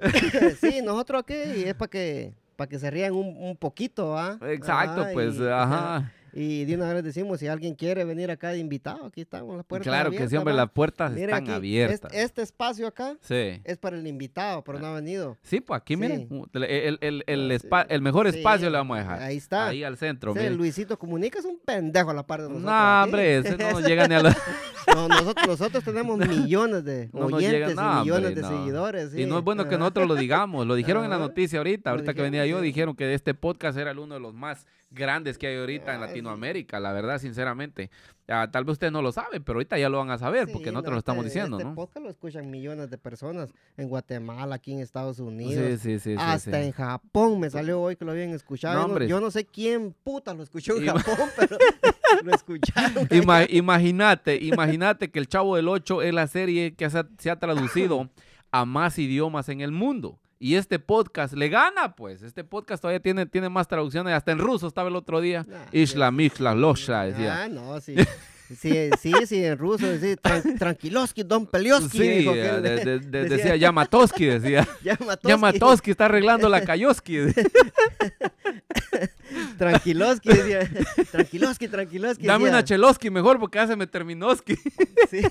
sí, 0.60 0.80
nosotros 0.82 1.22
aquí 1.22 1.34
es 1.64 1.74
para 1.74 1.88
que 1.90 2.32
para 2.56 2.68
que 2.70 2.78
se 2.78 2.90
rían 2.90 3.12
un, 3.12 3.36
un 3.36 3.56
poquito, 3.56 4.16
¿ah? 4.18 4.38
Exacto, 4.48 5.02
Ajá, 5.02 5.10
pues, 5.12 5.34
y- 5.36 5.46
ajá. 5.46 6.10
Y 6.38 6.66
de 6.66 6.74
una 6.74 6.92
vez 6.92 7.02
decimos, 7.02 7.40
si 7.40 7.46
alguien 7.48 7.74
quiere 7.74 8.04
venir 8.04 8.30
acá 8.30 8.50
de 8.50 8.58
invitado, 8.58 9.06
aquí 9.06 9.22
estamos 9.22 9.56
las 9.56 9.64
puertas 9.64 9.86
Claro 9.90 10.10
que 10.10 10.28
sí, 10.28 10.36
hombre, 10.36 10.52
¿va? 10.52 10.60
las 10.64 10.70
puertas 10.70 11.12
Miren 11.12 11.30
están 11.30 11.44
aquí, 11.44 11.52
abiertas. 11.52 12.12
Este, 12.12 12.22
este 12.22 12.42
espacio 12.42 12.86
acá 12.86 13.16
Sí. 13.22 13.60
es 13.64 13.78
para 13.78 13.96
el 13.96 14.06
invitado, 14.06 14.62
pero 14.62 14.78
no 14.78 14.88
ha 14.88 14.94
venido. 14.94 15.38
Sí, 15.42 15.60
pues 15.60 15.80
aquí, 15.80 15.94
Sí. 15.94 16.00
miren, 16.00 16.28
el, 16.52 16.98
el- 17.00 17.24
el- 17.26 17.60
Ah, 17.70 17.86
el 17.88 18.02
mejor 18.02 18.26
espacio 18.26 18.68
le 18.68 18.76
vamos 18.76 18.96
a 18.98 19.00
dejar. 19.00 19.22
Ahí 19.22 19.36
está. 19.38 19.68
Ahí 19.68 19.82
al 19.82 19.96
centro, 19.96 20.34
miren. 20.34 20.56
Luisito 20.58 20.98
Comunica 20.98 21.38
es 21.38 21.44
un 21.46 21.58
pendejo 21.58 22.10
a 22.10 22.14
la 22.14 22.26
par 22.26 22.42
de 22.42 22.48
nosotros. 22.48 22.70
No, 22.70 23.02
hombre, 23.04 23.38
ese 23.38 23.56
no 23.56 23.70
nos 23.70 23.84
llega 23.86 24.06
ni 24.06 24.14
a 24.16 24.22
los... 24.22 24.34
No, 24.94 25.08
nosotros, 25.08 25.46
nosotros 25.48 25.82
tenemos 25.84 26.16
millones 26.28 26.84
de 26.84 27.10
No 27.12 27.22
nos 27.28 27.32
oyentes 27.32 27.70
llega- 27.74 27.96
y 27.96 28.00
millones 28.04 28.28
hombre, 28.28 28.42
de 28.42 28.48
seguidores. 28.48 29.14
Y 29.16 29.26
no 29.26 29.38
es 29.38 29.44
bueno 29.44 29.64
que 29.64 29.70
Ajá. 29.70 29.78
nosotros 29.78 30.06
lo 30.06 30.14
digamos. 30.14 30.64
Lo 30.66 30.74
dijeron 30.76 31.02
en 31.02 31.10
la 31.10 31.18
noticia 31.18 31.58
ahorita. 31.58 31.90
Ahorita 31.90 32.14
que 32.14 32.22
venía 32.22 32.46
yo, 32.46 32.60
dijeron 32.60 32.94
que 32.94 33.12
este 33.12 33.34
podcast 33.34 33.76
era 33.78 33.90
el 33.90 33.98
uno 33.98 34.14
de 34.14 34.20
los 34.20 34.32
más 34.32 34.64
grandes 34.96 35.38
que 35.38 35.46
hay 35.46 35.56
ahorita 35.58 35.94
en. 35.94 36.00
Latinoamérica. 36.00 36.80
La 36.80 36.92
verdad, 36.92 37.18
sinceramente. 37.18 37.90
Ah, 38.28 38.48
tal 38.50 38.64
vez 38.64 38.72
ustedes 38.72 38.92
no 38.92 39.02
lo 39.02 39.12
saben, 39.12 39.44
pero 39.44 39.58
ahorita 39.58 39.78
ya 39.78 39.88
lo 39.88 39.98
van 39.98 40.10
a 40.10 40.18
saber 40.18 40.48
porque 40.52 40.72
nosotros 40.72 40.90
no, 40.90 40.94
lo 40.96 40.98
estamos 40.98 41.24
este- 41.26 41.38
diciendo, 41.38 41.58
este 41.58 41.68
¿no? 41.68 41.74
podcast 41.76 42.04
lo 42.04 42.10
escuchan 42.10 42.50
millones 42.50 42.90
de 42.90 42.98
personas 42.98 43.52
en 43.76 43.88
Guatemala, 43.88 44.56
aquí 44.56 44.72
en 44.72 44.80
Estados 44.80 45.20
Unidos. 45.20 45.80
sí, 45.80 45.98
sí. 46.00 46.00
sí, 46.00 46.16
hasta 46.18 46.60
en 46.60 46.72
Japón 46.72 47.38
me 47.38 47.48
salió 47.50 47.80
hoy 47.80 47.94
que 47.94 48.04
lo 48.04 48.10
habían 48.10 48.30
escuchado. 48.30 48.88
No, 48.88 49.00
Yo 49.04 49.20
no- 49.20 49.30
sé 49.30 49.44
quién 49.44 49.94
puta 50.02 50.34
lo 50.34 50.42
escuchó 50.42 50.76
en 50.76 50.86
Ima- 50.86 50.98
Japón, 51.00 51.28
pero 51.36 51.56
lo 52.24 52.34
escucharon. 52.34 53.06
Ima- 53.10 53.46
imagínate, 53.48 54.36
imagínate 54.42 55.10
que 55.12 55.20
El 55.20 55.28
Chavo 55.28 55.54
del 55.54 55.68
8 55.68 56.02
es 56.02 56.12
la 56.12 56.26
serie 56.26 56.74
que 56.74 56.90
se 56.90 56.98
ha, 56.98 57.08
se 57.18 57.30
ha 57.30 57.38
traducido 57.38 58.10
a 58.50 58.64
más 58.64 58.98
idiomas 58.98 59.48
en 59.50 59.60
el 59.60 59.70
mundo. 59.70 60.18
Y 60.38 60.56
este 60.56 60.78
podcast 60.78 61.32
le 61.34 61.48
gana, 61.48 61.94
pues. 61.96 62.22
Este 62.22 62.44
podcast 62.44 62.82
todavía 62.82 63.00
tiene, 63.00 63.24
tiene 63.26 63.48
más 63.48 63.68
traducciones. 63.68 64.12
Hasta 64.14 64.32
en 64.32 64.38
ruso 64.38 64.66
estaba 64.66 64.88
el 64.90 64.96
otro 64.96 65.20
día. 65.20 65.44
Nah, 65.48 65.56
Ishla, 65.72 66.10
Mishla, 66.10 66.54
Losha, 66.54 67.04
decía. 67.04 67.44
Ah, 67.44 67.48
no, 67.48 67.80
sí. 67.80 67.94
Sí, 68.46 68.90
sí, 69.00 69.12
sí, 69.26 69.44
en 69.44 69.58
ruso, 69.58 69.86
sí, 69.98 70.14
tran- 70.22 70.56
tranquiloski, 70.56 71.24
don 71.24 71.46
Pelioski. 71.48 71.98
Sí, 71.98 72.08
dijo 72.08 72.32
eh, 72.32 72.48
aquel. 72.48 72.62
de- 72.62 72.84
de- 72.84 72.98
de- 73.00 73.28
decía 73.28 73.56
Yamatoski, 73.56 74.24
decía. 74.24 74.64
Yamatoski. 74.84 75.28
Yamatoski 75.28 75.90
está 75.90 76.04
arreglando 76.04 76.48
la 76.48 76.60
Kayoski. 76.60 77.22
Tranquiloski, 79.58 80.28
decía. 80.28 80.70
Tranquiloski, 81.10 81.66
tranquiloski. 81.68 82.24
Dame 82.26 82.44
decía. 82.44 82.56
una 82.58 82.64
Cheloski 82.64 83.10
mejor 83.10 83.40
porque 83.40 83.58
hace 83.58 83.74
me 83.74 83.88
terminoski. 83.88 84.54
Sí. 85.10 85.22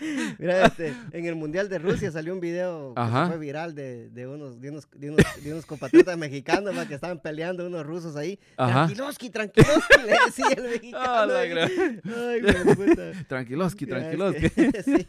Mira, 0.38 0.66
este, 0.66 0.94
en 1.12 1.26
el 1.26 1.34
Mundial 1.36 1.68
de 1.68 1.78
Rusia 1.78 2.10
salió 2.10 2.32
un 2.34 2.40
video 2.40 2.94
que 2.94 3.02
fue 3.28 3.38
viral 3.38 3.74
de, 3.74 4.08
de 4.10 4.26
unos, 4.26 4.60
de, 4.60 4.70
unos, 4.70 4.88
de, 4.96 5.10
unos, 5.10 5.24
de 5.42 5.52
unos 5.52 5.66
compatriotas 5.66 6.16
mexicanos 6.18 6.76
va, 6.76 6.86
que 6.86 6.94
estaban 6.94 7.20
peleando 7.20 7.66
unos 7.66 7.84
rusos 7.86 8.16
ahí. 8.16 8.38
Ajá. 8.56 8.86
Tranquiloski, 8.86 9.30
tranquiloski, 9.30 9.94
le 10.06 10.12
decía 10.26 10.46
el 10.56 10.62
mexicano. 10.72 11.04
Ah, 11.06 11.26
gran- 11.44 12.00
Ay, 12.04 12.40
puta. 12.74 13.12
Tranquiloski, 13.28 13.86
tranquiloski. 13.86 14.50
que- 14.50 14.82
sí. 14.82 15.08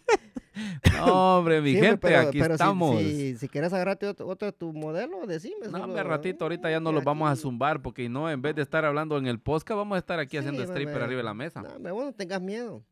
No, 0.98 1.38
hombre, 1.38 1.62
mi 1.62 1.74
Sí, 1.74 1.80
gente, 1.80 1.98
pero- 1.98 2.20
aquí 2.28 2.40
pero 2.40 2.54
estamos. 2.56 3.00
Si, 3.00 3.38
si, 3.38 3.48
quieres 3.48 3.72
agarrarte 3.72 4.06
otro, 4.06 4.28
otro 4.28 4.48
de 4.48 4.52
tu 4.52 4.74
modelo, 4.74 5.26
decime. 5.26 5.68
No, 5.72 5.86
hombre, 5.86 6.04
ratito, 6.04 6.44
ahorita 6.46 6.70
ya 6.70 6.82
no 6.82 6.92
los 6.92 7.04
vamos 7.06 7.32
a 7.32 7.36
zumbar 7.38 7.82
porque 7.82 8.10
no, 8.10 8.30
en 8.30 8.42
vez 8.42 8.54
de 8.56 8.62
estar 8.62 8.84
hablando 8.84 9.18
en 9.18 9.28
el 9.28 9.40
podcast, 9.40 9.78
vamos 9.78 9.96
a 9.96 10.00
estar 10.00 10.20
aquí 10.20 10.32
Sí, 10.32 10.38
haciendo 10.40 10.62
stripper 10.64 11.02
arriba 11.02 11.20
de 11.20 11.24
la 11.24 11.34
mesa. 11.34 11.62
No, 11.62 11.70
hombre, 11.70 11.92
vos 11.94 12.04
no 12.06 12.14
tengas 12.14 12.42
miedo. 12.42 12.84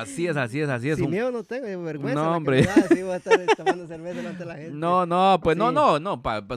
Así 0.00 0.26
es, 0.26 0.36
así 0.36 0.60
es, 0.60 0.68
así 0.68 0.90
es. 0.90 0.96
Sin 0.96 1.06
un- 1.06 1.10
miedo 1.10 1.30
no 1.30 1.42
tengo, 1.44 1.66
vergüenza. 1.82 2.22
No, 2.22 2.36
hombre. 2.36 2.60
me 2.60 2.66
da, 2.66 2.74
sí, 2.88 3.02
voy 3.02 3.12
a 3.12 3.16
estar 3.16 3.40
eh, 3.40 3.46
tomando 3.56 3.86
cerveza 3.86 4.14
delante 4.16 4.38
de 4.40 4.44
la 4.46 4.54
gente. 4.56 4.70
No, 4.72 5.06
no, 5.06 5.40
pues 5.42 5.56
no, 5.56 5.68
Sí. 5.68 5.74
no, 5.74 5.98
no, 6.00 6.22
pa, 6.22 6.46
pa- 6.46 6.56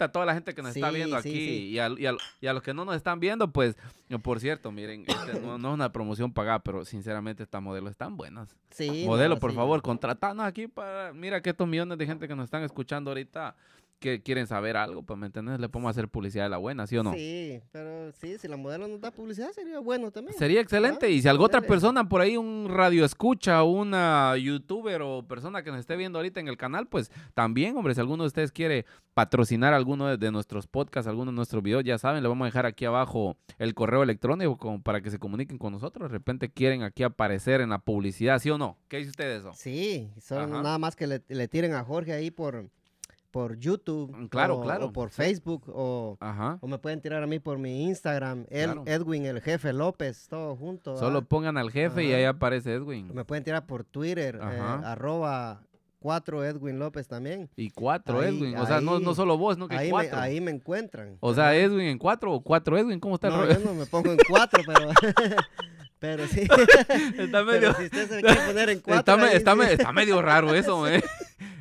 a 0.00 0.08
toda 0.12 0.24
la 0.26 0.34
gente 0.34 0.54
que 0.54 0.62
nos 0.62 0.74
está 0.74 0.90
viendo 0.90 1.16
aquí. 1.16 1.30
Y, 1.30 1.78
a, 1.78 1.88
y 1.96 2.06
a- 2.06 2.16
y 2.40 2.46
a 2.46 2.52
los 2.52 2.62
que 2.62 2.72
no 2.74 2.84
nos 2.84 2.96
están 2.96 3.20
viendo, 3.20 3.50
pues, 3.52 3.76
por 4.22 4.40
cierto, 4.40 4.70
miren, 4.72 5.04
este, 5.06 5.40
no, 5.40 5.58
no 5.58 5.68
es 5.70 5.74
una 5.74 5.92
promoción 5.92 6.32
pagada, 6.32 6.60
pero 6.60 6.84
sinceramente 6.84 7.42
estas 7.42 7.62
modelos 7.62 7.90
están 7.90 8.16
buenas. 8.16 8.54
Sí, 8.70 9.04
Modelo, 9.06 9.34
no, 9.36 9.40
por 9.40 9.52
favor, 9.52 9.82
contratanos 9.82 10.44
aquí 10.46 10.68
para, 10.68 11.12
mira 11.12 11.40
que 11.42 11.50
estos 11.50 11.66
millones 11.66 11.98
de 11.98 12.06
gente 12.06 12.28
que 12.28 12.36
nos 12.36 12.44
están 12.44 12.62
escuchando 12.62 13.10
ahorita 13.10 13.54
que 13.98 14.22
quieren 14.22 14.46
saber 14.46 14.76
algo, 14.76 15.02
pues, 15.02 15.18
¿me 15.18 15.26
entiendes? 15.26 15.58
Le 15.58 15.68
podemos 15.68 15.90
hacer 15.90 16.08
publicidad 16.08 16.44
de 16.44 16.50
la 16.50 16.58
buena, 16.58 16.86
¿sí 16.86 16.96
o 16.96 17.02
no? 17.02 17.12
Sí, 17.12 17.60
pero 17.72 18.12
sí, 18.12 18.36
si 18.38 18.48
la 18.48 18.56
modelo 18.56 18.88
nos 18.88 19.00
da 19.00 19.10
publicidad 19.10 19.50
sería 19.52 19.78
bueno 19.78 20.10
también. 20.10 20.36
Sería 20.38 20.60
excelente. 20.60 21.06
Ah, 21.06 21.08
y 21.08 21.22
si 21.22 21.28
alguna 21.28 21.46
otra 21.46 21.60
persona 21.62 22.08
por 22.08 22.20
ahí, 22.20 22.36
un 22.36 22.68
radio 22.68 23.04
escucha, 23.04 23.62
una 23.62 24.36
youtuber 24.36 25.02
o 25.02 25.22
persona 25.26 25.62
que 25.62 25.70
nos 25.70 25.80
esté 25.80 25.96
viendo 25.96 26.18
ahorita 26.18 26.40
en 26.40 26.48
el 26.48 26.56
canal, 26.56 26.86
pues 26.86 27.10
también, 27.34 27.76
hombre, 27.76 27.94
si 27.94 28.00
alguno 28.00 28.24
de 28.24 28.28
ustedes 28.28 28.52
quiere 28.52 28.84
patrocinar 29.14 29.72
alguno 29.72 30.06
de, 30.08 30.18
de 30.18 30.30
nuestros 30.30 30.66
podcasts, 30.66 31.08
alguno 31.08 31.30
de 31.30 31.36
nuestros 31.36 31.62
videos, 31.62 31.82
ya 31.84 31.96
saben, 31.98 32.22
le 32.22 32.28
vamos 32.28 32.44
a 32.44 32.48
dejar 32.48 32.66
aquí 32.66 32.84
abajo 32.84 33.36
el 33.58 33.74
correo 33.74 34.02
electrónico 34.02 34.58
como 34.58 34.82
para 34.82 35.00
que 35.00 35.10
se 35.10 35.18
comuniquen 35.18 35.58
con 35.58 35.72
nosotros. 35.72 36.10
De 36.10 36.12
repente 36.12 36.50
quieren 36.50 36.82
aquí 36.82 37.02
aparecer 37.02 37.60
en 37.60 37.70
la 37.70 37.78
publicidad, 37.78 38.38
¿sí 38.38 38.50
o 38.50 38.58
no? 38.58 38.76
¿Qué 38.88 38.98
dice 38.98 39.10
usted 39.10 39.24
de 39.24 39.36
eso? 39.38 39.52
Sí, 39.54 40.10
son 40.20 40.52
Ajá. 40.52 40.62
nada 40.62 40.78
más 40.78 40.96
que 40.96 41.06
le, 41.06 41.22
le 41.28 41.48
tiren 41.48 41.72
a 41.72 41.82
Jorge 41.82 42.12
ahí 42.12 42.30
por, 42.30 42.68
por 43.36 43.58
YouTube. 43.58 44.16
Mm, 44.16 44.26
claro, 44.28 44.56
o, 44.56 44.62
claro, 44.62 44.86
o 44.86 44.92
por. 44.94 45.10
Facebook 45.10 45.64
o, 45.68 46.16
Ajá. 46.20 46.56
o 46.62 46.66
me 46.66 46.78
pueden 46.78 47.02
tirar 47.02 47.22
a 47.22 47.26
mí 47.26 47.38
por 47.38 47.58
mi 47.58 47.82
Instagram, 47.84 48.46
el, 48.48 48.64
Claro. 48.72 48.84
Edwin, 48.86 49.26
el 49.26 49.42
jefe 49.42 49.74
López, 49.74 50.26
todo 50.30 50.56
junto. 50.56 50.96
Solo 50.96 51.16
¿verdad? 51.16 51.28
pongan 51.28 51.58
al 51.58 51.70
jefe 51.70 52.02
y 52.04 52.14
ahí 52.14 52.24
aparece 52.24 52.72
Edwin. 52.72 53.10
Me 53.14 53.26
pueden 53.26 53.44
tirar 53.44 53.66
por 53.66 53.84
Twitter, 53.84 54.36
eh, 54.42 54.58
arroba 54.84 55.60
4 55.98 56.44
Edwin 56.46 56.78
López 56.78 57.08
también. 57.08 57.50
Y 57.56 57.68
cuatro 57.72 58.20
Ahí- 58.20 58.28
Edwin. 58.34 58.56
O 58.56 58.64
sea, 58.64 58.80
no, 58.80 59.00
no 59.00 59.14
solo 59.14 59.36
vos, 59.36 59.58
no 59.58 59.68
que 59.68 59.76
Ahí 59.76 59.92
me, 59.92 60.08
ahí 60.12 60.40
me 60.40 60.52
encuentran. 60.52 61.18
O 61.20 61.34
sea. 61.34 61.54
Edwin 61.54 61.88
en 61.88 61.98
cuatro 61.98 62.32
o 62.32 62.40
cuatro 62.40 62.78
Edwin, 62.78 62.98
¿cómo 63.00 63.16
está 63.16 63.26
el 63.28 63.34
No, 63.34 63.40
rollo? 63.42 63.58
yo 63.58 63.64
no 63.66 63.74
me 63.74 63.84
pongo 63.84 64.12
en 64.12 64.18
cuatro, 64.30 64.62
pero, 64.66 64.88
pero 65.98 66.26
sí. 66.26 66.40
Está 67.18 67.44
medio... 67.44 67.60
Pero 67.60 67.74
si 67.74 67.84
usted 67.84 68.08
se 68.08 68.20
quiere 68.22 68.40
poner 68.46 68.70
en 68.70 68.80
cuatro. 68.80 68.98
Está, 69.00 69.16
me- 69.16 69.30
ahí 69.30 69.36
está 69.36 69.52
sí. 69.52 69.58
me- 69.58 69.72
está 69.72 69.92
medio 69.92 70.22
raro 70.22 70.54
eso, 70.54 70.86
¿eh? 70.88 71.02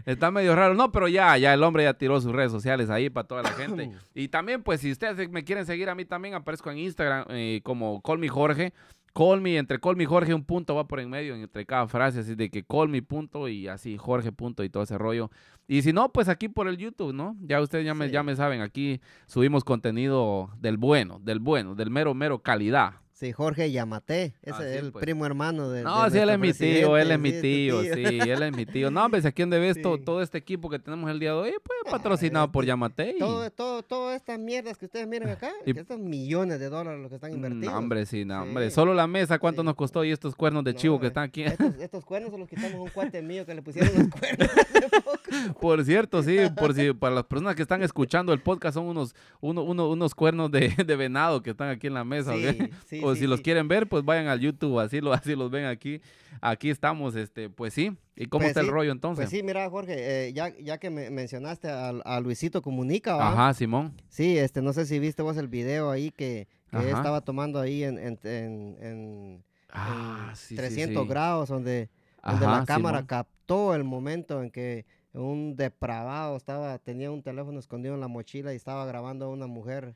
Está 0.06 0.30
medio 0.32 0.56
raro. 0.56 0.74
No, 0.76 0.92
pero 0.92 1.08
ya, 1.08 1.38
ya 1.38 1.54
el 1.54 1.64
hombre 1.64 1.84
ya 1.84 1.94
tiró 1.96 2.20
sus 2.22 2.32
redes 2.32 2.52
sociales 2.52 2.90
ahí 2.90 3.10
para 3.10 3.28
toda 3.28 3.44
la 3.44 3.52
gente. 3.52 3.92
Y 4.14 4.28
también, 4.28 4.62
pues, 4.64 4.82
si 4.82 4.92
ustedes 4.92 5.30
me 5.30 5.44
quieren 5.44 5.66
seguir 5.66 5.90
a 5.90 5.96
mí 5.96 6.06
también, 6.06 6.36
aparezco 6.36 6.70
en 6.72 6.78
Instagram 6.80 7.26
eh, 7.30 7.62
como 7.64 8.02
Call 8.02 8.20
Me 8.20 8.30
Jorge. 8.30 8.74
Call 9.14 9.40
me, 9.40 9.56
entre 9.58 9.80
Call 9.80 9.96
Me 9.96 10.06
Jorge, 10.06 10.34
un 10.34 10.44
punto 10.44 10.76
va 10.76 10.88
por 10.90 11.00
en 11.00 11.10
medio 11.10 11.36
entre 11.36 11.66
cada 11.66 11.88
frase, 11.88 12.20
así 12.20 12.36
de 12.36 12.50
que 12.50 12.64
Call 12.66 12.90
Me 12.90 13.02
punto 13.02 13.48
y 13.48 13.66
así 13.70 13.98
Jorge 13.98 14.34
punto 14.34 14.62
y 14.62 14.70
todo 14.70 14.84
ese 14.84 14.98
rollo. 14.98 15.32
Y 15.70 15.84
si 15.84 15.94
no, 15.94 16.10
pues 16.12 16.28
aquí 16.28 16.50
por 16.50 16.68
el 16.68 16.76
YouTube, 16.76 17.14
¿no? 17.14 17.34
Ya 17.40 17.62
ustedes 17.62 17.86
ya 17.86 17.94
me, 17.94 18.08
Sí. 18.08 18.12
ya 18.12 18.24
me 18.24 18.36
saben, 18.36 18.60
aquí 18.62 19.00
subimos 19.26 19.64
contenido 19.64 20.50
del 20.60 20.76
bueno, 20.76 21.20
del 21.24 21.40
bueno, 21.40 21.76
del 21.76 21.90
mero, 21.92 22.14
mero 22.14 22.40
calidad. 22.40 22.96
Sí, 23.18 23.32
Jorge 23.32 23.72
Yamate, 23.72 24.34
ese 24.42 24.52
Ah, 24.62 24.68
es 24.68 24.72
sí, 24.74 24.86
el 24.86 24.92
pues. 24.92 25.02
primo 25.02 25.26
hermano 25.26 25.70
de. 25.70 25.84
No, 25.84 26.04
de 26.04 26.12
sí, 26.12 26.18
él 26.18 26.30
es 26.32 26.38
mi 26.38 26.52
tío, 26.52 26.98
él 26.98 27.12
es 27.12 27.18
mi 27.20 27.32
sí, 27.32 27.40
tío, 27.42 27.82
sí, 27.82 27.90
él 28.30 28.44
es 28.44 28.52
mi 28.54 28.66
tío. 28.66 28.92
No, 28.92 29.10
pues 29.10 29.24
aquí 29.26 29.42
donde 29.42 29.58
ves 29.58 29.78
Sí. 29.78 29.82
todo 30.04 30.22
este 30.22 30.38
equipo 30.38 30.70
que 30.70 30.80
tenemos 30.80 31.10
el 31.10 31.18
día 31.18 31.30
de 31.32 31.38
hoy, 31.38 31.54
pues 31.64 31.80
Ah, 31.88 31.92
patrocinado 31.92 32.52
por 32.52 32.66
este, 32.66 32.68
Yamate. 32.68 33.12
y- 33.16 33.20
Todo, 33.20 33.50
todo, 33.52 33.84
todas 33.84 34.18
estas 34.18 34.38
mierdas 34.38 34.78
que 34.78 34.84
ustedes 34.88 35.08
miran 35.08 35.30
acá, 35.30 35.50
Y- 35.66 35.74
que 35.74 35.80
estos 35.80 35.98
millones 35.98 36.60
de 36.60 36.68
dólares 36.68 37.00
los 37.00 37.08
que 37.08 37.16
están 37.16 37.32
Mm, 37.32 37.36
invertidos. 37.36 37.74
hombre, 37.74 38.06
sí, 38.06 38.26
no, 38.26 38.42
hombre. 38.42 38.70
Solo 38.70 38.94
la 38.94 39.08
mesa, 39.08 39.40
¿cuánto 39.40 39.64
nos 39.64 39.76
costó? 39.76 40.04
Y 40.04 40.12
estos 40.12 40.36
cuernos 40.36 40.66
de 40.66 40.74
No, 40.74 40.78
chivo 40.80 41.00
que 41.00 41.06
eh, 41.06 41.08
están 41.08 41.24
aquí. 41.24 41.44
Estos, 41.44 41.74
estos 41.80 42.04
cuernos 42.04 42.32
se 42.34 42.38
los 42.38 42.50
quitamos 42.50 42.74
a 42.74 42.80
un 42.82 42.90
cuate 42.90 43.22
mío 43.22 43.46
que 43.46 43.56
le 43.56 43.62
pusieron 43.62 43.92
los 43.98 44.10
cuernos 44.10 44.50
hace 44.58 44.90
poco. 45.02 45.60
Por 45.62 45.86
cierto, 45.86 46.22
sí, 46.22 46.36
por 46.58 46.74
si 46.74 46.92
para 46.92 47.16
las 47.16 47.24
personas 47.24 47.56
que 47.56 47.62
están 47.62 47.82
escuchando 47.82 48.34
el 48.34 48.42
podcast 48.42 48.74
son 48.74 48.88
unos, 48.88 49.16
uno- 49.40 49.64
uno- 49.64 49.90
unos 49.90 50.14
cuernos 50.14 50.52
de, 50.52 50.68
de 50.86 50.96
venado 50.98 51.42
que 51.42 51.52
están 51.52 51.70
aquí 51.70 51.88
en 51.88 51.94
la 51.94 52.04
mesa. 52.04 52.34
Sí, 52.36 52.58
sí, 52.88 53.00
o 53.06 53.14
sí, 53.16 53.22
si 53.22 53.28
los 53.28 53.42
quieren 53.42 53.68
ver, 53.68 53.88
pues 53.88 54.04
vayan 54.04 54.28
al 54.28 54.40
YouTube, 54.40 54.80
así, 54.80 55.02
lo, 55.02 55.14
así 55.14 55.36
los 55.36 55.50
ven 55.52 55.66
aquí. 55.66 56.02
Aquí 56.42 56.70
estamos, 56.70 57.16
este, 57.16 57.50
pues 57.50 57.74
sí. 57.74 57.96
¿Y 58.16 58.26
cómo 58.28 58.42
Pues 58.42 58.50
está 58.50 58.62
el 58.62 58.68
rollo 58.68 58.92
entonces? 58.92 59.24
Pues 59.26 59.30
sí, 59.30 59.44
mira, 59.44 59.70
Jorge, 59.70 60.28
eh, 60.28 60.34
ya, 60.34 60.54
ya 60.60 60.78
que 60.78 60.90
me 60.90 61.10
mencionaste 61.10 61.70
a, 61.70 61.90
a 61.90 62.20
Luisito 62.20 62.62
Comunica, 62.62 63.16
¿va? 63.16 63.32
Ajá, 63.34 63.54
Simón. 63.54 63.94
Sí, 64.10 64.38
este, 64.38 64.62
no 64.62 64.72
sé 64.74 64.86
si 64.86 65.00
viste 65.00 65.22
vos 65.22 65.38
el 65.38 65.48
video 65.48 65.90
ahí 65.92 66.12
que, 66.12 66.48
que 66.72 66.78
él 66.78 66.88
Ajá. 66.90 66.98
estaba 66.98 67.22
tomando 67.22 67.60
ahí 67.60 67.84
en, 67.84 67.98
en, 67.98 68.20
en- 68.24 68.78
en- 68.82 69.44
Ah, 69.78 70.28
en 70.30 70.36
sí, 70.38 70.48
sí, 70.50 70.56
300 70.56 71.04
sí. 71.04 71.10
grados, 71.10 71.50
donde, 71.50 71.90
donde 72.24 72.46
Ajá, 72.46 72.60
la 72.60 72.66
cámara 72.66 72.98
Simón. 73.00 73.08
captó 73.08 73.76
el 73.76 73.84
momento 73.84 74.42
en 74.42 74.50
que 74.50 74.86
un 75.12 75.56
depravado 75.58 76.38
estaba, 76.38 76.78
tenía 76.80 77.12
un 77.12 77.22
teléfono 77.22 77.60
escondido 77.60 77.94
en 77.96 78.00
la 78.02 78.08
mochila 78.08 78.54
y 78.54 78.56
estaba 78.56 78.86
grabando 78.86 79.26
a 79.26 79.30
una 79.30 79.48
mujer 79.48 79.96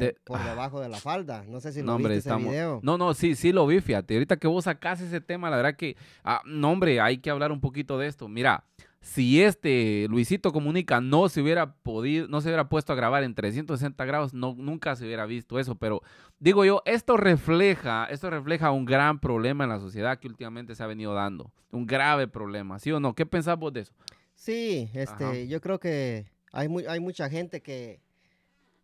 Eh, 0.00 0.14
por 0.24 0.42
debajo 0.42 0.80
de 0.80 0.88
la 0.88 0.98
falda. 0.98 1.44
No 1.48 1.60
sé 1.60 1.72
si 1.72 1.80
No, 1.80 1.86
lo 1.86 1.94
hombre, 1.96 2.14
viste 2.14 2.28
ese 2.28 2.36
estamos- 2.36 2.52
video. 2.52 2.80
No, 2.82 2.96
no, 2.98 3.14
sí, 3.14 3.34
sí 3.34 3.52
lo 3.52 3.66
vi, 3.66 3.80
fíjate. 3.80 4.14
Ahorita 4.14 4.36
que 4.36 4.46
vos 4.46 4.64
sacás 4.64 5.00
ese 5.00 5.20
tema, 5.20 5.50
la 5.50 5.56
verdad 5.56 5.76
que, 5.76 5.96
ah, 6.24 6.40
no, 6.44 6.70
hombre, 6.70 7.00
hay 7.00 7.18
que 7.18 7.30
hablar 7.30 7.50
un 7.52 7.60
poquito 7.60 7.98
de 7.98 8.06
esto. 8.06 8.28
Mira, 8.28 8.64
si 9.00 9.42
este 9.42 10.06
Luisito 10.08 10.52
Comunica 10.52 11.00
no 11.00 11.28
se 11.28 11.40
hubiera 11.40 11.74
podido, 11.74 12.26
no 12.28 12.40
se 12.40 12.48
hubiera 12.48 12.68
puesto 12.68 12.92
a 12.92 12.96
grabar 12.96 13.22
en 13.24 13.34
360 13.34 14.04
grados, 14.04 14.34
no, 14.34 14.54
nunca 14.56 14.94
se 14.96 15.04
hubiera 15.04 15.26
visto 15.26 15.58
eso. 15.58 15.74
Pero 15.76 16.00
digo 16.38 16.64
yo, 16.64 16.82
esto 16.86 17.16
refleja, 17.16 18.06
esto 18.06 18.30
refleja 18.30 18.70
un 18.70 18.84
gran 18.84 19.18
problema 19.20 19.64
en 19.64 19.70
la 19.70 19.80
sociedad 19.80 20.18
que 20.18 20.28
últimamente 20.28 20.74
se 20.74 20.82
ha 20.82 20.86
venido 20.86 21.14
dando. 21.14 21.52
Un 21.70 21.86
grave 21.86 22.26
problema, 22.28 22.78
¿sí 22.78 22.90
o 22.92 23.00
no? 23.00 23.14
¿Qué 23.14 23.26
pensás 23.26 23.58
vos 23.58 23.72
de 23.72 23.80
eso? 23.80 23.92
Sí, 24.34 24.90
este, 24.92 25.24
Ajá. 25.24 25.34
yo 25.44 25.60
creo 25.60 25.78
que 25.80 26.26
hay, 26.52 26.68
hay 26.88 27.00
mucha 27.00 27.28
gente 27.30 27.62
que, 27.62 28.00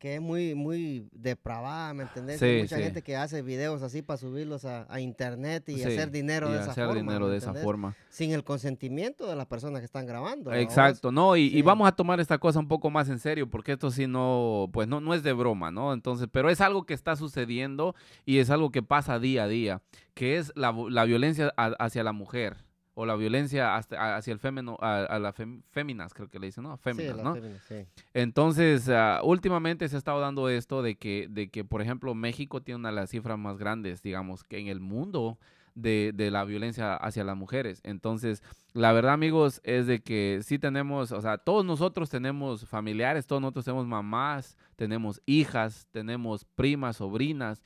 que 0.03 0.17
es 0.17 0.21
muy, 0.21 0.57
muy 0.57 1.07
depravada, 1.13 1.95
¿me 1.95 2.03
entendés? 2.03 2.43
hay 2.43 2.59
mucha 2.59 2.77
sí. 2.77 2.83
gente 2.83 3.03
que 3.03 3.15
hace 3.17 3.41
videos 3.41 3.83
así 3.83 4.03
para 4.03 4.17
subirlos 4.17 4.65
a, 4.65 4.85
a 4.93 4.99
internet 4.99 5.69
y 5.69 5.77
Sí, 5.77 5.85
hacer 5.85 6.11
dinero 6.11 6.49
y 6.49 6.55
de 6.55 6.59
esa 6.59 6.73
hacer 6.73 6.87
forma. 6.87 7.01
dinero 7.01 7.27
¿me 7.27 7.31
de 7.31 7.39
esa 7.39 7.55
forma. 7.55 7.95
Sin 8.09 8.33
el 8.33 8.43
consentimiento 8.43 9.29
de 9.29 9.37
las 9.37 9.47
personas 9.47 9.79
que 9.81 9.85
están 9.85 10.05
grabando. 10.05 10.53
Exacto, 10.53 11.13
no, 11.13 11.37
y, 11.37 11.63
vamos 11.63 11.87
a 11.87 11.93
tomar 11.93 12.19
esta 12.19 12.39
cosa 12.39 12.59
un 12.59 12.67
poco 12.67 12.91
más 12.91 13.09
en 13.11 13.21
serio, 13.21 13.49
porque 13.49 13.71
esto 13.75 13.93
sí 13.93 14.09
no, 14.09 14.69
pues 14.73 14.89
no, 14.89 15.01
no 15.01 15.15
es 15.15 15.23
de 15.23 15.35
broma, 15.35 15.71
¿no? 15.71 15.93
Entonces, 15.93 16.27
pero 16.33 16.51
es 16.51 16.61
algo 16.61 16.83
que 16.85 16.95
está 16.95 17.15
sucediendo 17.15 17.95
y 18.27 18.39
es 18.39 18.51
algo 18.51 18.73
que 18.73 18.83
pasa 18.83 19.21
día 19.21 19.45
a 19.45 19.47
día, 19.47 19.83
que 20.15 20.37
es 20.37 20.51
la, 20.57 20.75
la 20.91 21.05
violencia 21.05 21.55
a- 21.57 21.77
hacia 21.79 22.03
la 22.03 22.13
mujer 22.13 22.57
o 22.95 23.07
la 23.07 23.17
violencia 23.17 23.75
hasta- 23.77 24.17
hacia 24.17 24.33
el 24.33 24.39
fémino, 24.39 24.77
a, 24.81 24.99
a 25.05 25.19
las 25.19 25.35
fem- 25.35 25.63
féminas, 25.71 26.13
creo 26.13 26.29
que 26.29 26.39
le 26.39 26.47
dicen, 26.47 26.65
¿no? 26.65 26.77
Féminas, 26.77 27.17
¿no? 27.25 27.35
féminas, 27.35 27.63
sí. 27.69 27.87
Entonces, 28.15 28.89
ah, 28.89 29.21
últimamente 29.25 29.89
se 29.89 29.97
ha 29.97 29.99
estado 29.99 30.21
dando 30.21 30.49
esto 30.49 30.83
de 30.83 30.97
que, 30.97 31.27
de 31.31 31.49
que, 31.49 31.65
por 31.65 31.81
ejemplo, 31.83 32.15
México 32.15 32.61
tiene 32.63 32.79
una 32.81 32.91
de 32.91 32.97
las 32.97 33.11
cifras 33.11 33.39
más 33.39 33.57
grandes, 33.59 34.03
digamos, 34.03 34.45
que 34.45 34.59
en 34.59 34.67
el 34.69 34.81
mundo 34.81 35.39
de, 35.75 36.13
de 36.15 36.31
la 36.31 36.45
violencia 36.45 36.95
hacia 36.97 37.25
las 37.25 37.37
mujeres. 37.37 37.81
Entonces, 37.83 38.43
la 38.75 38.93
verdad, 38.93 39.15
amigos, 39.15 39.63
es 39.65 39.87
de 39.87 40.03
que 40.03 40.41
sí 40.43 40.59
tenemos, 40.59 41.13
o 41.13 41.21
sea, 41.23 41.39
todos 41.39 41.65
nosotros 41.65 42.11
tenemos 42.11 42.67
familiares, 42.67 43.27
todos 43.27 43.41
nosotros 43.41 43.65
tenemos 43.65 43.87
mamás, 43.87 44.59
tenemos 44.77 45.23
hijas, 45.25 45.87
tenemos 45.91 46.45
primas, 46.45 46.97
sobrinas 46.99 47.63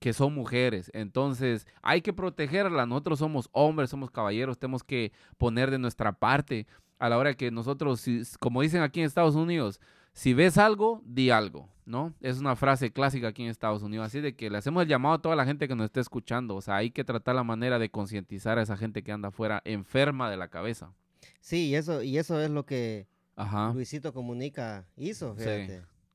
que 0.00 0.12
son 0.12 0.34
mujeres. 0.34 0.90
Entonces, 0.94 1.66
hay 1.82 2.00
que 2.02 2.12
protegerlas. 2.12 2.88
Nosotros 2.88 3.18
somos 3.20 3.48
hombres, 3.52 3.90
somos 3.90 4.10
caballeros, 4.10 4.58
tenemos 4.58 4.82
que 4.82 5.12
poner 5.38 5.70
de 5.70 5.78
nuestra 5.78 6.12
parte. 6.12 6.66
a 7.02 7.08
la 7.08 7.16
hora 7.16 7.32
que 7.32 7.50
nosotros, 7.50 7.98
si- 8.02 8.20
como 8.40 8.60
dicen 8.60 8.82
aquí 8.82 9.00
en 9.00 9.06
Estados 9.06 9.34
Unidos, 9.34 9.80
si 10.12 10.34
ves 10.34 10.58
algo, 10.58 11.00
di 11.06 11.30
algo, 11.30 11.66
¿no? 11.86 12.12
Es 12.20 12.38
una 12.40 12.56
frase 12.56 12.92
clásica 12.92 13.28
aquí 13.28 13.42
en 13.42 13.48
Estados 13.48 13.82
Unidos. 13.82 14.04
Así 14.08 14.20
de 14.20 14.36
que 14.36 14.50
le 14.50 14.58
hacemos 14.58 14.82
el 14.82 14.88
llamado 14.90 15.14
a 15.14 15.22
toda 15.22 15.34
la 15.34 15.46
gente 15.46 15.66
que 15.66 15.74
nos 15.74 15.86
esté 15.86 16.00
escuchando. 16.00 16.56
O 16.56 16.60
sea, 16.60 16.76
hay 16.76 16.90
que 16.90 17.02
tratar 17.02 17.34
la 17.36 17.42
manera 17.42 17.78
de 17.78 17.88
concientizar 17.90 18.58
a 18.58 18.62
esa 18.62 18.76
gente 18.76 19.02
que 19.02 19.12
anda 19.12 19.28
afuera 19.30 19.62
enferma 19.64 20.28
de 20.28 20.36
la 20.36 20.48
cabeza. 20.48 20.92
Sí, 21.40 21.68
y 21.68 21.74
eso, 21.74 22.02
y 22.02 22.18
eso 22.18 22.38
es 22.38 22.50
lo 22.50 22.66
que 22.66 23.06
Ajá. 23.34 23.72
Luisito 23.72 24.12
Comunica 24.12 24.84
hizo, 24.98 25.34
Sí. 25.38 25.44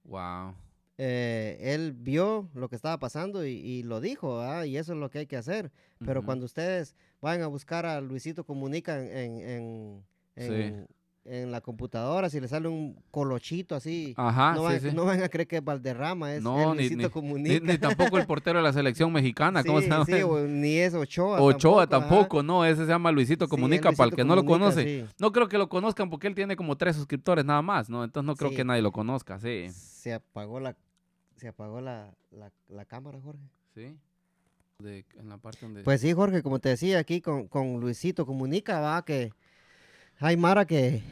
Wow. 0.04 0.54
Eh, 0.98 1.58
él 1.60 1.94
vio 1.94 2.50
lo 2.54 2.70
que 2.70 2.76
estaba 2.76 2.98
pasando 3.00 3.46
y, 3.46 3.52
y 3.52 3.84
lo 3.84 4.00
dijo, 4.00 4.40
¿ah? 4.40 4.66
y 4.66 4.78
eso 4.78 4.94
es 4.94 5.00
lo 5.00 5.10
que 5.10 5.20
hay 5.20 5.28
que 5.28 5.38
hacer. 5.38 5.72
Pero 6.06 6.24
cuando 6.24 6.46
ustedes 6.46 6.96
vayan 7.22 7.44
a 7.44 7.48
buscar 7.48 7.86
a 7.86 8.00
Luisito 8.02 8.44
Comunica 8.46 9.00
en, 9.00 9.40
en, 9.40 9.42
en, 9.42 10.04
Sí. 10.38 10.54
en- 10.54 10.88
en 11.28 11.52
la 11.52 11.60
computadora, 11.60 12.30
si 12.30 12.40
le 12.40 12.48
sale 12.48 12.68
un 12.68 13.02
colochito 13.10 13.74
así, 13.74 14.14
Ajá, 14.16 14.54
no, 14.54 14.62
van, 14.62 14.80
sí. 14.80 14.90
no 14.94 15.06
van 15.06 15.24
a 15.24 15.28
creer 15.30 15.48
que 15.48 15.56
es 15.58 15.64
Valderrama, 15.64 16.36
es, 16.36 16.44
No, 16.44 16.76
Luisito 16.76 16.98
ni- 16.98 17.04
Ni, 17.06 17.10
Comunica. 17.10 17.66
ni 17.66 17.78
tampoco 17.80 18.20
el 18.20 18.28
portero 18.28 18.60
de 18.60 18.64
la 18.64 18.72
selección 18.72 19.12
mexicana, 19.12 19.64
¿cómo 19.64 19.82
se 19.82 19.90
llama? 19.90 20.06
sí, 20.06 20.22
o 20.22 20.46
ni 20.46 20.78
es 20.78 20.94
Ochoa. 20.94 21.42
Ochoa 21.42 21.88
tampoco, 21.88 22.44
no, 22.44 22.64
ese 22.64 22.84
se 22.86 22.92
llama 22.92 23.12
Luisito 23.12 23.48
Comunica, 23.48 23.92
para 23.94 24.10
el 24.12 24.16
que 24.16 24.24
no 24.24 24.36
lo 24.36 24.46
conoce. 24.46 25.08
No 25.18 25.32
creo 25.32 25.48
que 25.48 25.58
lo 25.58 25.68
conozcan 25.68 26.12
porque 26.12 26.28
él 26.28 26.36
tiene 26.36 26.56
como 26.56 26.78
tres 26.78 26.96
suscriptores 26.96 27.44
nada 27.44 27.64
más, 27.64 27.90
¿no? 27.90 28.04
Entonces 28.04 28.28
no 28.28 28.36
creo 28.36 28.52
que 28.52 28.64
nadie 28.64 28.84
lo 28.84 28.92
conozca, 28.92 29.40
sí. 29.40 29.66
Se 29.72 30.14
apagó 30.14 30.60
la, 30.60 30.76
se 31.46 31.50
apagó 31.50 31.80
la, 31.80 32.12
la, 32.32 32.52
la 32.70 32.86
cámara, 32.86 33.20
Jorge. 33.22 33.44
Sí. 33.76 33.96
De- 34.80 35.06
en 35.20 35.30
la 35.30 35.38
parte 35.38 35.60
donde... 35.62 35.84
Pues 35.84 36.02
sí, 36.02 36.12
Jorge, 36.12 36.42
como 36.42 36.58
te 36.58 36.70
decía 36.70 36.98
aquí 36.98 37.22
con, 37.22 37.48
con 37.48 37.80
Luisito 37.80 38.26
Comunica, 38.26 38.80
va 38.80 39.06
que 39.06 39.32
hay 40.18 40.38
Mara 40.38 40.66
que, 40.66 41.04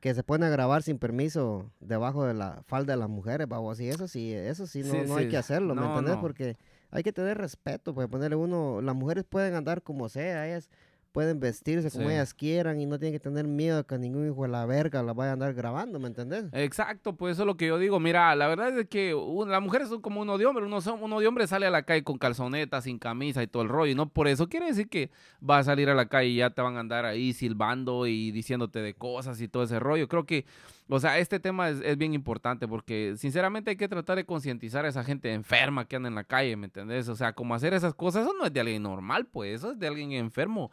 que 0.00 0.12
se 0.12 0.24
pone 0.24 0.44
a 0.44 0.48
grabar 0.48 0.82
sin 0.82 0.98
permiso 0.98 1.70
debajo 1.78 2.24
de 2.24 2.34
la 2.34 2.62
falda 2.66 2.94
de 2.94 2.98
las 2.98 3.08
mujeres, 3.08 3.46
va, 3.50 3.60
o 3.60 3.70
así, 3.70 3.88
eso 3.88 4.08
sí, 4.08 4.32
eso 4.34 4.66
sí, 4.66 4.82
no, 4.82 4.90
Sí, 4.90 4.98
no 5.06 5.16
hay 5.16 5.26
sí. 5.26 5.30
que 5.30 5.36
hacerlo, 5.36 5.76
¿me 5.76 5.82
No, 5.82 5.90
entendés? 5.90 6.16
no. 6.16 6.20
Porque 6.20 6.56
hay 6.90 7.04
que 7.04 7.12
tener 7.12 7.38
respeto, 7.38 7.94
pues 7.94 8.08
ponerle 8.08 8.34
uno, 8.34 8.80
las 8.82 8.96
mujeres 8.96 9.22
pueden 9.22 9.54
andar 9.54 9.82
como 9.82 10.08
sea, 10.08 10.48
ellas 10.48 10.68
pueden 11.16 11.40
vestirse 11.40 11.90
como 11.90 12.08
Sí. 12.08 12.12
ellas 12.12 12.34
quieran 12.34 12.78
y 12.78 12.84
no 12.84 12.98
tienen 12.98 13.14
que 13.18 13.20
tener 13.22 13.46
miedo 13.46 13.86
que 13.86 13.96
ningún 13.96 14.26
hijo 14.30 14.42
de 14.42 14.48
la 14.48 14.66
verga 14.66 15.02
la 15.02 15.14
vaya 15.14 15.30
a 15.30 15.32
andar 15.32 15.54
grabando, 15.54 15.98
¿me 15.98 16.08
entendés? 16.08 16.44
Exacto, 16.52 17.16
pues 17.16 17.32
eso 17.32 17.44
es 17.44 17.46
lo 17.46 17.56
que 17.56 17.66
yo 17.68 17.78
digo. 17.78 17.98
Mira, 17.98 18.36
la 18.36 18.46
verdad 18.48 18.78
es 18.78 18.86
que 18.86 19.16
las 19.46 19.62
mujeres 19.62 19.88
son 19.88 20.02
como 20.02 20.20
uno 20.20 20.36
de 20.36 20.44
hombre. 20.44 20.66
Uno, 20.66 20.82
son- 20.82 21.02
uno 21.02 21.18
de 21.18 21.26
hombre 21.26 21.46
sale 21.46 21.64
a 21.64 21.70
la 21.70 21.84
calle 21.84 22.04
con 22.04 22.18
calzonetas, 22.18 22.84
sin 22.84 22.98
camisa 22.98 23.42
y 23.42 23.46
todo 23.46 23.62
el 23.62 23.70
rollo. 23.70 23.92
Y 23.92 23.94
no 23.94 24.10
por 24.10 24.28
eso 24.28 24.46
quiere 24.50 24.66
decir 24.66 24.90
que 24.90 25.10
va 25.42 25.56
a 25.56 25.64
salir 25.64 25.88
a 25.88 25.94
la 25.94 26.04
calle 26.04 26.28
y 26.28 26.36
ya 26.36 26.50
te 26.50 26.60
van 26.60 26.76
a 26.76 26.80
andar 26.80 27.06
ahí 27.06 27.32
silbando 27.32 28.06
y 28.06 28.30
diciéndote 28.30 28.80
de 28.80 28.92
cosas 28.92 29.40
y 29.40 29.48
todo 29.48 29.62
ese 29.62 29.78
rollo. 29.80 30.08
Creo 30.08 30.26
que, 30.26 30.44
o 30.86 31.00
sea, 31.00 31.16
este 31.18 31.40
tema 31.40 31.70
es, 31.70 31.80
es 31.80 31.96
bien 31.96 32.12
importante 32.12 32.68
porque 32.68 33.14
sinceramente 33.16 33.70
hay 33.70 33.76
que 33.76 33.88
tratar 33.88 34.16
de 34.16 34.26
concientizar 34.26 34.84
a 34.84 34.88
esa 34.88 35.02
gente 35.02 35.32
enferma 35.32 35.86
que 35.88 35.96
anda 35.96 36.10
en 36.10 36.14
la 36.14 36.24
calle, 36.24 36.56
¿me 36.56 36.66
entendés? 36.66 37.08
O 37.08 37.16
sea, 37.16 37.32
como 37.32 37.54
hacer 37.54 37.72
esas 37.72 37.94
cosas, 37.94 38.24
eso 38.26 38.34
no 38.38 38.44
es 38.44 38.52
de 38.52 38.60
alguien 38.60 38.82
normal, 38.82 39.24
pues, 39.24 39.54
eso 39.54 39.72
es 39.72 39.78
de 39.78 39.86
alguien 39.86 40.12
enfermo. 40.12 40.70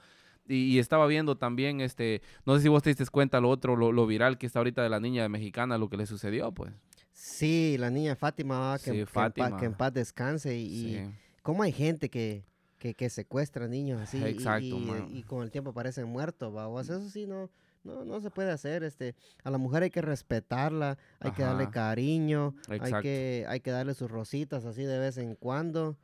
Y, 0.48 0.76
y 0.76 0.80
estaba 0.80 1.08
viendo 1.08 1.38
también, 1.38 1.80
este, 1.82 2.22
no 2.46 2.56
sé 2.56 2.64
si 2.64 2.68
vos 2.70 2.84
te 2.84 2.90
diste 2.90 3.06
cuenta 3.08 3.40
lo 3.40 3.50
otro, 3.50 3.76
lo, 3.76 3.92
lo 3.92 4.06
viral 4.06 4.38
que 4.38 4.46
está 4.46 4.60
ahorita 4.60 4.84
de 4.84 4.90
la 4.90 5.00
niña 5.00 5.28
mexicana, 5.30 5.78
lo 5.78 5.90
que 5.90 5.98
le 5.98 6.06
sucedió, 6.06 6.52
pues. 6.52 6.74
Sí, 7.14 7.78
la 7.80 7.90
niña 7.90 8.16
Fátima, 8.16 8.78
que, 8.84 8.92
Sí, 8.92 8.92
que 8.92 9.00
en 9.02 9.06
pa- 9.06 9.12
Fátima. 9.12 9.58
que 9.58 9.66
en 9.66 9.74
paz 9.74 9.94
descanse 9.94 10.58
y, 10.58 10.66
y 10.66 10.96
Sí. 10.98 11.12
cómo 11.44 11.64
hay 11.64 11.72
gente 11.72 12.10
que, 12.10 12.44
que, 12.80 12.94
que 12.94 13.10
secuestra 13.10 13.68
niños 13.68 14.02
así 14.02 14.18
y- 14.18 14.24
Exacto, 14.26 14.66
y, 14.66 14.74
man. 14.86 15.08
y 15.10 15.24
con 15.24 15.44
el 15.44 15.52
tiempo 15.52 15.70
aparecen 15.70 16.08
muertos, 16.08 16.54
¿va? 16.54 16.68
O 16.68 16.84
sea, 16.84 16.98
eso 16.98 17.10
sí 17.10 17.26
no, 17.26 17.50
no, 17.86 18.04
no 18.04 18.20
se 18.20 18.30
puede 18.30 18.52
hacer. 18.52 18.84
Este, 18.84 19.16
a 19.44 19.50
la 19.52 19.58
mujer 19.58 19.84
hay 19.84 19.90
que 19.92 20.02
respetarla, 20.02 20.98
hay 21.22 21.32
que 21.32 21.44
darle 21.44 21.70
cariño, 21.70 22.56
hay 22.68 22.92
que, 23.02 23.46
hay 23.48 23.60
que 23.62 23.72
darle 23.72 23.94
sus 23.94 24.12
rositas 24.12 24.66
así 24.66 24.84
de 24.84 25.00
vez 25.00 25.18
en 25.18 25.36
cuando. 25.36 25.96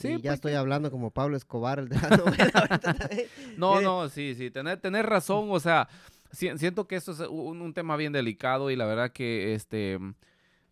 Sí, 0.00 0.08
y 0.08 0.12
ya 0.16 0.18
pues 0.30 0.34
estoy 0.34 0.52
hablando 0.54 0.90
como 0.90 1.10
Pablo 1.10 1.36
Escobar, 1.36 1.78
el 1.80 1.88
de 1.88 1.96
la 2.00 2.08
novela. 2.16 2.78
también. 2.80 3.26
No, 3.56 3.80
no, 3.80 4.08
sí, 4.08 4.34
sí, 4.34 4.50
tener, 4.50 4.78
tener 4.80 5.06
razón, 5.06 5.48
o 5.50 5.58
sea, 5.60 5.88
si- 6.30 6.56
siento 6.58 6.86
que 6.86 6.96
esto 6.96 7.12
es 7.12 7.20
un, 7.20 7.60
un 7.60 7.74
tema 7.74 7.96
bien 7.96 8.12
delicado 8.12 8.70
y 8.70 8.76
la 8.76 8.86
verdad 8.86 9.10
que, 9.12 9.54
este, 9.54 9.98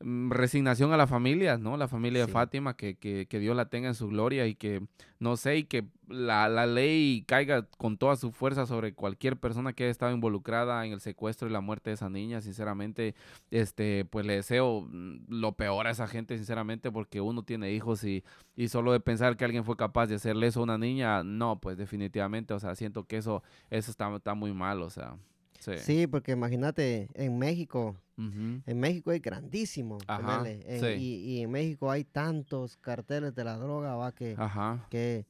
resignación 0.01 0.93
a 0.93 0.97
la 0.97 1.07
familia, 1.07 1.57
¿no? 1.57 1.77
La 1.77 1.89
familia 1.89 2.27
de. 2.27 2.33
Fátima, 2.33 2.77
que, 2.77 2.97
que, 2.97 3.27
que 3.27 3.39
Dios 3.39 3.57
la 3.57 3.69
tenga 3.69 3.89
en 3.89 3.95
su 3.95 4.09
gloria 4.09 4.47
y 4.47 4.55
que, 4.55 4.83
no 5.19 5.37
sé, 5.37 5.59
y 5.59 5.65
que 5.65 5.87
la, 6.09 6.49
la 6.49 6.67
ley 6.67 7.25
caiga 7.27 7.67
con 7.79 7.97
toda 7.97 8.17
su 8.17 8.31
fuerza 8.31 8.67
sobre 8.67 8.95
cualquier 8.95 9.37
persona 9.39 9.73
que 9.73 9.85
haya 9.85 9.91
estado 9.91 10.13
involucrada 10.13 10.85
en 10.85 10.93
el 10.93 11.01
secuestro 11.01 11.49
y 11.49 11.53
la 11.53 11.61
muerte 11.61 11.91
de 11.91 11.95
esa 11.95 12.11
niña, 12.11 12.43
sinceramente, 12.43 13.15
este, 13.51 14.05
pues 14.05 14.27
le 14.27 14.35
deseo 14.35 14.83
mm, 14.83 15.27
lo 15.29 15.53
peor 15.53 15.87
a 15.87 15.91
esa 15.91 16.07
gente, 16.07 16.37
sinceramente, 16.37 16.93
porque 16.93 17.21
uno 17.21 17.43
tiene 17.43 17.73
hijos 17.73 18.05
y, 18.05 18.23
y 18.55 18.69
solo 18.69 18.93
de 18.93 19.01
pensar 19.01 19.37
que 19.37 19.45
alguien 19.45 19.65
fue 19.65 19.77
capaz 19.77 20.09
de 20.09 20.17
hacerle 20.17 20.49
eso 20.49 20.61
a 20.61 20.65
una 20.65 20.79
niña, 20.79 21.23
no, 21.23 21.59
pues 21.59 21.77
definitivamente, 21.77 22.53
o 22.55 22.61
sea, 22.61 22.75
siento 22.75 23.05
que 23.05 23.17
eso, 23.17 23.43
eso 23.71 23.91
está, 23.91 24.15
está 24.15 24.35
muy 24.35 24.53
mal, 24.53 24.83
o 24.83 24.91
sea, 24.91 25.17
sí. 25.61 25.79
Sí, 25.79 26.07
porque 26.07 26.33
imagínate, 26.33 27.09
en 27.14 27.38
México, 27.38 27.97
en 28.19 28.81
México 28.81 29.12
es 29.12 29.21
grandísimo. 29.21 29.99
Ajá, 30.07 30.42
en- 30.49 30.81
sí. 30.81 30.87
y, 30.87 31.14
y 31.38 31.42
en 31.42 31.51
México 31.51 31.90
hay 31.90 32.05
tantos 32.05 32.77
carteles 32.79 33.35
de 33.35 33.45
la 33.45 33.57
droga, 33.59 33.95
va, 33.97 34.12
que... 34.12 34.35
Ajá. 34.38 34.87
que 34.90 35.27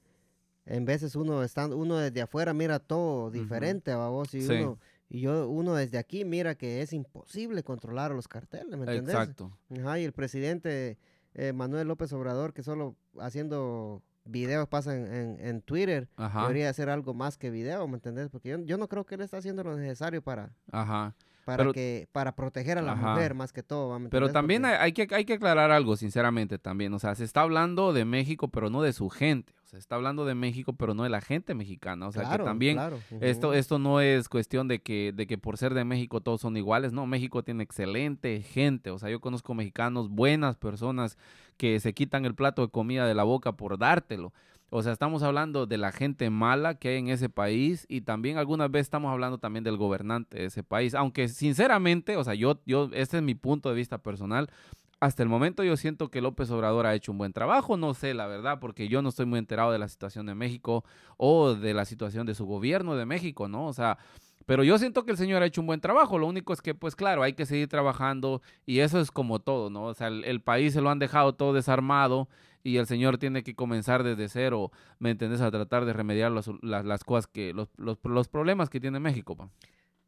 en 0.68 0.84
veces 0.84 1.14
uno 1.14 1.44
estando 1.44 1.76
uno 1.76 1.96
desde 1.96 2.22
afuera 2.22 2.52
mira 2.52 2.80
todo 2.80 3.30
diferente 3.30 3.92
a 3.92 4.08
vos 4.08 4.34
y 4.34 4.42
Sí. 4.42 4.52
uno 4.52 4.78
y 5.08 5.20
yo 5.20 5.48
uno 5.48 5.74
desde 5.76 5.96
aquí 5.96 6.24
mira 6.24 6.56
que 6.56 6.82
es 6.82 6.92
imposible 6.92 7.62
controlar 7.62 8.10
a 8.10 8.14
los 8.16 8.26
carteles, 8.26 8.70
¿me 8.76 8.78
entendés? 8.84 9.14
Exacto. 9.14 9.56
Ajá, 9.78 10.00
y 10.00 10.04
el 10.04 10.12
presidente 10.12 10.98
eh, 11.34 11.52
Manuel 11.52 11.86
López 11.86 12.12
Obrador 12.12 12.52
que 12.52 12.64
solo 12.64 12.96
haciendo 13.20 14.02
videos 14.26 14.68
pasa 14.68 14.94
en, 14.96 15.38
en- 15.40 15.62
Twitter 15.62 16.08
Ajá. 16.16 16.42
debería 16.42 16.68
hacer 16.68 16.88
algo 16.90 17.14
más 17.14 17.38
que 17.38 17.50
video, 17.50 17.86
¿me 17.88 17.94
entendés? 17.96 18.28
Porque 18.28 18.50
yo, 18.50 18.58
yo 18.64 18.76
no 18.78 18.88
creo 18.88 19.04
que 19.06 19.14
él 19.14 19.20
está 19.22 19.38
haciendo 19.38 19.62
lo 19.64 19.76
necesario 19.76 20.22
para 20.22 20.50
Ajá. 20.72 21.14
para 21.44 21.58
Pero- 21.58 21.72
que 21.72 22.08
para 22.12 22.34
proteger 22.34 22.76
a 22.78 22.82
la 22.82 22.92
Ajá. 22.92 23.12
mujer 23.14 23.34
más 23.34 23.52
que 23.52 23.62
todo, 23.62 23.88
¿va? 23.90 23.98
¿me 24.00 24.08
Pero 24.08 24.32
también 24.32 24.62
Porque- 24.62 24.76
hay, 24.76 24.92
que, 24.92 25.06
hay 25.14 25.24
que 25.24 25.34
aclarar 25.34 25.70
algo, 25.70 25.96
sinceramente, 25.96 26.58
también. 26.58 26.92
O 26.92 26.98
sea, 26.98 27.14
se 27.14 27.22
está 27.24 27.42
hablando 27.42 27.92
de 27.92 28.04
México, 28.04 28.48
pero 28.48 28.68
no 28.68 28.82
de 28.82 28.92
su 28.92 29.08
gente. 29.10 29.52
O 29.64 29.68
sea, 29.68 29.78
se 29.78 29.82
está 29.82 29.94
hablando 29.96 30.24
de 30.24 30.34
México, 30.36 30.72
pero 30.74 30.94
no 30.94 31.02
de 31.04 31.08
la 31.08 31.20
gente 31.20 31.54
mexicana. 31.54 32.06
O 32.08 32.12
sea, 32.12 32.22
Claro, 32.22 32.44
que 32.44 32.48
también 32.50 32.76
claro, 32.76 32.98
esto, 33.20 33.52
esto 33.52 33.78
no 33.80 34.00
es 34.00 34.28
cuestión 34.28 34.68
de 34.68 34.80
que, 34.80 35.12
de 35.14 35.26
que 35.26 35.38
por 35.38 35.56
ser 35.58 35.74
de 35.74 35.84
México 35.84 36.20
todos 36.20 36.40
son 36.40 36.56
iguales. 36.56 36.92
No, 36.92 37.06
México 37.06 37.42
tiene 37.44 37.62
excelente 37.64 38.42
gente. 38.42 38.90
O 38.90 38.98
sea, 38.98 39.10
yo 39.10 39.20
conozco 39.20 39.54
mexicanos, 39.54 40.08
buenas 40.08 40.56
personas 40.56 41.16
que 41.56 41.80
se 41.80 41.94
quitan 41.94 42.24
el 42.24 42.34
plato 42.34 42.62
de 42.62 42.68
comida 42.68 43.06
de 43.06 43.14
la 43.14 43.24
boca 43.24 43.52
por 43.52 43.78
dártelo. 43.78 44.32
O 44.68 44.82
sea, 44.82 44.92
estamos 44.92 45.22
hablando 45.22 45.66
de 45.66 45.78
la 45.78 45.92
gente 45.92 46.28
mala 46.28 46.74
que 46.74 46.88
hay 46.88 46.96
en 46.98 47.08
ese 47.08 47.28
país 47.28 47.86
y 47.88 48.00
también 48.00 48.36
algunas 48.36 48.70
veces 48.70 48.86
estamos 48.86 49.12
hablando 49.12 49.38
también 49.38 49.62
del 49.62 49.76
gobernante 49.76 50.38
de 50.38 50.44
ese 50.46 50.64
país. 50.64 50.94
Aunque 50.94 51.28
sinceramente, 51.28 52.16
o 52.16 52.24
sea, 52.24 52.34
yo, 52.34 52.60
yo, 52.66 52.90
este 52.92 53.18
es 53.18 53.22
mi 53.22 53.34
punto 53.34 53.68
de 53.68 53.76
vista 53.76 53.98
personal. 53.98 54.50
Hasta 54.98 55.22
el 55.22 55.28
momento 55.28 55.62
yo 55.62 55.76
siento 55.76 56.10
que 56.10 56.20
López 56.20 56.50
Obrador 56.50 56.86
ha 56.86 56.94
hecho 56.94 57.12
un 57.12 57.18
buen 57.18 57.32
trabajo, 57.32 57.76
no 57.76 57.94
sé 57.94 58.14
la 58.14 58.26
verdad, 58.26 58.58
porque 58.60 58.88
yo 58.88 59.02
no 59.02 59.10
estoy 59.10 59.26
muy 59.26 59.38
enterado 59.38 59.70
de 59.70 59.78
la 59.78 59.88
situación 59.88 60.26
de 60.26 60.34
México 60.34 60.84
o 61.16 61.54
de 61.54 61.74
la 61.74 61.84
situación 61.84 62.26
de 62.26 62.34
su 62.34 62.46
gobierno 62.46 62.96
de 62.96 63.06
México, 63.06 63.46
¿no? 63.46 63.66
O 63.66 63.72
sea, 63.72 63.98
pero 64.46 64.64
yo 64.64 64.78
siento 64.78 65.04
que 65.04 65.10
el 65.10 65.16
señor 65.18 65.42
ha 65.42 65.46
hecho 65.46 65.60
un 65.60 65.66
buen 65.66 65.80
trabajo. 65.80 66.18
Lo 66.18 66.26
único 66.26 66.52
es 66.52 66.62
que, 66.62 66.74
pues 66.74 66.96
claro, 66.96 67.22
hay 67.22 67.34
que 67.34 67.44
seguir 67.46 67.68
trabajando 67.68 68.40
y 68.64 68.78
eso 68.78 68.98
es 69.00 69.10
como 69.10 69.38
todo, 69.40 69.68
¿no? 69.70 69.84
O 69.84 69.94
sea, 69.94 70.06
el, 70.08 70.24
el 70.24 70.40
país 70.40 70.72
se 70.72 70.80
lo 70.80 70.88
han 70.88 70.98
dejado 70.98 71.34
todo 71.34 71.52
desarmado 71.52 72.28
y 72.62 72.78
el 72.78 72.86
señor 72.86 73.18
tiene 73.18 73.42
que 73.44 73.54
comenzar 73.54 74.02
desde 74.02 74.28
cero, 74.28 74.72
¿me 74.98 75.10
entendés? 75.10 75.40
A 75.40 75.50
tratar 75.50 75.84
de 75.84 75.92
remediar 75.92 76.32
los- 76.32 76.50
las, 76.62 76.84
las 76.84 77.04
cosas 77.04 77.26
que, 77.26 77.52
los, 77.52 77.68
los, 77.76 77.98
los 78.02 78.28
problemas 78.28 78.70
que 78.70 78.80
tiene 78.80 78.98
México, 79.00 79.36
pa. 79.36 79.50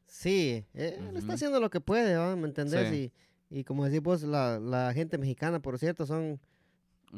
Sí, 0.07 0.64
eh, 0.74 0.98
él 1.11 1.16
está 1.16 1.35
haciendo 1.35 1.61
lo 1.61 1.68
que 1.70 1.81
puede, 1.81 2.16
¿va? 2.16 2.35
¿me 2.35 2.48
entendés? 2.48 2.88
Sí. 2.88 3.12
Y, 3.51 3.61
y 3.61 3.64
como 3.64 3.85
decís 3.85 4.03
vos, 4.03 4.22
la, 4.22 4.59
la 4.59 4.92
gente 4.94 5.18
mexicana, 5.18 5.61
por 5.61 5.79
cierto, 5.79 6.07
son, 6.07 6.40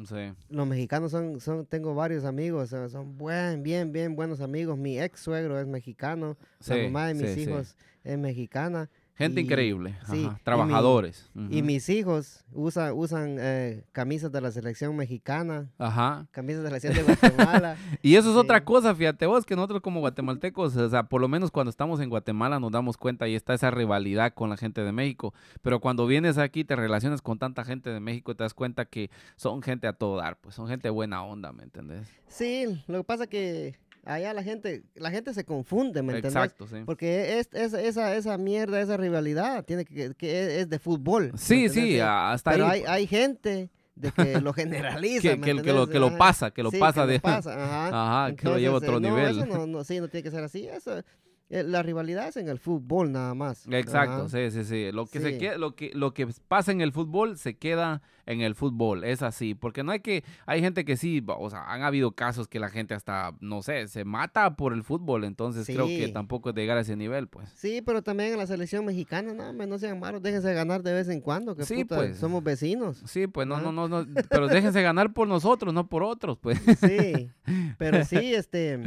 Sí. 0.05 0.33
los 0.49 0.67
mexicanos 0.67 1.11
son, 1.11 1.39
son, 1.41 1.65
tengo 1.65 1.93
varios 1.93 2.23
amigos, 2.23 2.69
son 2.69 3.17
buen, 3.17 3.61
bien, 3.61 3.91
bien 3.91 4.15
buenos 4.15 4.39
amigos. 4.41 4.77
Mi 4.77 4.99
ex 4.99 5.19
suegro 5.19 5.59
es 5.59 5.67
mexicano, 5.67 6.37
la 6.65 6.75
Sí, 6.75 6.81
mamá 6.83 7.07
de 7.07 7.13
mis 7.15 7.31
sí. 7.31 7.41
hijos 7.41 7.75
es 8.03 8.17
mexicana. 8.17 8.89
Gente 9.21 9.41
y- 9.41 9.43
increíble, 9.45 9.95
sí, 10.01 10.03
ajá, 10.03 10.15
y 10.15 10.27
mi- 10.29 10.35
trabajadores. 10.43 11.29
Y 11.49 11.61
mis 11.61 11.87
hijos 11.89 12.43
usan, 12.51 12.93
usan 12.93 13.37
eh, 13.39 13.83
camisas 13.91 14.31
de 14.31 14.41
la 14.41 14.51
selección 14.51 14.95
mexicana, 14.95 15.71
Ajá. 15.77 16.27
camisas 16.31 16.63
de 16.63 16.71
la 16.71 16.79
selección 16.79 17.05
de 17.07 17.13
Guatemala. 17.13 17.77
Y 18.01 18.15
eso 18.15 18.31
es 18.31 18.35
otra 18.37 18.63
cosa, 18.63 18.93
fíjate 18.95 19.25
vos, 19.25 19.45
que 19.45 19.55
nosotros 19.55 19.81
como 19.81 19.99
guatemaltecos, 19.99 20.75
o 20.75 20.89
sea, 20.89 21.03
por 21.03 21.21
lo 21.21 21.27
menos 21.27 21.51
cuando 21.51 21.69
estamos 21.69 21.99
en 21.99 22.09
Guatemala 22.09 22.59
nos 22.59 22.71
damos 22.71 22.97
cuenta 22.97 23.27
y 23.27 23.35
está 23.35 23.53
esa 23.53 23.71
rivalidad 23.71 24.33
con 24.33 24.49
la 24.49 24.57
gente 24.57 24.81
de 24.83 24.91
México. 24.91 25.33
Pero 25.61 25.79
cuando 25.79 26.05
vienes 26.07 26.37
aquí, 26.37 26.63
te 26.63 26.75
relacionas 26.75 27.21
con 27.21 27.37
tanta 27.39 27.63
gente 27.63 27.89
de 27.89 27.99
México, 27.99 28.35
te 28.35 28.43
das 28.43 28.53
cuenta 28.53 28.85
que 28.85 29.09
son 29.35 29.61
gente 29.61 29.87
a 29.87 29.93
todo 29.93 30.17
dar, 30.17 30.37
pues 30.39 30.55
son 30.55 30.67
gente 30.67 30.89
buena 30.89 31.23
onda, 31.23 31.51
¿me 31.51 31.63
entendés? 31.63 32.07
sí, 32.27 32.65
lo 32.87 32.99
que 32.99 33.03
pasa 33.03 33.27
que 33.27 33.75
allá 34.05 34.33
la 34.33 34.43
gente, 34.43 34.83
la 34.95 35.11
gente 35.11 35.33
se 35.33 35.43
confunde, 35.45 36.01
¿me 36.01 36.13
entiendes? 36.13 36.35
Exacto, 36.35 36.67
sí. 36.67 36.77
Porque 36.85 37.39
es, 37.39 37.49
es- 37.53 37.73
esa, 37.73 38.15
esa 38.15 38.37
mierda, 38.37 38.81
esa 38.81 38.97
rivalidad, 38.97 39.63
tiene 39.65 39.85
que, 39.85 40.13
que 40.15 40.43
es- 40.45 40.53
es 40.63 40.69
de 40.69 40.79
fútbol. 40.79 41.31
¿me 41.33 41.37
Sí, 41.37 41.69
sí, 41.69 41.99
hasta 41.99 42.51
Pero 42.51 42.67
ahí. 42.67 42.81
hay, 42.81 42.85
hay 42.87 43.07
gente 43.07 43.69
de 43.95 44.11
que 44.11 44.41
lo 44.41 44.53
generaliza. 44.53 45.21
Que- 45.21 45.35
¿me 45.37 45.45
que- 45.45 45.61
que 45.61 45.73
lo- 45.73 45.87
que 45.87 45.99
lo 45.99 46.17
pasa, 46.17 46.51
que 46.51 46.63
lo 46.63 46.71
Sí, 46.71 46.77
pasa 46.79 47.01
que 47.01 47.07
de- 47.07 47.13
lo 47.17 47.21
pasa, 47.21 47.53
ajá. 47.53 47.87
Ajá, 48.27 48.35
que 48.35 48.45
lo 48.47 48.57
lleva 48.57 48.75
a 48.75 48.77
otro 48.77 48.97
eh, 48.97 49.01
no, 49.01 49.09
nivel. 49.09 49.37
eso 49.37 49.45
no, 49.45 49.67
no, 49.67 49.83
sí, 49.83 49.99
no 49.99 50.07
tiene 50.07 50.23
que 50.23 50.31
ser 50.31 50.43
así. 50.43 50.67
Eso, 50.67 51.03
la 51.51 51.83
rivalidad 51.83 52.29
es 52.29 52.37
en 52.37 52.47
el 52.47 52.59
fútbol 52.59 53.11
nada 53.11 53.33
más. 53.33 53.67
Exacto, 53.69 54.29
sí, 54.29 54.51
sí, 54.51 54.63
sí. 54.63 54.91
Lo 54.91 55.05
que 55.05 55.19
se 55.19 55.37
queda, 55.37 55.57
lo 55.57 55.75
que, 55.75 55.91
lo 55.93 56.13
que 56.13 56.27
pasa 56.47 56.71
en 56.71 56.79
el 56.81 56.93
fútbol 56.93 57.37
se 57.37 57.57
queda 57.57 58.01
en 58.25 58.41
el 58.41 58.55
fútbol, 58.55 59.03
es 59.03 59.21
así, 59.21 59.55
porque 59.55 59.83
no 59.83 59.91
hay 59.91 59.99
que, 59.99 60.23
hay 60.45 60.61
gente 60.61 60.85
que 60.85 60.95
sí, 60.95 61.23
o 61.27 61.49
sea, 61.49 61.63
han 61.71 61.83
habido 61.83 62.11
casos 62.13 62.47
que 62.47 62.59
la 62.59 62.69
gente 62.69 62.93
hasta, 62.93 63.35
no 63.41 63.61
sé, 63.61 63.87
se 63.87 64.05
mata 64.05 64.55
por 64.55 64.73
el 64.73 64.83
fútbol, 64.83 65.23
entonces 65.23 65.65
creo 65.65 65.87
que 65.87 66.07
tampoco 66.09 66.49
es 66.49 66.55
de 66.55 66.61
llegar 66.61 66.77
a 66.77 66.81
ese 66.81 66.95
nivel, 66.95 67.27
pues. 67.27 67.49
Sí, 67.55 67.81
pero 67.85 68.01
también 68.01 68.31
en 68.31 68.37
la 68.37 68.47
selección 68.47 68.85
mexicana, 68.85 69.33
no, 69.33 69.51
no 69.51 69.79
sean 69.79 69.99
malos, 69.99 70.21
déjense 70.21 70.53
ganar 70.53 70.83
de 70.83 70.93
vez 70.93 71.09
en 71.09 71.19
cuando, 71.19 71.55
que 71.55 71.65
Sí, 71.65 71.83
puta, 71.83 71.97
pues. 71.97 72.17
somos 72.17 72.43
vecinos. 72.43 73.01
Sí, 73.05 73.27
pues 73.27 73.47
no, 73.47 73.59
no, 73.59 73.71
no, 73.71 73.87
no, 73.87 74.05
pero 74.29 74.47
déjense 74.47 74.81
ganar 74.81 75.13
por 75.13 75.27
nosotros, 75.27 75.73
no 75.73 75.87
por 75.87 76.03
otros, 76.03 76.37
pues. 76.37 76.59
Sí, 76.79 77.29
pero 77.77 78.05
sí, 78.05 78.33
este, 78.35 78.79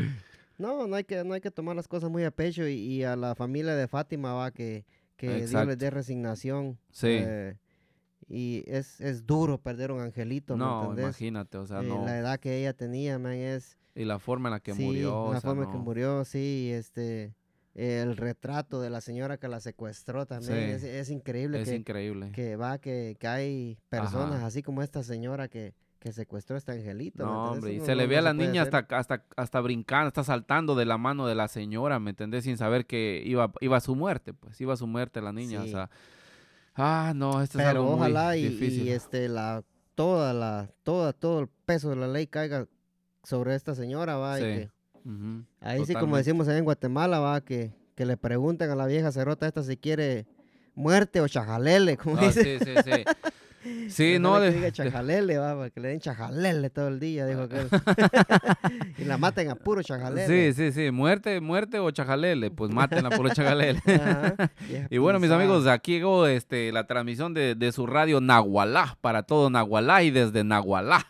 no, 0.59 0.87
no 0.87 0.97
hay 0.97 1.05
que, 1.05 1.23
no 1.25 1.35
hay 1.35 1.41
que 1.41 1.51
tomar 1.51 1.77
las 1.77 1.89
cosas 1.89 2.11
muy 2.11 2.25
a 2.25 2.31
pecho 2.31 2.67
y, 2.67 2.75
y 2.75 3.05
a 3.05 3.17
la 3.17 3.35
familia 3.35 3.75
de 3.75 3.89
Fátima 3.89 4.33
va 4.35 4.51
que, 4.53 4.85
que 5.17 5.47
Dios 5.47 5.67
les 5.67 5.79
dé 5.79 5.91
resignación. 5.91 6.79
Sí. 6.91 7.09
eh, 7.11 7.57
y 8.27 8.65
es, 8.67 9.01
es 9.03 9.27
duro 9.27 9.59
perder 9.61 9.93
un 9.93 10.01
angelito, 10.01 10.57
¿me 10.57 10.65
No, 10.65 10.81
entendés? 10.83 11.05
imagínate, 11.05 11.59
o 11.59 11.67
sea, 11.67 11.81
Eh, 11.83 11.87
no. 11.89 12.05
La 12.07 12.19
edad 12.19 12.41
que 12.41 12.59
ella 12.59 12.73
tenía, 12.73 13.19
man, 13.19 13.33
es... 13.35 13.77
Y 13.95 14.05
la 14.05 14.19
forma 14.19 14.49
en 14.49 14.53
la 14.55 14.61
que 14.61 14.73
sí, 14.75 14.83
murió, 14.83 15.15
o 15.25 15.33
la 15.35 15.41
sea, 15.41 15.51
forma 15.51 15.67
que 15.71 15.77
no. 15.77 15.85
murió, 15.85 16.25
sí, 16.25 16.71
este... 16.73 17.35
El 17.75 18.17
retrato 18.17 18.81
de 18.81 18.89
la 18.89 19.01
señora 19.01 19.37
que 19.37 19.49
la 19.49 19.59
secuestró 19.61 20.27
también, 20.27 20.79
Sí. 20.81 20.87
es, 20.87 20.95
es 20.95 21.11
increíble 21.11 21.61
Es 21.61 21.69
que, 21.69 21.75
increíble. 21.75 22.31
que 22.33 22.55
va, 22.55 22.79
que, 22.79 23.17
que 23.19 23.27
hay 23.27 23.79
personas 23.89 24.37
Ajá. 24.37 24.47
así 24.47 24.63
como 24.63 24.81
esta 24.81 25.03
señora 25.03 25.49
que, 25.49 25.75
que 26.05 26.13
secuestró 26.13 26.55
a 26.55 26.59
este 26.59 26.71
angelito. 26.73 27.25
¿me 27.25 27.31
No, 27.33 27.53
hombre, 27.53 27.73
y 27.73 27.81
se 27.81 27.89
no- 27.93 27.95
le 27.95 28.03
no 28.05 28.09
ve 28.11 28.19
a 28.19 28.21
la 28.21 28.35
niña 28.35 28.61
hacer. 28.61 28.75
hasta, 28.75 28.97
hasta, 28.99 29.25
hasta 29.39 29.61
brincando, 29.63 30.09
está 30.09 30.23
saltando 30.23 30.75
de 30.75 30.85
la 30.85 30.99
mano 30.99 31.27
de 31.27 31.35
la 31.35 31.49
señora, 31.49 31.99
¿me 31.99 32.11
entendés? 32.11 32.45
Sin 32.45 32.59
saber 32.59 32.85
que 32.85 33.23
iba, 33.25 33.51
iba 33.63 33.79
a 33.79 33.81
su 33.81 33.97
muerte, 33.97 34.35
pues, 34.35 34.61
iba 34.61 34.75
a 34.75 34.77
su 34.77 34.87
muerte 34.87 35.23
la 35.23 35.33
niña, 35.33 35.63
o 35.63 35.65
Sí. 35.65 35.71
sea. 35.71 35.89
Ah, 36.75 37.15
no, 37.17 37.41
esto 37.41 37.57
es 37.59 37.65
Pero 37.65 37.81
algo 37.81 37.85
muy 37.97 38.01
ojalá 38.01 38.37
y, 38.37 38.43
difícil. 38.49 38.83
y, 38.87 38.91
este 38.91 39.29
la 39.31 39.65
toda 39.95 40.35
la 40.35 40.69
toda 40.83 41.15
todo 41.15 41.41
el 41.41 41.49
peso 41.49 41.89
de 41.89 41.97
la 41.97 42.07
ley 42.09 42.27
caiga 42.27 42.67
sobre 43.23 43.55
esta 43.55 43.75
señora, 43.75 44.17
va, 44.17 44.39
y 44.41 44.43
Sí, 44.65 44.69
Ujú, 45.07 45.45
ahí 45.61 45.79
sí 45.87 45.95
como 45.95 46.03
totalmente. 46.03 46.19
decimos 46.19 46.49
allá 46.49 46.59
en 46.59 46.65
Guatemala, 46.65 47.19
va, 47.21 47.41
que, 47.41 47.73
que 47.95 48.05
le 48.05 48.19
pregunten 48.19 48.69
a 48.71 48.75
la 48.75 48.85
vieja 48.85 49.11
cerota 49.11 49.47
esta 49.47 49.63
si 49.63 49.79
quiere 49.79 50.27
muerte 50.75 51.23
o 51.23 51.29
chajalele, 51.29 51.97
como 51.97 52.19
Ah, 52.19 52.27
dice. 52.27 52.59
sí, 52.59 52.65
sí, 52.67 52.83
sí. 52.85 53.05
Sí, 53.89 54.19
no, 54.19 54.39
de, 54.41 54.49
que 54.51 54.55
diga 54.55 54.67
de- 54.67 54.73
chajalele, 54.73 55.39
va, 55.39 55.57
para 55.57 55.71
que 55.71 55.81
le 55.81 55.89
den 55.89 56.01
chajalele 56.01 56.71
todo 56.71 56.89
el 56.89 57.01
día, 57.01 57.27
dijo 57.27 57.43
aquel. 57.43 57.69
y 58.99 59.05
la 59.05 59.17
maten 59.19 59.51
a 59.51 59.55
puro 59.55 59.83
chajalele. 59.83 60.53
sí, 60.53 60.71
sí, 60.71 60.73
sí, 60.73 60.91
muerte, 60.91 61.41
muerte 61.41 61.79
o 61.79 61.91
chajalele, 61.91 62.51
pues 62.51 62.71
mátenla 62.73 63.11
por 63.11 63.31
chajalele. 63.35 63.81
Ajá, 63.87 64.51
Y 64.91 64.99
bueno, 64.99 65.19
mis 65.21 65.31
amigos, 65.31 65.67
aquí 65.67 65.93
llegó 65.93 66.27
este, 66.27 66.73
la 66.73 66.87
transmisión 66.87 67.33
de, 67.35 67.55
de 67.55 67.73
su 67.73 67.87
radio 67.87 68.21
Nahualá, 68.21 68.99
para 69.01 69.23
todo 69.23 69.49
Nahualá 69.51 70.03
y 70.03 70.11
desde 70.11 70.45
Nahualá. 70.45 71.07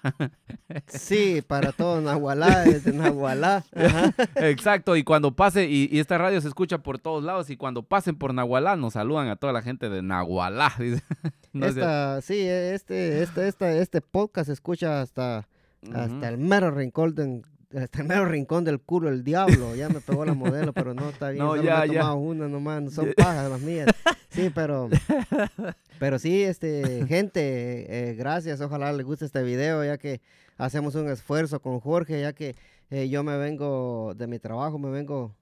Sí, 0.86 1.42
para 1.46 1.72
todo 1.72 2.00
Nahualá, 2.00 2.64
desde 2.64 2.92
Nahualá. 2.92 3.64
Ajá. 3.74 4.14
Exacto, 4.36 4.96
y 4.96 5.04
cuando 5.04 5.34
pase, 5.34 5.68
y, 5.68 5.88
y 5.90 5.98
esta 5.98 6.18
radio 6.18 6.40
se 6.40 6.48
escucha 6.48 6.78
por 6.78 6.98
todos 6.98 7.22
lados, 7.24 7.50
y 7.50 7.56
cuando 7.56 7.82
pasen 7.82 8.16
por 8.16 8.32
Nahualá, 8.34 8.76
nos 8.76 8.94
saludan 8.94 9.28
a 9.28 9.36
toda 9.36 9.52
la 9.52 9.62
gente 9.62 9.88
de 9.88 10.02
Nahualá. 10.02 10.72
No. 11.52 11.66
Esta, 11.66 12.20
sí, 12.20 12.43
este, 12.46 13.22
este, 13.22 13.48
este, 13.48 13.80
este 13.80 14.00
podcast 14.00 14.46
se 14.46 14.52
escucha 14.52 15.00
hasta, 15.00 15.48
hasta 15.92 16.28
el 16.28 16.38
mero 16.38 16.70
rincón 16.70 17.14
del, 17.14 17.42
hasta 17.76 18.02
el 18.02 18.08
mero 18.08 18.24
rincón 18.26 18.64
del 18.64 18.80
culo 18.80 19.08
el 19.08 19.24
diablo. 19.24 19.74
Ya 19.74 19.88
me 19.88 20.00
pegó 20.00 20.24
la 20.24 20.34
modelo, 20.34 20.72
pero 20.72 20.94
no 20.94 21.08
está 21.08 21.30
bien. 21.30 21.44
No, 21.44 21.50
solo 21.50 21.62
ya, 21.62 21.78
me 21.80 21.84
he 21.84 21.88
ya. 21.88 22.00
tomado 22.00 22.16
una 22.16 22.48
nomás, 22.48 22.82
no 22.82 22.90
son 22.90 23.12
pajas 23.16 23.50
las 23.50 23.60
mías. 23.60 23.88
Sí, 24.30 24.50
pero, 24.54 24.88
pero 25.98 26.18
sí, 26.18 26.42
este, 26.42 27.06
gente, 27.08 28.10
eh, 28.10 28.14
gracias. 28.14 28.60
Ojalá 28.60 28.92
les 28.92 29.04
guste 29.04 29.24
este 29.24 29.42
video, 29.42 29.84
ya 29.84 29.98
que 29.98 30.20
hacemos 30.56 30.94
un 30.94 31.08
esfuerzo 31.08 31.60
con 31.60 31.80
Jorge, 31.80 32.20
ya 32.20 32.32
que 32.32 32.54
eh, 32.90 33.08
yo 33.08 33.22
me 33.22 33.36
vengo 33.38 34.14
de 34.16 34.26
mi 34.26 34.38
trabajo, 34.38 34.78
me 34.78 34.90
vengo 34.90 35.34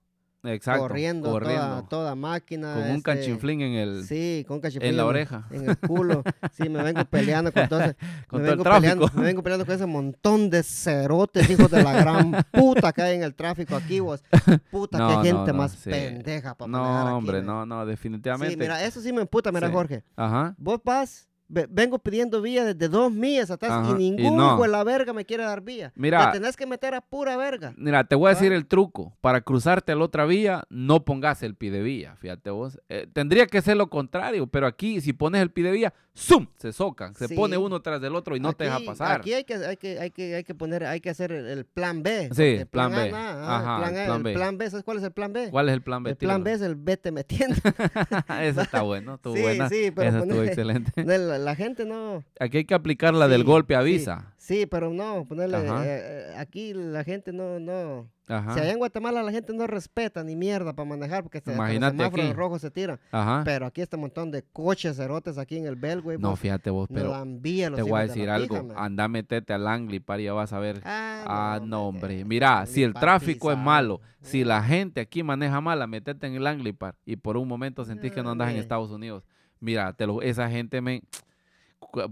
Exacto, 0.45 0.83
corriendo, 0.83 1.31
corriendo, 1.31 1.67
Toda, 1.67 1.89
toda 1.89 2.15
máquina. 2.17 2.75
con 2.75 2.83
un 2.83 2.89
este, 2.91 3.03
canchinflín 3.03 3.61
en 3.61 3.73
el, 3.75 4.05
Sí, 4.05 4.45
con 4.49 4.57
un 4.57 4.61
cachiflín 4.61 4.91
en 4.91 4.97
la 4.97 5.07
oreja, 5.07 5.47
en 5.51 5.71
el 5.71 5.79
culo. 5.79 6.25
Sí, 6.53 6.69
me 6.69 6.83
vengo 6.83 7.05
peleando 7.05 7.53
con 7.53 7.69
todo 7.69 7.81
ese- 7.81 7.95
con 8.27 8.43
me 8.43 8.49
todo 8.49 8.53
el 8.55 8.59
vengo 8.59 8.63
tráfico. 8.65 8.81
Peleando, 8.81 9.11
me 9.15 9.23
vengo 9.23 9.43
peleando 9.45 9.67
con 9.67 9.75
ese 9.77 9.87
montón 9.87 10.51
de 10.51 10.63
cerotes, 10.65 11.49
hijos 11.49 11.71
de 11.71 11.83
la 11.85 11.93
gran 11.93 12.33
puta 12.51 12.93
que 12.93 13.03
hay 13.03 13.15
en 13.17 13.23
el 13.23 13.35
tráfico 13.37 13.77
aquí, 13.77 14.01
vos. 14.01 14.25
Puta, 14.71 14.99
No, 14.99 15.09
qué 15.09 15.15
no, 15.15 15.23
gente 15.39 15.53
no, 15.53 15.59
más 15.59 15.73
sí. 15.73 15.91
pendeja 15.91 16.55
para 16.57 16.69
No, 16.71 16.99
aquí, 17.07 17.13
hombre, 17.13 17.43
no, 17.43 17.65
no, 17.65 17.87
definitivamente. 17.87 18.55
Sí, 18.55 18.59
mira, 18.61 18.85
eso 18.85 19.01
sí 19.01 19.13
me 19.13 19.21
emputa, 19.23 19.53
mira, 19.53 19.69
Sí. 19.69 19.73
Jorge. 19.73 20.03
Ajá. 20.17 20.55
Vos 20.59 20.81
vas, 20.85 21.29
vengo 21.71 21.99
pidiendo 21.99 22.41
vía 22.41 22.65
desde 22.65 22.89
dos 22.89 23.13
millas 23.13 23.51
atrás 23.51 23.73
Ajá, 23.73 23.91
y 23.91 23.95
ningún 23.95 24.37
no. 24.37 24.55
hijo 24.55 24.63
de 24.63 24.69
la 24.69 24.83
verga 24.85 25.13
me 25.13 25.25
quiere 25.25 25.45
dar 25.45 25.61
vía. 25.61 25.93
Mira. 25.95 26.33
Te 26.33 26.39
tenés 26.39 26.57
que 26.57 26.67
meter 26.67 26.95
a 26.95 27.01
pura 27.01 27.37
verga. 27.37 27.75
Mira, 27.77 28.05
te 28.05 28.15
voy 28.15 28.29
a 28.31 28.35
decir 28.35 28.53
el 28.53 28.67
truco. 28.67 29.17
Para 29.21 29.41
cruzarte 29.43 29.93
a 29.93 29.97
la 29.97 30.05
otra 30.05 30.25
vía, 30.25 30.65
no 30.71 31.05
pongas 31.05 31.43
el 31.43 31.55
pie 31.55 31.71
de 31.71 31.83
vía, 31.83 32.17
fíjate 32.17 32.51
vos. 32.51 32.81
Eh, 32.89 33.07
tendría 33.13 33.47
que 33.47 33.61
ser 33.63 33.77
lo 33.77 33.89
contrario, 33.91 34.47
pero 34.47 34.67
aquí 34.67 35.01
si 35.01 35.13
pones 35.13 35.43
el 35.43 35.51
pie 35.51 35.65
de 35.65 35.71
vía, 35.73 35.95
¡zum! 36.15 36.47
Se 36.57 36.73
socan. 36.73 37.15
Se 37.15 37.29
Sí. 37.29 37.35
pone 37.35 37.57
uno 37.57 37.81
tras 37.83 38.01
del 38.01 38.15
otro 38.17 38.35
y 38.37 38.41
no 38.41 38.53
te 38.53 38.65
deja 38.65 38.81
pasar. 38.87 39.21
Aquí 39.21 39.33
hay 39.35 39.45
que, 39.45 39.55
hay 39.55 39.77
que, 39.77 39.99
hay 40.01 40.11
que, 40.11 40.35
hay 40.37 40.45
que 40.45 40.55
poner, 40.55 40.85
hay 40.85 41.01
que 41.01 41.11
hacer 41.11 41.33
el, 41.33 41.47
el 41.47 41.65
plan 41.65 42.03
B. 42.03 42.31
Sí, 42.35 42.43
el 42.43 42.67
plan 42.67 42.93
A 42.95 43.03
B. 43.05 43.11
nada, 43.13 43.45
ah, 43.47 43.59
Ajá, 43.59 43.75
el 43.75 43.81
plan, 43.83 43.95
el 43.95 44.01
A, 44.01 44.05
plan 44.07 44.17
el 44.19 44.23
B. 44.23 44.33
plan 44.35 44.59
B, 44.59 44.71
¿sabes 44.71 44.85
cuál 44.85 44.99
es 44.99 45.05
el 45.05 45.13
plan 45.13 45.33
B? 45.33 45.51
¿Cuál 45.51 45.69
es 45.69 45.75
el 45.75 45.83
plan 45.83 46.03
B? 46.03 46.11
El 46.11 46.17
plan 46.17 46.43
B 46.45 46.53
es 46.53 46.63
el 46.63 46.75
vete 46.77 47.13
metiendo. 47.13 47.57
Ese 48.41 48.63
está 48.63 48.83
bueno, 48.83 49.15
estuvo 49.15 49.35
Sí, 49.37 49.43
buena. 49.43 49.69
sí, 49.69 49.91
pero 49.95 50.09
Esa 50.09 50.19
estuvo 50.21 50.43
excelente. 50.43 50.93
No, 51.05 51.13
La, 51.45 51.55
gente 51.57 51.85
no. 51.85 52.25
Aquí 52.41 52.59
hay 52.59 52.65
que 52.65 52.75
aplicar 52.75 53.15
la 53.15 53.29
del 53.29 53.43
Sí, 53.43 53.47
golpe 53.47 53.75
sí, 53.75 53.79
avisa. 53.79 54.35
Sí, 54.37 54.67
pero 54.67 54.91
no, 54.91 55.25
ponerle. 55.27 55.59
Eh, 55.59 55.71
eh, 55.85 56.35
aquí 56.37 56.73
la 56.75 57.05
gente 57.05 57.33
no. 57.33 57.61
no 57.61 58.09
Ajá. 58.29 58.55
Si 58.55 58.61
allá 58.61 58.73
en 58.73 58.79
Guatemala 58.79 59.23
la 59.23 59.31
gente 59.33 59.53
no 59.53 59.67
respeta 59.67 60.23
ni 60.25 60.37
mierda 60.37 60.73
para 60.73 60.89
manejar 60.89 61.23
porque 61.23 61.41
se, 61.41 61.51
los 61.51 61.57
Imagínate 61.57 61.97
semáforos 61.97 62.27
aquí. 62.27 62.35
rojos 62.35 62.63
se 62.63 62.71
tiran. 62.71 62.99
Ajá. 63.11 63.43
Pero 63.45 63.67
aquí 63.67 63.81
este 63.83 63.97
montón 63.97 64.31
de 64.31 64.43
coches 64.43 64.97
cerotes 64.97 65.39
aquí 65.39 65.59
en 65.59 65.67
el 65.67 65.77
Belway. 65.77 66.19
No, 66.19 66.31
vos, 66.31 66.41
fíjate 66.41 66.71
vos, 66.71 66.89
pero 66.93 67.09
los 67.09 67.43
te 67.77 67.83
voy 67.83 67.93
a 67.99 68.03
de 68.03 68.07
decir 68.09 68.31
algo. 68.31 68.69
pija. 68.69 68.85
Anda, 68.85 69.09
metete 69.09 69.53
al 69.53 69.67
Anglipar 69.67 70.21
y 70.21 70.25
ya 70.25 70.33
vas 70.33 70.53
a 70.53 70.59
ver. 70.61 70.81
Ah, 70.85 71.25
Ah, 71.27 71.61
no, 71.63 71.89
hombre. 71.89 72.25
Mira, 72.25 72.67
si 72.67 72.83
el 72.83 72.95
tráfico 72.95 73.53
es 73.53 73.59
malo, 73.59 74.01
si 74.21 74.45
la 74.45 74.63
gente 74.63 75.01
aquí 75.01 75.23
maneja 75.23 75.61
mala, 75.61 75.87
metete 75.87 76.27
en 76.27 76.35
el 76.35 76.47
Anglipar 76.47 76.97
y 77.05 77.17
por 77.17 77.37
un 77.37 77.47
momento 77.49 77.85
sentís 77.85 78.13
que 78.13 78.23
no 78.23 78.31
andas 78.31 78.51
en. 78.51 78.57
Estados 78.57 78.91
Unidos. 78.91 79.25
Mira, 79.61 79.93
te 79.93 80.07
lo, 80.07 80.23
esa 80.23 80.49
gente 80.51 80.81
me 80.81 81.03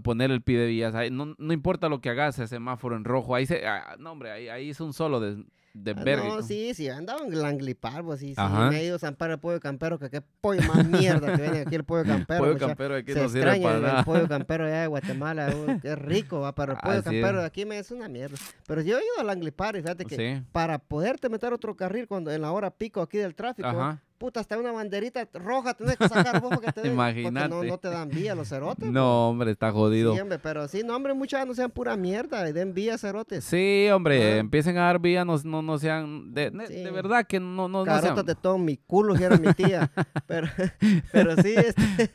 poner 0.03 0.31
el 0.31 0.41
pie 0.41 0.57
de 0.59 0.67
vías, 0.67 0.95
ahí, 0.95 1.09
no, 1.11 1.35
no 1.37 1.53
importa 1.53 1.89
lo 1.89 2.01
que 2.01 2.09
hagas, 2.09 2.37
ese 2.39 2.47
semáforo 2.47 2.95
en 2.95 3.03
rojo, 3.03 3.35
ahí 3.35 3.45
se, 3.45 3.65
ah, 3.65 3.95
no 3.99 4.11
hombre, 4.11 4.31
ahí, 4.31 4.47
ahí 4.49 4.69
es 4.69 4.79
un 4.79 4.93
solo 4.93 5.19
de, 5.19 5.43
de 5.73 5.91
Ah, 5.91 6.03
verga 6.03 6.23
No, 6.27 6.41
sí, 6.41 6.73
sí, 6.73 6.89
andaba 6.89 7.25
en 7.25 7.31
el 7.33 7.45
Anglipar, 7.45 8.03
pues 8.03 8.19
sí, 8.19 8.35
sí. 8.35 8.41
Me 8.69 8.81
he 8.81 8.85
ido 8.85 8.97
a 8.97 8.99
zampar 8.99 9.31
el 9.31 9.39
pollo 9.39 9.59
campero, 9.61 9.97
que 9.99 10.09
qué 10.09 10.21
pollo 10.41 10.61
más 10.63 10.85
mierda 10.85 11.33
que 11.35 11.41
viene 11.41 11.59
aquí 11.61 11.75
el 11.75 11.83
pollo 11.85 12.03
campero. 12.05 12.39
Pollo 12.41 12.53
mucha- 12.53 12.67
campero 12.67 12.95
aquí 12.95 13.13
Se 13.13 13.21
no 13.21 13.29
sirve 13.29 13.39
extraña 13.55 13.63
para 13.63 13.75
el, 13.77 13.81
nada. 13.83 13.99
el 13.99 14.05
pollo 14.05 14.27
campero 14.27 14.65
allá 14.65 14.81
de 14.81 14.87
Guatemala, 14.87 15.49
uh, 15.55 15.79
es 15.81 15.97
rico, 15.99 16.41
va, 16.41 16.53
pero 16.53 16.73
el 16.73 16.77
pollo 16.83 16.95
Así 16.95 17.03
campero 17.03 17.39
de 17.39 17.45
aquí 17.45 17.65
me 17.65 17.79
es 17.79 17.89
una 17.91 18.09
mierda. 18.09 18.37
Pero 18.67 18.81
yo 18.81 18.97
he 18.97 19.01
ido 19.01 19.19
al 19.21 19.29
Anglipar 19.29 19.75
y 19.77 19.81
fíjate 19.81 20.05
que 20.05 20.15
Sí, 20.17 20.43
para 20.51 20.77
poderte 20.79 21.29
meter 21.29 21.53
otro 21.53 21.75
carril 21.75 22.05
cuando 22.07 22.31
en 22.31 22.41
la 22.41 22.51
hora 22.51 22.69
pico 22.71 23.01
aquí 23.01 23.17
del 23.17 23.33
tráfico, 23.33 23.69
ajá. 23.69 24.01
Puta, 24.21 24.39
hasta 24.39 24.55
una 24.57 24.71
banderita 24.71 25.27
roja 25.33 25.73
tenés 25.73 25.97
que 25.97 26.07
sacar 26.07 26.39
vos 26.39 26.51
porque 26.53 26.71
te 26.71 26.81
den, 26.81 26.95
porque 26.95 27.23
no, 27.23 27.29
Imagínate. 27.29 27.67
no 27.67 27.77
te 27.79 27.89
dan 27.89 28.07
vía 28.09 28.35
los 28.35 28.47
cerotes. 28.49 28.91
No, 28.91 29.29
hombre, 29.29 29.49
está 29.51 29.71
jodido. 29.71 30.13
Sí, 30.13 30.19
hombre, 30.19 30.37
pero 30.37 30.67
sí, 30.67 30.83
no, 30.85 30.95
hombre, 30.95 31.15
muchas 31.15 31.47
no 31.47 31.55
sean 31.55 31.71
pura 31.71 31.97
mierda 31.97 32.47
y 32.47 32.53
den 32.53 32.73
vía 32.75 32.97
cerotes. 32.99 33.43
Sí, 33.43 33.87
hombre, 33.91 34.33
Ah. 34.33 34.37
empiecen 34.37 34.77
a 34.77 34.81
dar 34.81 34.99
vía, 34.99 35.25
no, 35.25 35.37
no, 35.43 35.63
no 35.63 35.79
sean, 35.79 36.33
de, 36.33 36.51
de- 36.51 36.67
Sí. 36.67 36.75
de 36.83 36.91
verdad 36.91 37.25
que 37.25 37.39
no, 37.39 37.67
no, 37.67 37.83
no 37.83 37.85
sean. 37.85 38.01
Carotas 38.01 38.25
de 38.27 38.35
todo 38.35 38.57
mi 38.59 38.77
culo, 38.77 39.15
si 39.17 39.23
era 39.23 39.37
mi 39.37 39.51
tía. 39.53 39.89
pero, 40.27 40.47
pero 41.11 41.35
sí, 41.41 41.55
este. 41.57 42.11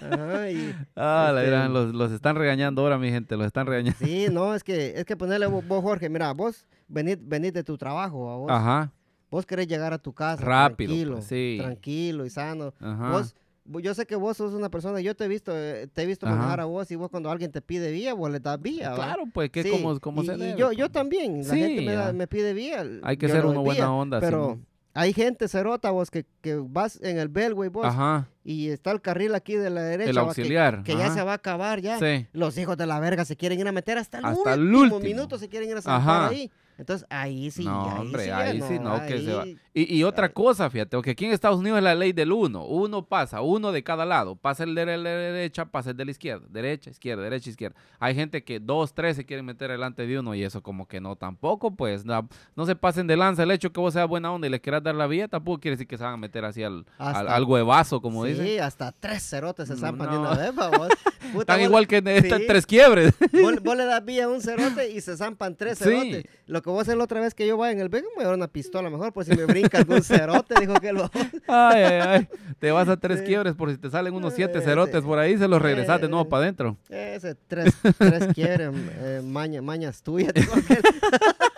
Ajá, 0.00 0.50
y- 0.50 0.74
Ah, 0.96 1.30
la 1.34 1.40
este, 1.42 1.50
gran, 1.50 1.72
los, 1.72 1.92
los 1.94 2.12
están 2.12 2.36
regañando 2.36 2.82
ahora, 2.82 2.96
mi 2.98 3.10
gente, 3.10 3.36
los 3.36 3.46
están 3.46 3.66
regañando. 3.66 3.98
sí, 3.98 4.26
no, 4.30 4.54
es 4.54 4.62
que, 4.62 4.94
es 4.96 5.04
que 5.04 5.16
ponerle 5.16 5.46
vos, 5.46 5.66
vos, 5.66 5.82
Jorge, 5.82 6.08
mira, 6.08 6.32
vos 6.32 6.66
venís, 6.88 7.18
venís 7.20 7.52
de 7.52 7.64
tu 7.64 7.76
trabajo, 7.76 8.30
a 8.30 8.36
vos, 8.36 8.50
Ajá, 8.50 8.92
vos 9.34 9.46
querés 9.46 9.66
llegar 9.66 9.92
a 9.92 9.98
tu 9.98 10.12
casa 10.12 10.42
Rápido, 10.44 10.88
tranquilo, 10.90 11.14
pues, 11.16 11.26
sí. 11.26 11.56
tranquilo 11.60 12.24
y 12.24 12.30
sano. 12.30 12.72
ajá. 12.80 13.10
Vos 13.10 13.34
vo- 13.66 13.80
yo 13.80 13.94
sé 13.94 14.06
que 14.06 14.14
vos 14.16 14.36
sos 14.36 14.52
una 14.54 14.68
persona, 14.70 15.00
yo 15.00 15.14
te 15.16 15.24
he 15.24 15.28
visto, 15.28 15.52
eh, 15.56 15.88
te 15.92 16.02
he 16.02 16.06
visto 16.06 16.26
Ajá. 16.26 16.36
manejar 16.36 16.60
a 16.60 16.64
vos 16.66 16.90
y 16.90 16.96
vos 16.96 17.08
cuando 17.10 17.30
alguien 17.30 17.50
te 17.50 17.60
pide 17.62 17.90
vía, 17.90 18.14
vos 18.14 18.30
le 18.30 18.38
das 18.40 18.60
vía. 18.60 18.90
¿va? 18.90 18.94
Claro, 18.96 19.24
pues 19.32 19.50
que 19.50 19.62
Sí, 19.62 19.70
como, 19.70 19.98
como 20.00 20.22
y, 20.22 20.26
se 20.26 20.34
y 20.34 20.38
debe, 20.38 20.58
yo, 20.58 20.66
pues. 20.66 20.78
yo 20.78 20.90
también, 20.90 21.38
la 21.38 21.44
Sí, 21.54 21.58
gente 21.58 21.82
me, 21.82 21.92
da- 21.94 22.12
me 22.12 22.26
pide 22.26 22.52
vía. 22.54 22.84
Hay 23.02 23.16
que 23.16 23.28
ser 23.28 23.44
uno 23.44 23.62
buena 23.62 23.80
vía, 23.86 23.90
onda, 23.90 24.20
Pero 24.20 24.58
hay 24.96 25.12
gente 25.12 25.48
cerota 25.48 25.90
vos 25.90 26.10
que, 26.12 26.24
que 26.40 26.54
vas 26.56 27.00
en 27.02 27.18
el 27.18 27.28
Belway 27.28 27.68
vos 27.70 27.86
Ajá, 27.86 28.28
y 28.44 28.68
está 28.68 28.92
el 28.92 29.00
carril 29.00 29.34
aquí 29.34 29.54
de 29.56 29.68
la 29.70 29.82
derecha. 29.82 30.10
el 30.10 30.18
va, 30.18 30.22
que- 30.22 30.28
auxiliar. 30.28 30.82
Que, 30.84 30.96
ya 30.96 31.10
se 31.12 31.22
va 31.24 31.32
a 31.32 31.36
acabar 31.36 31.80
ya. 31.80 31.98
Sí. 31.98 32.26
Los 32.32 32.56
hijos 32.58 32.76
de 32.76 32.86
la 32.86 33.00
verga 33.00 33.24
se 33.24 33.34
quieren 33.36 33.58
ir 33.58 33.66
a 33.66 33.72
meter 33.72 33.98
hasta 33.98 34.18
el, 34.18 34.24
Hasta 34.26 34.54
el 34.54 34.60
último, 34.60 34.96
último. 34.96 35.00
minuto, 35.00 35.38
se 35.38 35.48
quieren 35.48 35.70
ir 35.70 35.76
a 35.78 35.82
sentar 35.82 36.30
ahí. 36.30 36.50
Entonces 36.76 37.06
ahí 37.10 37.50
sí, 37.50 37.64
no, 37.64 37.90
ahí 37.90 37.98
hombre, 38.00 38.24
sí, 38.24 38.30
ahí 38.30 38.58
ya 38.58 38.68
sí, 38.68 38.78
no, 38.78 39.06
que 39.06 39.20
se 39.20 39.32
va. 39.32 39.42
ahí- 39.42 39.58
Y, 39.76 39.96
y 39.96 40.04
otra 40.04 40.28
cosa, 40.32 40.70
fíjate, 40.70 40.96
porque 40.96 41.10
aquí 41.12 41.24
en 41.24 41.32
Estados 41.32 41.58
Unidos 41.58 41.78
es 41.78 41.84
la 41.84 41.94
ley 41.94 42.12
del 42.12 42.30
uno. 42.32 42.64
Uno 42.64 43.04
pasa, 43.06 43.40
uno 43.40 43.72
de 43.72 43.82
cada 43.82 44.04
lado. 44.04 44.36
Pasa 44.36 44.62
el 44.64 44.74
de 44.74 44.86
la 44.86 45.10
derecha, 45.10 45.64
pasa 45.66 45.90
el 45.90 45.96
de 45.96 46.04
la 46.04 46.10
izquierda. 46.12 46.46
Derecha, 46.48 46.90
izquierda, 46.90 47.22
derecha, 47.24 47.50
izquierda. 47.50 47.76
Hay 47.98 48.14
gente 48.14 48.44
que 48.44 48.60
dos, 48.60 48.94
tres 48.94 49.16
se 49.16 49.24
quieren 49.26 49.44
meter 49.44 49.70
delante 49.70 50.06
de 50.06 50.18
uno 50.18 50.34
y 50.34 50.44
eso 50.44 50.62
como 50.62 50.86
que 50.86 51.00
no 51.00 51.16
tampoco, 51.16 51.74
pues 51.74 52.04
no, 52.04 52.28
no 52.54 52.66
se 52.66 52.76
pasen 52.76 53.06
de 53.06 53.16
lanza. 53.16 53.42
El 53.42 53.50
hecho 53.50 53.72
que 53.72 53.80
vos 53.80 53.92
seas 53.94 54.06
buena 54.08 54.32
onda 54.32 54.46
y 54.46 54.50
le 54.50 54.60
quieras 54.60 54.82
dar 54.82 54.94
la 54.94 55.06
vía 55.08 55.26
tampoco 55.28 55.58
quiere 55.60 55.76
decir 55.76 55.86
que 55.88 55.96
se 55.98 56.04
van 56.04 56.14
a 56.14 56.16
meter 56.18 56.44
así 56.44 56.62
al, 56.62 56.84
al- 56.98 57.16
Hasta- 57.16 57.34
algo 57.34 57.56
de 57.56 57.62
vaso, 57.64 58.00
como 58.00 58.24
sí, 58.26 58.32
dicen. 58.32 58.60
hasta 58.62 58.92
tres 58.92 59.28
cerotes 59.28 59.66
se 59.68 59.76
zampan 59.76 60.08
de 60.10 60.14
No. 60.16 60.20
una 60.22 60.34
vez, 60.34 60.52
pa, 60.52 60.68
vos. 60.68 60.88
Puta, 61.32 61.40
Están 61.40 61.58
vos- 61.58 61.66
igual 61.68 61.86
que 61.88 61.96
sí. 62.22 62.44
tres 62.46 62.64
quiebres. 62.66 63.12
Vos, 63.32 63.54
vos 63.64 63.76
le 63.76 63.84
das 63.86 64.04
vía 64.04 64.26
a 64.26 64.28
un 64.28 64.40
cerote 64.40 64.90
y 64.90 65.00
se 65.00 65.16
zampan 65.16 65.56
tres 65.56 65.78
Sí. 65.78 65.84
cerotes. 65.84 66.24
Lo 66.46 66.62
que 66.64 66.70
voy 66.70 66.78
a 66.78 66.82
hacer 66.82 66.96
la 66.96 67.04
otra 67.04 67.20
vez 67.20 67.34
que 67.34 67.46
yo 67.46 67.58
vaya 67.58 67.72
en 67.72 67.80
el 67.80 67.90
Vega, 67.90 68.06
me 68.08 68.14
voy 68.16 68.24
a 68.24 68.28
dar 68.28 68.36
una 68.36 68.48
pistola 68.48 68.88
mejor, 68.88 69.12
por 69.12 69.24
si 69.24 69.36
me 69.36 69.44
brinca 69.44 69.78
algún 69.78 70.02
cerote, 70.02 70.54
dijo 70.58 70.74
que 70.80 70.92
lo... 70.94 71.10
Ay, 71.46 71.82
ay, 71.82 72.00
ay. 72.08 72.28
Te 72.58 72.70
vas 72.70 72.88
a 72.88 72.96
tres 72.96 73.20
quiebres 73.20 73.54
por 73.54 73.70
si 73.70 73.76
te 73.76 73.90
salen 73.90 74.14
unos 74.14 74.32
siete 74.32 74.62
cerotes 74.62 75.02
por 75.02 75.18
ahí, 75.18 75.36
se 75.36 75.46
los 75.46 75.60
regresas 75.60 76.00
de 76.00 76.08
nuevo 76.08 76.26
para 76.28 76.44
adentro. 76.44 76.78
Ese 76.88 77.34
tres, 77.34 77.74
tres 77.98 78.28
quieren, 78.34 78.72
eh, 79.02 79.20
maña- 79.22 79.60
mañas 79.60 80.02
tuyas. 80.02 80.32
dijo 80.32 80.54
aquel. 80.58 80.82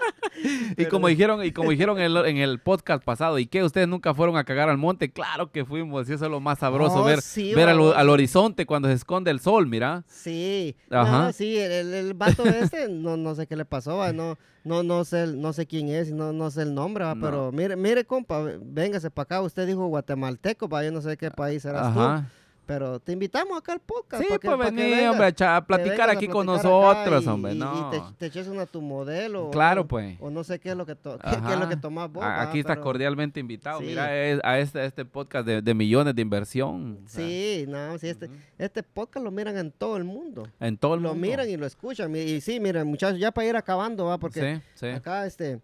Y 0.77 0.87
como 0.87 1.09
dijeron, 1.09 1.45
y 1.45 1.53
como 1.53 1.71
dijeron 1.71 1.99
en 1.99 2.05
el, 2.05 2.17
en 2.27 2.37
el 2.39 2.59
podcast 2.59 3.03
pasado, 3.05 3.39
¿y 3.39 3.47
qué? 3.47 3.63
¿Ustedes 3.65 3.89
nunca 3.89 4.15
fueron 4.15 4.37
a 4.37 4.45
cagar 4.45 4.69
al 4.69 4.79
monte? 4.79 5.11
Claro 5.11 5.51
que 5.51 5.65
fuimos, 5.65 6.09
y 6.09 6.13
eso 6.13 6.25
es 6.27 6.31
lo 6.31 6.41
más 6.41 6.59
sabroso, 6.59 7.03
ver, 7.05 7.23
sí, 7.23 7.55
ver 7.55 7.69
al, 7.69 8.09
horizonte 8.09 8.67
cuando 8.67 8.89
se 8.89 8.95
esconde 8.95 9.31
el 9.31 9.41
sol, 9.41 9.67
mira. 9.67 10.05
Sí, 10.09 10.77
Ajá. 10.91 11.25
no, 11.25 11.33
sí, 11.33 11.57
el, 11.57 11.73
el, 11.73 11.95
el 11.95 12.15
vato 12.15 12.45
este, 12.45 12.89
no, 12.89 13.17
no 13.17 13.35
sé 13.35 13.47
qué 13.47 13.57
le 13.57 13.65
pasó, 13.65 13.97
va, 13.97 14.13
no, 14.13 14.37
no, 14.65 14.83
no 14.83 15.05
sé, 15.05 15.27
no 15.29 15.53
sé 15.53 15.67
quién 15.67 15.89
es, 15.89 16.13
no, 16.13 16.33
no 16.33 16.51
sé 16.51 16.63
el 16.63 16.75
nombre, 16.75 17.05
va, 17.05 17.15
No. 17.15 17.25
pero 17.25 17.53
mire, 17.53 17.77
mire, 17.77 18.05
compa, 18.05 18.43
véngase 18.61 19.11
para 19.11 19.25
acá, 19.25 19.43
usted 19.43 19.67
dijo 19.67 19.87
guatemalteco, 19.87 20.69
va, 20.69 20.85
yo 20.85 20.93
no 20.93 21.01
sé 21.01 21.17
qué 21.17 21.31
país 21.31 21.63
tú, 21.63 21.69
Ajá. 21.69 22.29
Pero 22.67 22.99
te 23.01 23.13
invitamos 23.13 23.57
acá 23.57 23.73
al 23.73 23.81
podcast. 23.81 24.23
Sí, 24.23 24.29
pa' 24.29 24.39
que- 24.39 24.49
pues 24.49 24.59
vengas, 24.75 25.11
hombre, 25.13 25.35
a, 25.47 25.65
platicar 25.67 26.11
a 26.11 26.13
aquí 26.13 26.27
con 26.29 26.45
nosotros, 26.47 27.25
y- 27.25 27.29
hombre, 27.29 27.53
y- 27.55 27.59
no. 27.59 27.91
Y 27.93 27.97
te, 27.97 28.03
te 28.19 28.27
eches 28.27 28.49
una 28.49 28.63
a 28.63 28.67
tu 28.67 28.83
modelo. 28.83 29.51
Claro, 29.51 29.87
pues. 29.87 30.17
O 30.21 30.29
no 30.31 30.43
sé 30.45 30.59
qué 30.59 30.71
es 30.71 30.77
lo 30.77 30.85
que, 30.85 30.97
to- 30.97 31.17
qué, 31.19 31.31
qué 31.47 31.53
es 31.55 31.59
lo 31.61 31.69
que 31.69 31.77
tomas 31.77 32.11
vos, 32.13 32.25
A- 32.25 32.43
Aquí 32.43 32.59
estás 32.59 32.77
pero- 32.77 32.85
cordialmente 32.85 33.41
invitado, 33.41 33.79
Sí. 33.81 33.87
mira, 33.87 34.15
es- 34.17 34.41
a 34.43 34.59
este, 34.59 34.85
este 34.85 35.05
podcast 35.05 35.47
de, 35.47 35.63
de 35.63 35.75
millones 35.75 36.15
de 36.15 36.23
inversión. 36.23 36.99
Sí, 37.07 37.65
no, 37.69 37.97
sí, 37.99 38.09
este, 38.09 38.29
este 38.59 38.83
podcast 38.83 39.25
lo 39.25 39.31
miran 39.31 39.57
en 39.57 39.71
todo 39.71 39.97
el 39.97 40.05
mundo. 40.05 40.49
En 40.59 40.77
todo 40.77 40.95
el 40.97 41.03
Lo 41.03 41.11
mundo. 41.15 41.27
miran 41.27 41.49
y 41.49 41.57
lo 41.57 41.67
escuchan. 41.67 42.15
Y, 42.17 42.19
y 42.21 42.41
sí, 42.41 42.59
miren, 42.59 42.87
muchachos, 42.89 43.19
ya 43.21 43.31
para 43.31 43.47
ir 43.47 43.57
acabando, 43.57 44.07
va, 44.07 44.19
porque 44.19 44.57
Sí, 44.57 44.63
sí. 44.75 44.87
acá, 44.89 45.25
este, 45.25 45.61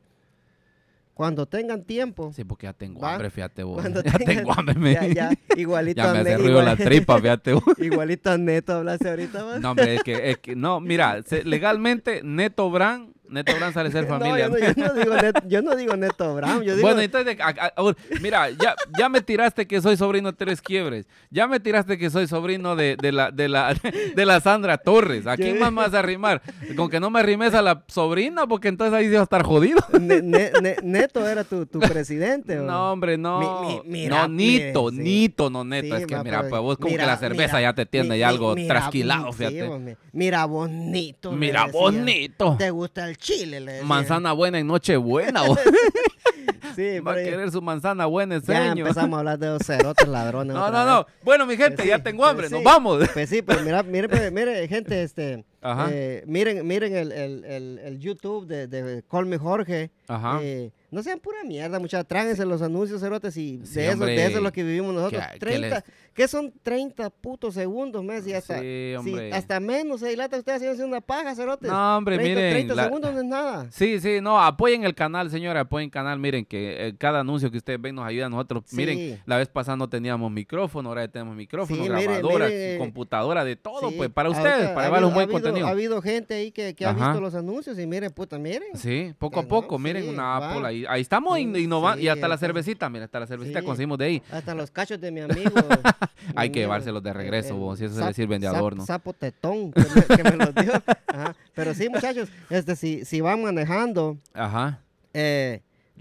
cuando 1.23 1.47
tengan 1.47 1.85
tiempo, 1.85 2.33
Sí, 2.35 2.43
porque 2.43 2.67
ya 2.67 2.73
tengo 2.73 3.01
Va. 3.01 3.13
hambre, 3.15 3.31
fíjate 3.31 3.63
vos. 3.63 3.81
Cuando 3.81 4.03
Ya 4.05 4.11
tengan- 4.19 4.27
tengo 4.39 4.53
hambre, 4.59 4.75
me- 4.75 4.93
ya, 4.95 5.07
ya, 5.07 5.31
igualito 5.57 6.03
ya 6.03 6.13
me 6.13 6.19
hace 6.19 6.37
ruido 6.37 6.63
la 6.63 6.75
tripa, 6.77 7.17
fíjate 7.21 7.53
vos. 7.53 7.63
igualito 7.79 8.31
a 8.33 8.39
Neto 8.39 8.73
hablaste 8.75 9.09
ahorita, 9.09 9.45
va. 9.45 9.61
No, 9.61 9.71
hombre, 9.71 9.95
es 9.95 10.03
que, 10.03 10.31
es 10.33 10.39
que- 10.39 10.57
no, 10.57 10.81
mira, 10.81 11.21
legalmente 11.45 12.23
Neto 12.25 12.69
Brand, 12.73 13.13
Neto 13.33 13.55
Brand 13.57 13.75
sale 13.75 13.91
ser 13.91 14.05
No, 14.09 14.19
familia. 14.19 14.49
yo, 14.49 14.51
no, 14.51 14.59
yo 14.59 14.73
no 14.87 14.95
digo 14.95 15.15
Neto, 15.17 15.41
yo 15.49 15.63
no 15.63 15.77
digo 15.77 15.97
Neto 15.97 16.35
Brown, 16.35 16.63
yo 16.63 16.77
digo... 16.77 16.87
bueno, 16.87 17.01
entonces, 17.01 17.37
a- 17.41 17.49
a- 17.49 17.73
a- 17.77 17.95
mira, 18.21 18.51
ya, 18.51 18.75
ya 18.99 19.09
me 19.09 19.21
tiraste 19.21 19.67
que 19.67 19.81
soy 19.81 19.97
sobrino 19.97 20.31
de 20.33 20.37
Tres 20.37 20.61
Quiebres. 20.61 21.07
Ya 21.31 21.47
me 21.47 21.59
tiraste 21.61 21.97
que 21.99 22.11
soy 22.11 22.27
sobrino 22.27 22.77
de, 22.77 22.97
de 23.01 23.13
la, 23.13 23.31
de, 23.31 23.49
la, 23.49 23.75
de 24.15 24.27
la 24.27 24.41
Sandra 24.41 24.79
Torres. 24.79 25.27
¿A 25.27 25.37
quién 25.37 25.59
más 25.59 25.71
me 25.73 25.79
vas 25.79 25.95
a 25.95 25.99
arrimar? 26.01 26.43
Con 26.77 26.91
que 26.91 27.01
no 27.01 27.11
me 27.11 27.21
arrimes 27.21 27.55
a 27.55 27.63
la 27.63 27.83
sobrina, 27.89 28.47
porque 28.47 28.69
entonces 28.69 28.95
ahí 28.95 29.07
se 29.09 29.15
va 29.15 29.21
a 29.21 29.25
estar 29.25 29.43
jodido. 29.43 29.79
Ne- 30.01 30.21
Ne- 30.23 30.53
Ne- 30.61 30.77
Neto 30.83 31.27
era 31.27 31.45
tu, 31.45 31.67
tu 31.67 31.79
presidente, 31.81 32.59
¿o? 32.59 32.63
No, 32.65 32.93
hombre, 32.93 33.17
no. 33.17 33.63
Mi- 33.63 33.75
mi- 33.89 34.01
mira, 34.03 34.23
no, 34.23 34.29
Nito, 34.29 34.85
mire, 34.91 34.97
sí. 34.97 35.03
Nito, 35.03 35.51
no 35.51 35.65
Neto. 35.65 35.97
Sí, 35.97 36.03
es 36.03 36.07
que 36.07 36.17
mira, 36.23 36.41
pues 36.49 36.61
vos 36.61 36.77
como 36.77 36.91
mira, 36.91 37.05
que 37.05 37.07
la 37.07 37.17
cerveza 37.17 37.57
mira, 37.59 37.71
ya 37.71 37.73
te 37.75 37.87
tiene 37.87 38.19
ya 38.19 38.29
algo 38.29 38.55
trasquilado, 38.55 39.33
sí, 39.33 39.39
fíjate. 39.39 39.63
vos, 39.69 39.81
mi- 39.81 39.95
mira, 40.13 40.45
bonito. 40.45 41.33
Mira, 41.33 41.67
bonito. 41.67 42.57
¿Te 42.59 42.71
gusta 42.71 43.09
el 43.09 43.17
chile? 43.23 43.61
Le. 43.61 43.83
Manzana 43.83 44.33
buena 44.33 44.59
en 44.59 44.67
Nochebuena. 44.67 45.43
vos. 45.43 45.59
Sí, 46.75 47.01
Va 47.07 47.13
a 47.13 47.17
querer 47.17 47.51
su 47.51 47.61
manzana 47.63 48.07
buena 48.07 48.37
ese 48.37 48.53
Ya 48.53 48.71
año. 48.73 48.83
empezamos 48.87 49.17
a 49.17 49.19
hablar 49.21 49.39
de 49.39 49.47
los 49.49 49.63
cerotes 49.65 50.09
ladrones. 50.09 50.55
No, 50.55 50.71
no, 50.71 50.85
no. 50.87 51.05
vez. 51.05 51.15
Bueno, 51.23 51.47
mi 51.47 51.57
gente, 51.57 51.77
Pues 51.77 51.89
ya 51.89 51.97
sí, 51.99 52.03
tengo 52.03 52.25
hambre. 52.25 52.45
pues 52.49 52.53
Nos 52.53 52.61
sí. 52.61 52.65
vamos. 52.65 53.09
Pues 53.13 53.29
sí, 53.29 53.43
pues 53.43 53.63
mira, 53.65 53.83
mire, 53.83 54.09
pues, 54.09 54.33
mire, 54.33 54.67
gente, 54.69 55.03
este, 55.03 55.45
Ajá. 55.61 55.89
eh, 55.93 56.23
miren, 56.27 56.67
miren 56.67 56.95
el, 56.97 57.13
el, 57.13 57.45
el, 57.45 57.79
el 57.79 57.99
YouTube 57.99 58.47
de, 58.47 58.67
de 58.67 59.03
Call 59.11 59.27
Me 59.27 59.39
Jorge. 59.39 59.91
Ajá. 60.09 60.39
Eh, 60.43 60.71
no 60.91 61.03
sean 61.03 61.21
pura 61.21 61.43
mierda, 61.43 61.79
muchachos. 61.79 62.07
Tráguense 62.07 62.45
los 62.45 62.61
anuncios, 62.61 63.01
cerotes, 63.01 63.35
y 63.39 63.61
Sí, 63.65 63.77
de, 63.77 63.85
eso, 63.87 63.93
hombre. 63.95 64.13
de 64.15 64.27
eso 64.27 64.37
es 64.37 64.43
lo 64.43 64.53
que 64.53 64.63
vivimos 64.63 64.93
nosotros. 64.95 65.23
Que 65.33 65.39
30, 65.39 65.69
les- 65.77 65.85
¿Qué 66.13 66.29
son 66.29 66.53
30 66.63 67.09
putos 67.09 67.55
segundos, 67.55 68.05
mes? 68.05 68.27
Y 68.27 68.35
hasta, 68.35 68.59
Sí, 68.59 68.91
sí, 68.91 68.95
hombre. 68.97 69.33
hasta 69.33 69.59
menos 69.61 70.01
se 70.01 70.09
dilata 70.11 70.37
ustedes 70.37 70.59
haciendo 70.61 70.85
una 70.87 71.01
paja, 71.01 71.35
cerotes. 71.35 71.71
No, 71.71 71.97
hombre, 71.97 72.17
30, 72.17 72.35
miren. 72.35 72.53
30 72.53 72.75
la- 72.75 72.85
segundos 72.85 73.15
no 73.15 73.21
es 73.21 73.25
nada. 73.25 73.67
Sí, 73.71 73.99
sí, 74.01 74.19
no, 74.21 74.39
apoyen 74.39 74.85
el 74.85 74.95
canal, 74.95 75.31
señora, 75.31 75.61
apoyen 75.61 75.87
el 75.87 75.91
canal. 75.91 76.19
Miren 76.19 76.45
que 76.45 76.62
eh, 76.65 76.95
cada 76.99 77.21
anuncio 77.21 77.51
que 77.51 77.59
ustedes 77.59 77.81
ven 77.81 77.95
nos 77.95 78.07
ayuda 78.07 78.27
a 78.27 78.29
nosotros. 78.29 78.65
Sí. 78.67 78.77
Miren, 78.77 79.21
la 79.27 79.37
vez 79.37 79.49
pasada 79.49 79.77
no 79.77 79.89
teníamos 79.89 80.31
micrófono, 80.31 80.89
ahora 80.89 81.05
ya 81.05 81.09
tenemos 81.13 81.35
micrófono, 81.37 81.83
Sí, 81.83 81.89
grabadora, 81.89 82.47
mire, 82.47 82.79
computadora, 82.79 83.45
de 83.45 83.57
todo, 83.57 83.91
Sí, 83.91 83.95
pues 83.97 84.11
para 84.11 84.31
ustedes, 84.31 84.69
ha 84.71 84.75
para 84.75 84.87
llevar 84.89 85.05
un 85.05 85.15
buen 85.15 85.21
ha 85.21 85.25
habido- 85.25 85.33
contenido. 85.41 85.67
Ha 85.67 85.71
habido 85.71 86.03
gente 86.03 86.35
ahí 86.35 86.51
que, 86.53 86.75
que 86.75 86.87
ha 86.87 86.93
visto 86.93 87.21
los 87.21 87.35
anuncios 87.35 87.79
y 87.79 87.87
miren, 87.87 88.11
puta, 88.13 88.39
miren. 88.39 88.77
Sí, 88.77 89.15
poco 89.19 89.41
a 89.41 89.43
poco, 89.43 89.75
no, 89.77 89.79
miren 89.85 90.09
una. 90.09 90.37
Apple 90.37 90.67
ahí. 90.67 90.85
Ahí 90.89 91.01
estamos 91.03 91.37
Sí, 91.37 91.43
innovando. 91.43 92.03
y 92.03 92.09
hasta 92.09 92.29
la 92.29 92.39
cervecita, 92.39 92.89
mira, 92.91 93.05
hasta 93.07 93.21
la 93.21 93.27
cervecita 93.27 93.63
conseguimos 93.63 93.99
de 93.99 94.05
ahí. 94.05 94.23
Hasta 94.31 94.55
los 94.55 94.71
cachos 94.71 95.01
de 95.01 95.11
mi 95.11 95.21
amigo. 95.23 95.51
Hay 96.35 96.51
que 96.51 96.61
llevárselos 96.61 97.03
de 97.03 97.13
regreso, 97.13 97.57
vos, 97.57 97.79
si 97.79 97.85
eso 97.87 97.95
se 97.97 98.05
le 98.05 98.15
sirven 98.15 98.41
de 98.41 98.47
adorno. 98.47 98.85
Sapo 98.87 99.13
tetón 99.13 99.73
que 99.73 99.81
me, 99.81 100.17
que 100.17 100.23
me 100.25 100.37
los 100.37 100.55
dio. 100.55 100.73
Ajá. 101.09 101.35
Pero 101.55 101.75
sí, 101.75 101.89
muchachos, 101.89 102.29
este, 102.49 102.75
si, 102.77 103.05
si 103.05 103.21
van 103.21 103.43
manejando, 103.43 104.17
Ajá. 104.33 104.81
eh, 105.13 105.61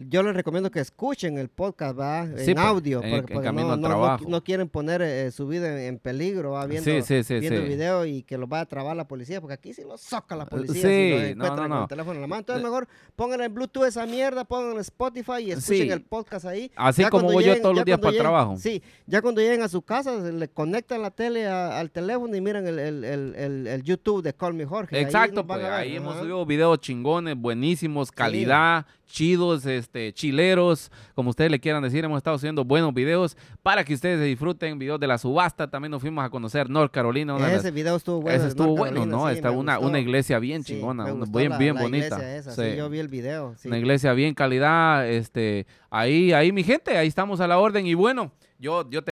yo 0.10 0.24
les 0.24 0.36
recomiendo 0.36 0.70
que 0.72 0.80
escuchen 0.80 1.38
el 1.38 1.49
podcast, 1.49 1.99
¿va? 1.99 2.22
En 2.24 2.38
Sí, 2.39 2.54
audio, 2.58 3.02
en- 3.04 3.10
porque, 3.12 3.16
en 3.18 3.26
porque 3.38 3.45
camino 3.47 3.76
no, 3.78 3.89
no- 3.89 4.18
no- 4.18 4.43
quieren 4.43 4.70
poner 4.70 5.02
eh, 5.02 5.32
su 5.32 5.47
vida 5.47 5.72
en, 5.72 5.80
en 5.93 5.99
peligro, 5.99 6.52
¿va? 6.52 6.66
Viendo, 6.66 6.89
Sí, 6.89 7.02
sí, 7.02 7.24
sí, 7.24 7.39
viendo 7.39 7.60
sí. 7.60 7.64
el 7.66 7.70
video 7.70 8.06
y 8.06 8.24
que 8.24 8.38
los 8.38 8.47
vaya 8.49 8.62
a 8.64 8.66
trabar 8.66 8.95
la 8.95 9.08
policía, 9.08 9.39
porque 9.41 9.54
aquí 9.56 9.74
sí 9.74 9.84
los 9.84 10.02
soca 10.02 10.36
la 10.36 10.45
policía 10.45 10.74
sí, 10.76 10.82
si 10.82 11.10
los 11.12 11.22
no, 11.22 11.28
encuentran 11.45 11.70
no, 11.70 11.76
con 11.76 11.84
el 11.84 11.89
teléfono 11.89 12.16
en 12.16 12.22
la 12.22 12.28
mano. 12.28 12.39
Entonces 12.39 12.64
mejor 12.64 12.88
pongan 13.16 13.41
en 13.41 13.54
Bluetooth 13.54 13.86
esa 13.86 14.06
mierda, 14.06 14.43
pongan 14.45 14.74
en 14.74 14.80
Spotify 14.80 15.34
y 15.45 15.52
escuchen 15.52 15.91
el 15.91 16.02
podcast 16.04 16.45
ahí. 16.45 16.72
Así 16.76 17.02
Ya 17.04 17.10
como 17.10 17.32
voy 17.32 17.43
yo 17.43 17.62
todos 17.62 17.76
los 17.76 17.86
días 17.86 17.99
para 17.99 18.12
el 18.12 18.18
trabajo. 18.18 18.58
Sí, 18.58 18.82
ya 19.06 19.22
cuando 19.22 19.41
lleguen 19.41 19.62
a 19.62 19.68
su 19.70 19.82
casa, 19.82 20.22
se 20.24 20.32
le 20.32 20.47
conectan 20.49 21.02
la 21.02 21.12
tele 21.12 21.47
a- 21.47 21.80
al 21.80 21.91
teléfono 21.91 22.36
y 22.36 22.41
miran 22.41 22.68
el, 22.68 22.80
el- 22.80 23.04
el- 23.04 23.36
el- 23.36 23.68
el 23.68 23.84
YouTube 23.84 24.22
de 24.24 24.34
Call 24.34 24.54
Me 24.54 24.66
Jorge. 24.66 24.97
ahí 24.97 25.04
Exacto, 25.04 25.43
van 25.43 25.60
pues 25.60 25.72
ahí 25.72 25.95
hemos 25.95 26.18
subido 26.18 26.45
videos 26.45 26.80
chingones, 26.80 27.36
buenísimos, 27.36 28.12
calidad, 28.12 28.86
chidos, 29.12 29.66
este, 29.66 30.14
chileros, 30.14 30.91
como 31.14 31.30
ustedes 31.30 31.51
le 31.51 31.59
quieran 31.59 31.84
decir, 31.84 32.03
hemos 32.03 32.18
estado 32.18 32.38
subiendo 32.39 32.64
buenos 32.66 32.93
videos 32.93 33.38
para 33.62 33.84
que 33.84 33.93
ustedes 33.93 34.20
se 34.20 34.26
disfruten, 34.26 34.80
videos 34.80 34.99
de 34.99 35.07
la 35.07 35.18
subasta, 35.18 35.70
también 35.70 35.91
nos 35.91 36.01
fuimos 36.01 36.24
a 36.26 36.30
conocer 36.30 36.70
North 36.70 36.91
Carolina, 36.91 37.36
una 37.36 37.47
de 37.47 37.51
las- 37.53 37.62
Ese 37.66 37.72
video 37.72 37.95
estuvo 37.95 38.22
bueno. 38.22 38.38
ese 38.38 38.47
estuvo 38.47 38.76
bueno, 38.76 39.05
¿no? 39.05 39.28
sí, 39.28 39.34
Está 39.36 39.51
una, 39.51 39.76
gustó. 39.76 39.89
una 39.89 39.99
iglesia 39.99 40.39
bien 40.39 40.64
Sí, 40.64 40.74
chingona, 40.74 41.05
bien, 41.05 41.20
la- 41.49 41.57
bien 41.57 41.76
la 41.76 41.82
bonita. 41.82 42.05
iglesia 42.07 42.38
esa, 42.38 42.51
sí, 42.51 42.76
yo 42.78 42.89
vi 42.89 42.99
el 42.99 43.07
video. 43.07 43.55
Una 43.66 43.78
iglesia 43.78 44.14
bien 44.14 44.34
calidad, 44.34 45.07
este, 45.07 45.68
ahí, 45.89 46.32
ahí 46.34 46.51
mi 46.51 46.64
gente, 46.64 46.97
ahí 46.97 47.07
estamos 47.07 47.39
a 47.41 47.47
la 47.47 47.59
orden 47.59 47.86
y 47.86 47.93
bueno, 47.93 48.32
yo, 48.59 48.89
yo 48.89 49.03
te 49.03 49.11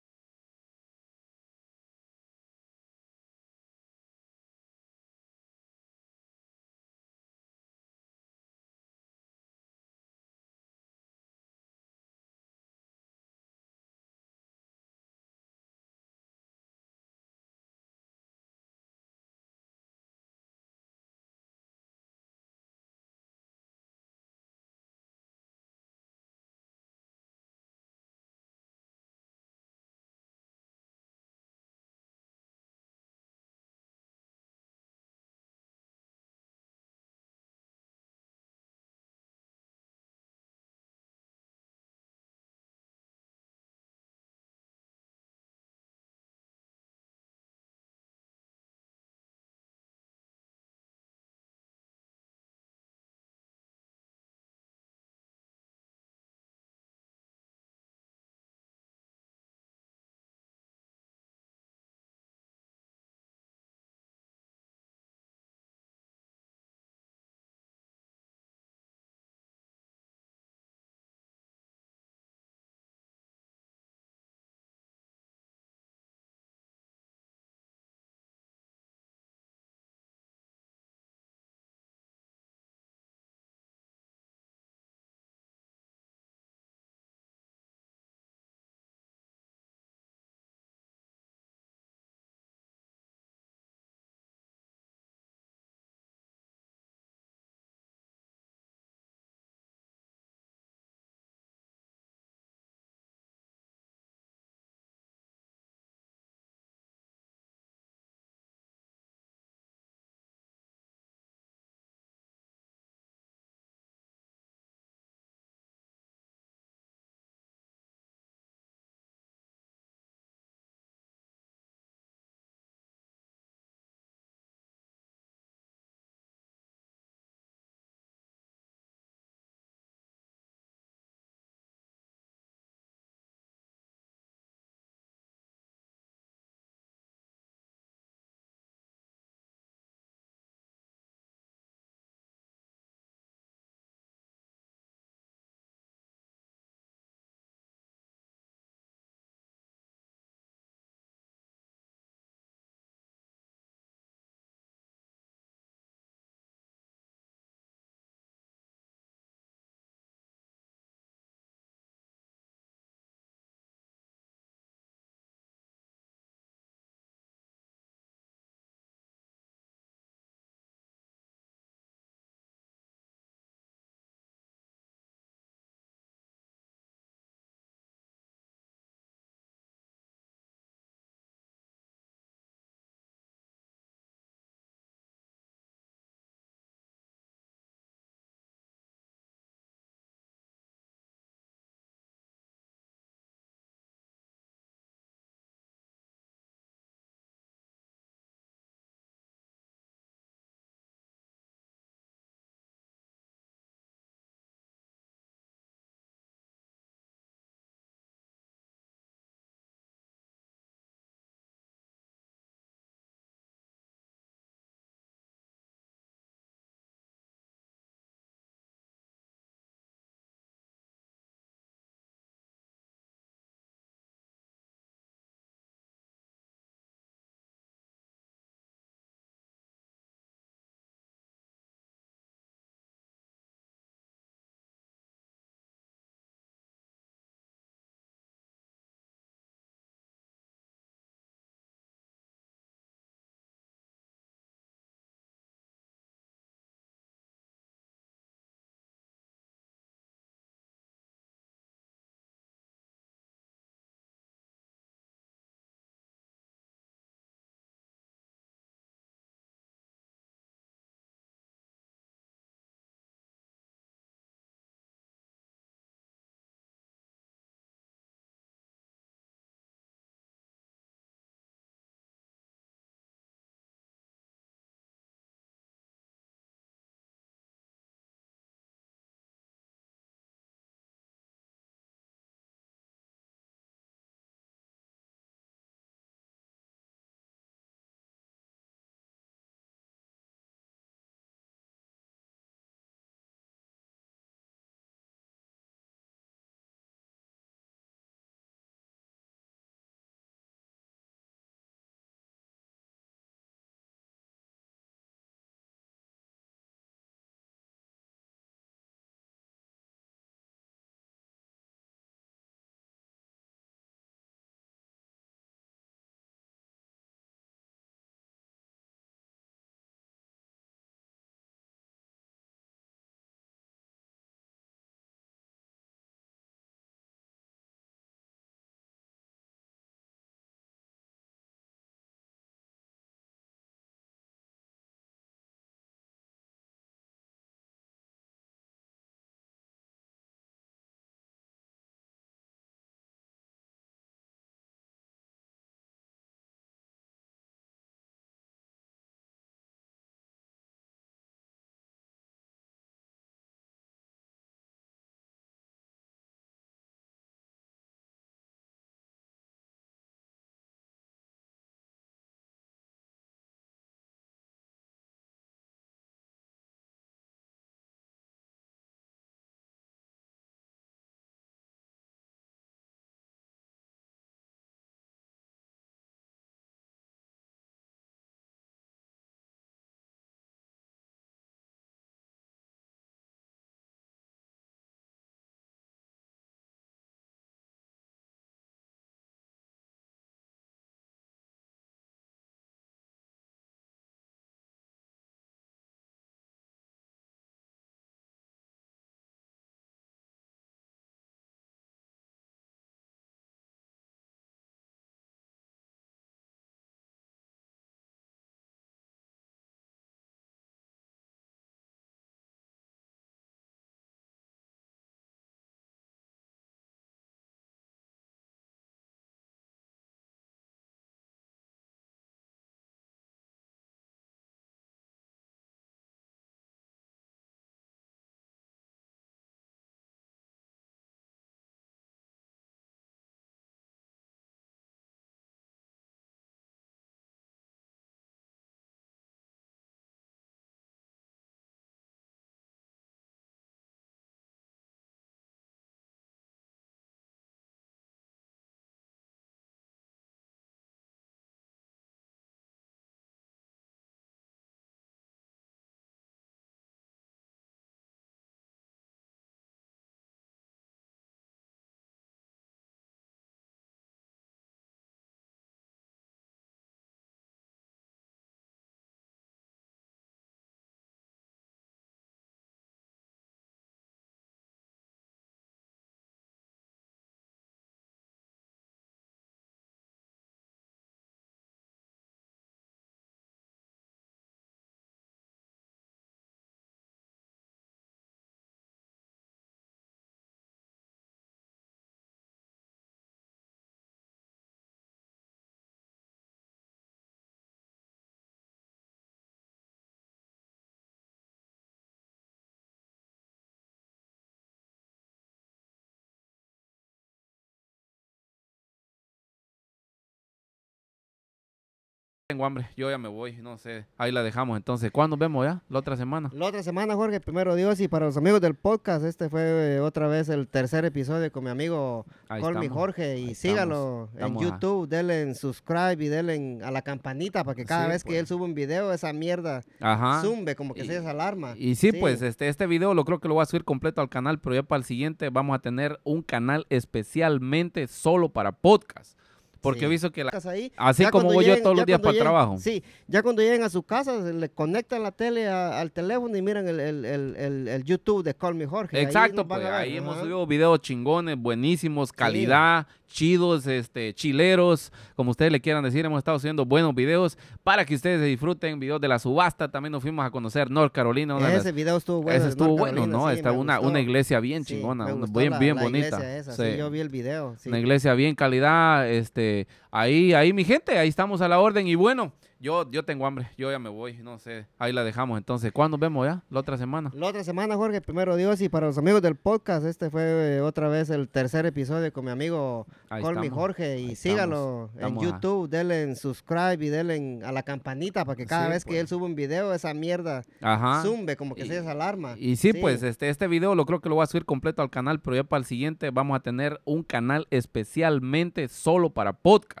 Tengo 512.51 512.65
hambre, 512.65 512.89
yo 512.97 513.09
ya 513.09 513.17
me 513.17 513.29
voy, 513.29 513.53
no 513.61 513.77
sé. 513.77 514.05
Ahí 514.17 514.29
la 514.33 514.43
dejamos 514.43 514.75
entonces. 514.75 515.09
¿Cuándo 515.09 515.37
nos 515.37 515.39
vemos 515.39 515.65
ya? 515.65 515.81
¿La 515.87 515.99
otra 515.99 516.17
semana? 516.17 516.49
La 516.53 516.65
otra 516.65 516.83
semana, 516.83 517.15
Jorge, 517.15 517.39
primero 517.39 517.75
Dios. 517.75 518.01
Y 518.01 518.09
para 518.09 518.25
los 518.25 518.35
amigos 518.35 518.59
del 518.59 518.75
podcast, 518.75 519.23
este 519.23 519.47
fue 519.49 519.95
eh, 519.95 519.99
otra 520.01 520.27
vez 520.27 520.49
el 520.49 520.67
tercer 520.67 521.05
episodio 521.05 521.49
con 521.49 521.63
mi 521.63 521.69
amigo 521.69 522.25
Ahí 522.49 522.59
Colmy 522.61 522.87
estamos. 522.87 522.97
Jorge. 522.97 523.37
Y 523.39 523.47
Ahí 523.47 523.55
sígalo 523.55 524.25
estamos. 524.25 524.29
en 524.33 524.37
Estamos 524.39 524.63
a- 524.63 524.65
YouTube, 524.65 525.07
denle 525.07 525.41
en 525.43 525.55
subscribe 525.55 526.17
y 526.19 526.27
denle 526.27 526.55
en- 526.55 526.83
a 526.83 526.91
la 526.91 527.01
campanita 527.03 527.63
para 527.63 527.73
que 527.73 527.85
cada 527.85 528.03
Sí, 528.03 528.09
vez 528.11 528.23
que 528.25 528.31
pues. 528.31 528.39
él 528.41 528.47
sube 528.47 528.65
un 528.65 528.73
video, 528.73 529.13
esa 529.13 529.31
mierda 529.31 529.81
Ajá. 530.01 530.41
zumbe, 530.41 530.75
como 530.75 530.93
que 530.93 531.05
Y- 531.05 531.07
se 531.07 531.13
desalarma. 531.13 531.73
Y 531.77 531.95
sí, 531.95 532.11
pues 532.11 532.41
este, 532.41 532.67
este 532.67 532.85
video 532.85 533.13
lo 533.13 533.23
creo 533.23 533.39
que 533.39 533.47
lo 533.47 533.53
voy 533.53 533.63
a 533.63 533.65
subir 533.65 533.85
completo 533.85 534.19
al 534.19 534.27
canal, 534.27 534.59
pero 534.59 534.75
ya 534.75 534.83
para 534.83 534.97
el 534.97 535.05
siguiente 535.05 535.49
vamos 535.51 535.73
a 535.73 535.79
tener 535.79 536.19
un 536.25 536.41
canal 536.41 536.85
especialmente 536.89 538.07
solo 538.07 538.49
para 538.49 538.73
podcast. 538.73 539.37
Porque 539.81 540.01
Sí. 540.01 540.05
he 540.05 540.09
visto 540.09 540.31
que 540.31 540.43
la... 540.43 540.51
casa 540.51 540.69
ahí. 540.69 540.91
Así 540.95 541.25
como 541.25 541.45
voy 541.51 541.65
yo 541.65 541.73
lleguen- 541.73 541.83
todos 541.83 541.95
ya 541.95 542.01
los 542.01 542.05
días 542.05 542.19
para 542.19 542.31
el 542.33 542.39
trabajo. 542.39 542.77
Sí, 542.79 543.03
ya 543.27 543.41
cuando 543.41 543.61
lleguen 543.63 543.81
a 543.83 543.89
su 543.89 544.03
casa, 544.03 544.43
se 544.45 544.53
le 544.53 544.69
conectan 544.69 545.23
la 545.23 545.31
tele 545.31 545.67
a- 545.67 545.99
al 545.99 546.11
teléfono 546.11 546.55
y 546.55 546.61
miran 546.61 546.87
el, 546.87 546.99
el- 546.99 547.25
el- 547.25 548.03
YouTube 548.03 548.43
de 548.43 548.53
Call 548.53 548.75
Me 548.75 548.85
Jorge. 548.85 549.17
ahí 549.17 549.23
Exacto, 549.23 549.65
van 549.65 549.81
pues 549.81 549.91
ahí 549.91 550.17
hemos 550.17 550.37
subido 550.39 550.65
videos 550.67 550.99
chingones, 551.01 551.57
buenísimos, 551.57 552.31
calidad, 552.31 553.07
chidos, 553.31 553.87
este, 553.87 554.33
chileros, 554.33 555.11
como 555.35 555.51
ustedes 555.51 555.71
le 555.71 555.79
quieran 555.81 556.03
decir, 556.03 556.25
hemos 556.25 556.37
estado 556.37 556.59
subiendo 556.59 556.85
buenos 556.85 557.15
videos 557.15 557.57
para 557.83 558.05
que 558.05 558.15
ustedes 558.15 558.39
se 558.39 558.45
disfruten, 558.45 558.99
videos 558.99 559.21
de 559.21 559.27
la 559.27 559.39
subasta, 559.39 559.89
también 559.89 560.11
nos 560.11 560.21
fuimos 560.21 560.45
a 560.45 560.51
conocer 560.51 560.91
North 560.91 561.13
Carolina, 561.13 561.55
una 561.55 561.67
de 561.67 561.73
las- 561.73 561.81
Ese 561.85 561.91
video 561.93 562.17
estuvo 562.17 562.41
bueno. 562.43 562.59
ese 562.59 562.69
estuvo 562.69 562.97
bueno, 562.97 563.15
Carolina, 563.21 563.37
¿no? 563.37 563.49
sí, 563.49 563.55
Está 563.55 563.71
una, 563.71 563.99
una 563.99 564.19
iglesia 564.19 564.59
bien 564.59 564.83
Sí, 564.83 564.95
chingona, 564.95 565.25
bien, 565.25 565.41
la- 565.71 565.79
bien 565.79 565.95
la 565.95 566.01
bonita. 566.03 566.27
iglesia 566.27 566.57
esa, 566.57 566.71
sí, 566.73 566.97
yo 566.97 567.09
vi 567.09 567.19
el 567.19 567.29
video. 567.29 567.75
Una 567.85 567.99
iglesia 567.99 568.33
bien 568.33 568.55
calidad, 568.55 569.29
este, 569.29 569.87
ahí, 570.11 570.53
ahí 570.53 570.73
mi 570.73 570.83
gente, 570.83 571.17
ahí 571.17 571.29
estamos 571.29 571.61
a 571.61 571.67
la 571.67 571.79
orden 571.79 572.07
y 572.07 572.15
bueno, 572.15 572.51
yo, 572.79 573.09
yo 573.11 573.23
tengo 573.23 573.45
hambre, 573.45 573.69
yo 573.77 573.91
ya 573.91 573.99
me 573.99 574.09
voy, 574.09 574.37
no 574.41 574.57
sé, 574.57 574.87
ahí 574.97 575.13
la 575.13 575.23
dejamos 575.23 575.55
entonces, 575.59 575.91
¿cuándo 575.91 576.17
nos 576.17 576.21
vemos 576.21 576.47
ya? 576.47 576.63
¿La 576.71 576.79
otra 576.79 576.97
semana? 576.97 577.29
La 577.35 577.45
otra 577.45 577.63
semana, 577.63 577.95
Jorge, 577.95 578.21
primero 578.21 578.55
Dios, 578.55 578.81
y 578.81 578.89
para 578.89 579.05
los 579.05 579.19
amigos 579.19 579.43
del 579.43 579.55
podcast, 579.55 580.03
este 580.03 580.31
fue 580.31 580.77
eh, 580.77 580.81
otra 580.81 581.07
vez 581.07 581.29
el 581.29 581.47
tercer 581.47 581.85
episodio 581.85 582.33
con 582.33 582.43
mi 582.45 582.49
amigo 582.49 583.05
estamos. 583.29 583.69
Jorge. 583.69 584.19
Y 584.19 584.29
Ahí 584.29 584.35
sígalo 584.35 584.75
estamos. 584.75 585.09
en 585.11 585.19
Estamos 585.19 585.43
a- 585.43 585.47
YouTube, 585.47 585.89
denle 585.91 586.23
en 586.23 586.35
subscribe 586.35 586.97
y 587.05 587.09
denle 587.09 587.35
en- 587.35 587.63
a 587.63 587.71
la 587.71 587.83
campanita 587.83 588.45
para 588.45 588.55
que 588.55 588.65
cada 588.65 588.85
Sí, 588.87 588.91
vez 588.93 589.05
que 589.05 589.09
pues. 589.11 589.19
él 589.21 589.27
sube 589.27 589.45
un 589.45 589.53
video, 589.53 589.93
esa 589.93 590.15
mierda 590.15 590.63
Ajá. 590.81 591.21
zumbe, 591.21 591.55
como 591.57 591.75
que 591.75 591.83
Y- 591.85 591.87
se 591.87 591.93
desalarma. 591.93 592.55
Y 592.57 592.77
sí, 592.77 592.93
pues 592.93 593.21
este, 593.21 593.49
este 593.49 593.67
video 593.67 593.93
lo 593.93 594.07
creo 594.07 594.21
que 594.21 594.29
lo 594.29 594.35
voy 594.35 594.43
a 594.43 594.47
subir 594.47 594.65
completo 594.65 595.03
al 595.03 595.11
canal, 595.11 595.39
pero 595.39 595.55
ya 595.55 595.63
para 595.63 595.81
el 595.81 595.85
siguiente 595.85 596.31
vamos 596.31 596.55
a 596.57 596.61
tener 596.61 596.99
un 597.05 597.21
canal 597.21 597.67
especialmente 597.69 598.87
solo 598.87 599.29
para 599.29 599.53
podcast. 599.53 600.00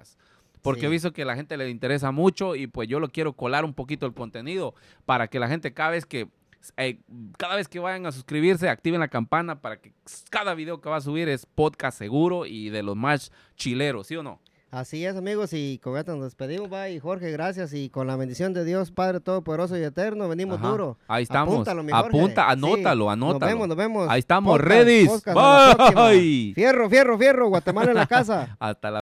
Porque 0.61 0.81
Sí. 0.81 0.85
he 0.87 0.89
visto 0.89 1.11
que 1.13 1.23
a 1.23 1.25
la 1.25 1.35
gente 1.35 1.57
le 1.57 1.69
interesa 1.69 2.11
mucho 2.11 2.55
y 2.55 2.67
pues 2.67 2.87
yo 2.87 2.99
lo 2.99 3.09
quiero 3.09 3.33
colar 3.33 3.65
un 3.65 3.73
poquito 3.73 4.05
el 4.05 4.13
contenido 4.13 4.75
para 5.05 5.27
que 5.27 5.39
la 5.39 5.47
gente 5.47 5.73
cada 5.73 5.91
vez 5.91 6.05
que 6.05 6.27
eh, 6.77 6.99
cada 7.39 7.55
vez 7.55 7.67
que 7.67 7.79
vayan 7.79 8.05
a 8.05 8.11
suscribirse 8.11 8.69
activen 8.69 8.99
la 8.99 9.07
campana 9.07 9.61
para 9.61 9.77
que 9.77 9.93
cada 10.29 10.53
video 10.53 10.79
que 10.79 10.89
va 10.89 10.97
a 10.97 11.01
subir 11.01 11.27
es 11.27 11.47
podcast 11.47 11.97
seguro 11.97 12.45
y 12.45 12.69
de 12.69 12.83
los 12.83 12.95
más 12.95 13.31
chileros, 13.55 14.05
¿sí 14.07 14.15
o 14.15 14.21
no? 14.21 14.39
Así 14.69 15.03
es, 15.05 15.17
amigos, 15.17 15.51
y 15.51 15.79
con 15.83 15.97
esto 15.97 16.13
nos 16.15 16.23
despedimos, 16.23 16.69
y 16.89 16.97
Jorge, 16.99 17.29
gracias, 17.31 17.73
y 17.73 17.89
con 17.89 18.07
la 18.07 18.15
bendición 18.15 18.53
de 18.53 18.63
Dios, 18.63 18.89
Padre 18.91 19.19
Todopoderoso 19.19 19.77
y 19.77 19.83
Eterno, 19.83 20.29
venimos 20.29 20.59
Ajá. 20.59 20.69
duro. 20.69 20.97
Ahí 21.09 21.23
estamos. 21.23 21.55
Apúntalo, 21.55 21.83
mi 21.83 21.91
Jorge. 21.91 22.07
Apunta, 22.07 22.45
Sí, 22.45 22.51
anótalo, 22.53 23.09
anótalo. 23.09 23.39
Nos 23.39 23.49
vemos, 23.49 23.67
nos 23.67 23.77
vemos. 23.77 24.09
Ahí 24.09 24.19
estamos, 24.19 24.53
Podcast, 24.57 24.69
ready. 24.71 25.05
podcast, 25.07 25.37
a 25.37 25.67
la 25.67 25.75
próxima. 25.75 26.07
Bye. 26.09 26.51
Fierro, 26.55 26.89
fierro, 26.89 27.17
fierro, 27.17 27.49
Guatemala 27.49 27.91
en 27.91 27.97
la 27.97 28.05
casa. 28.07 28.55
Hasta 28.61 28.91
la 28.91 29.00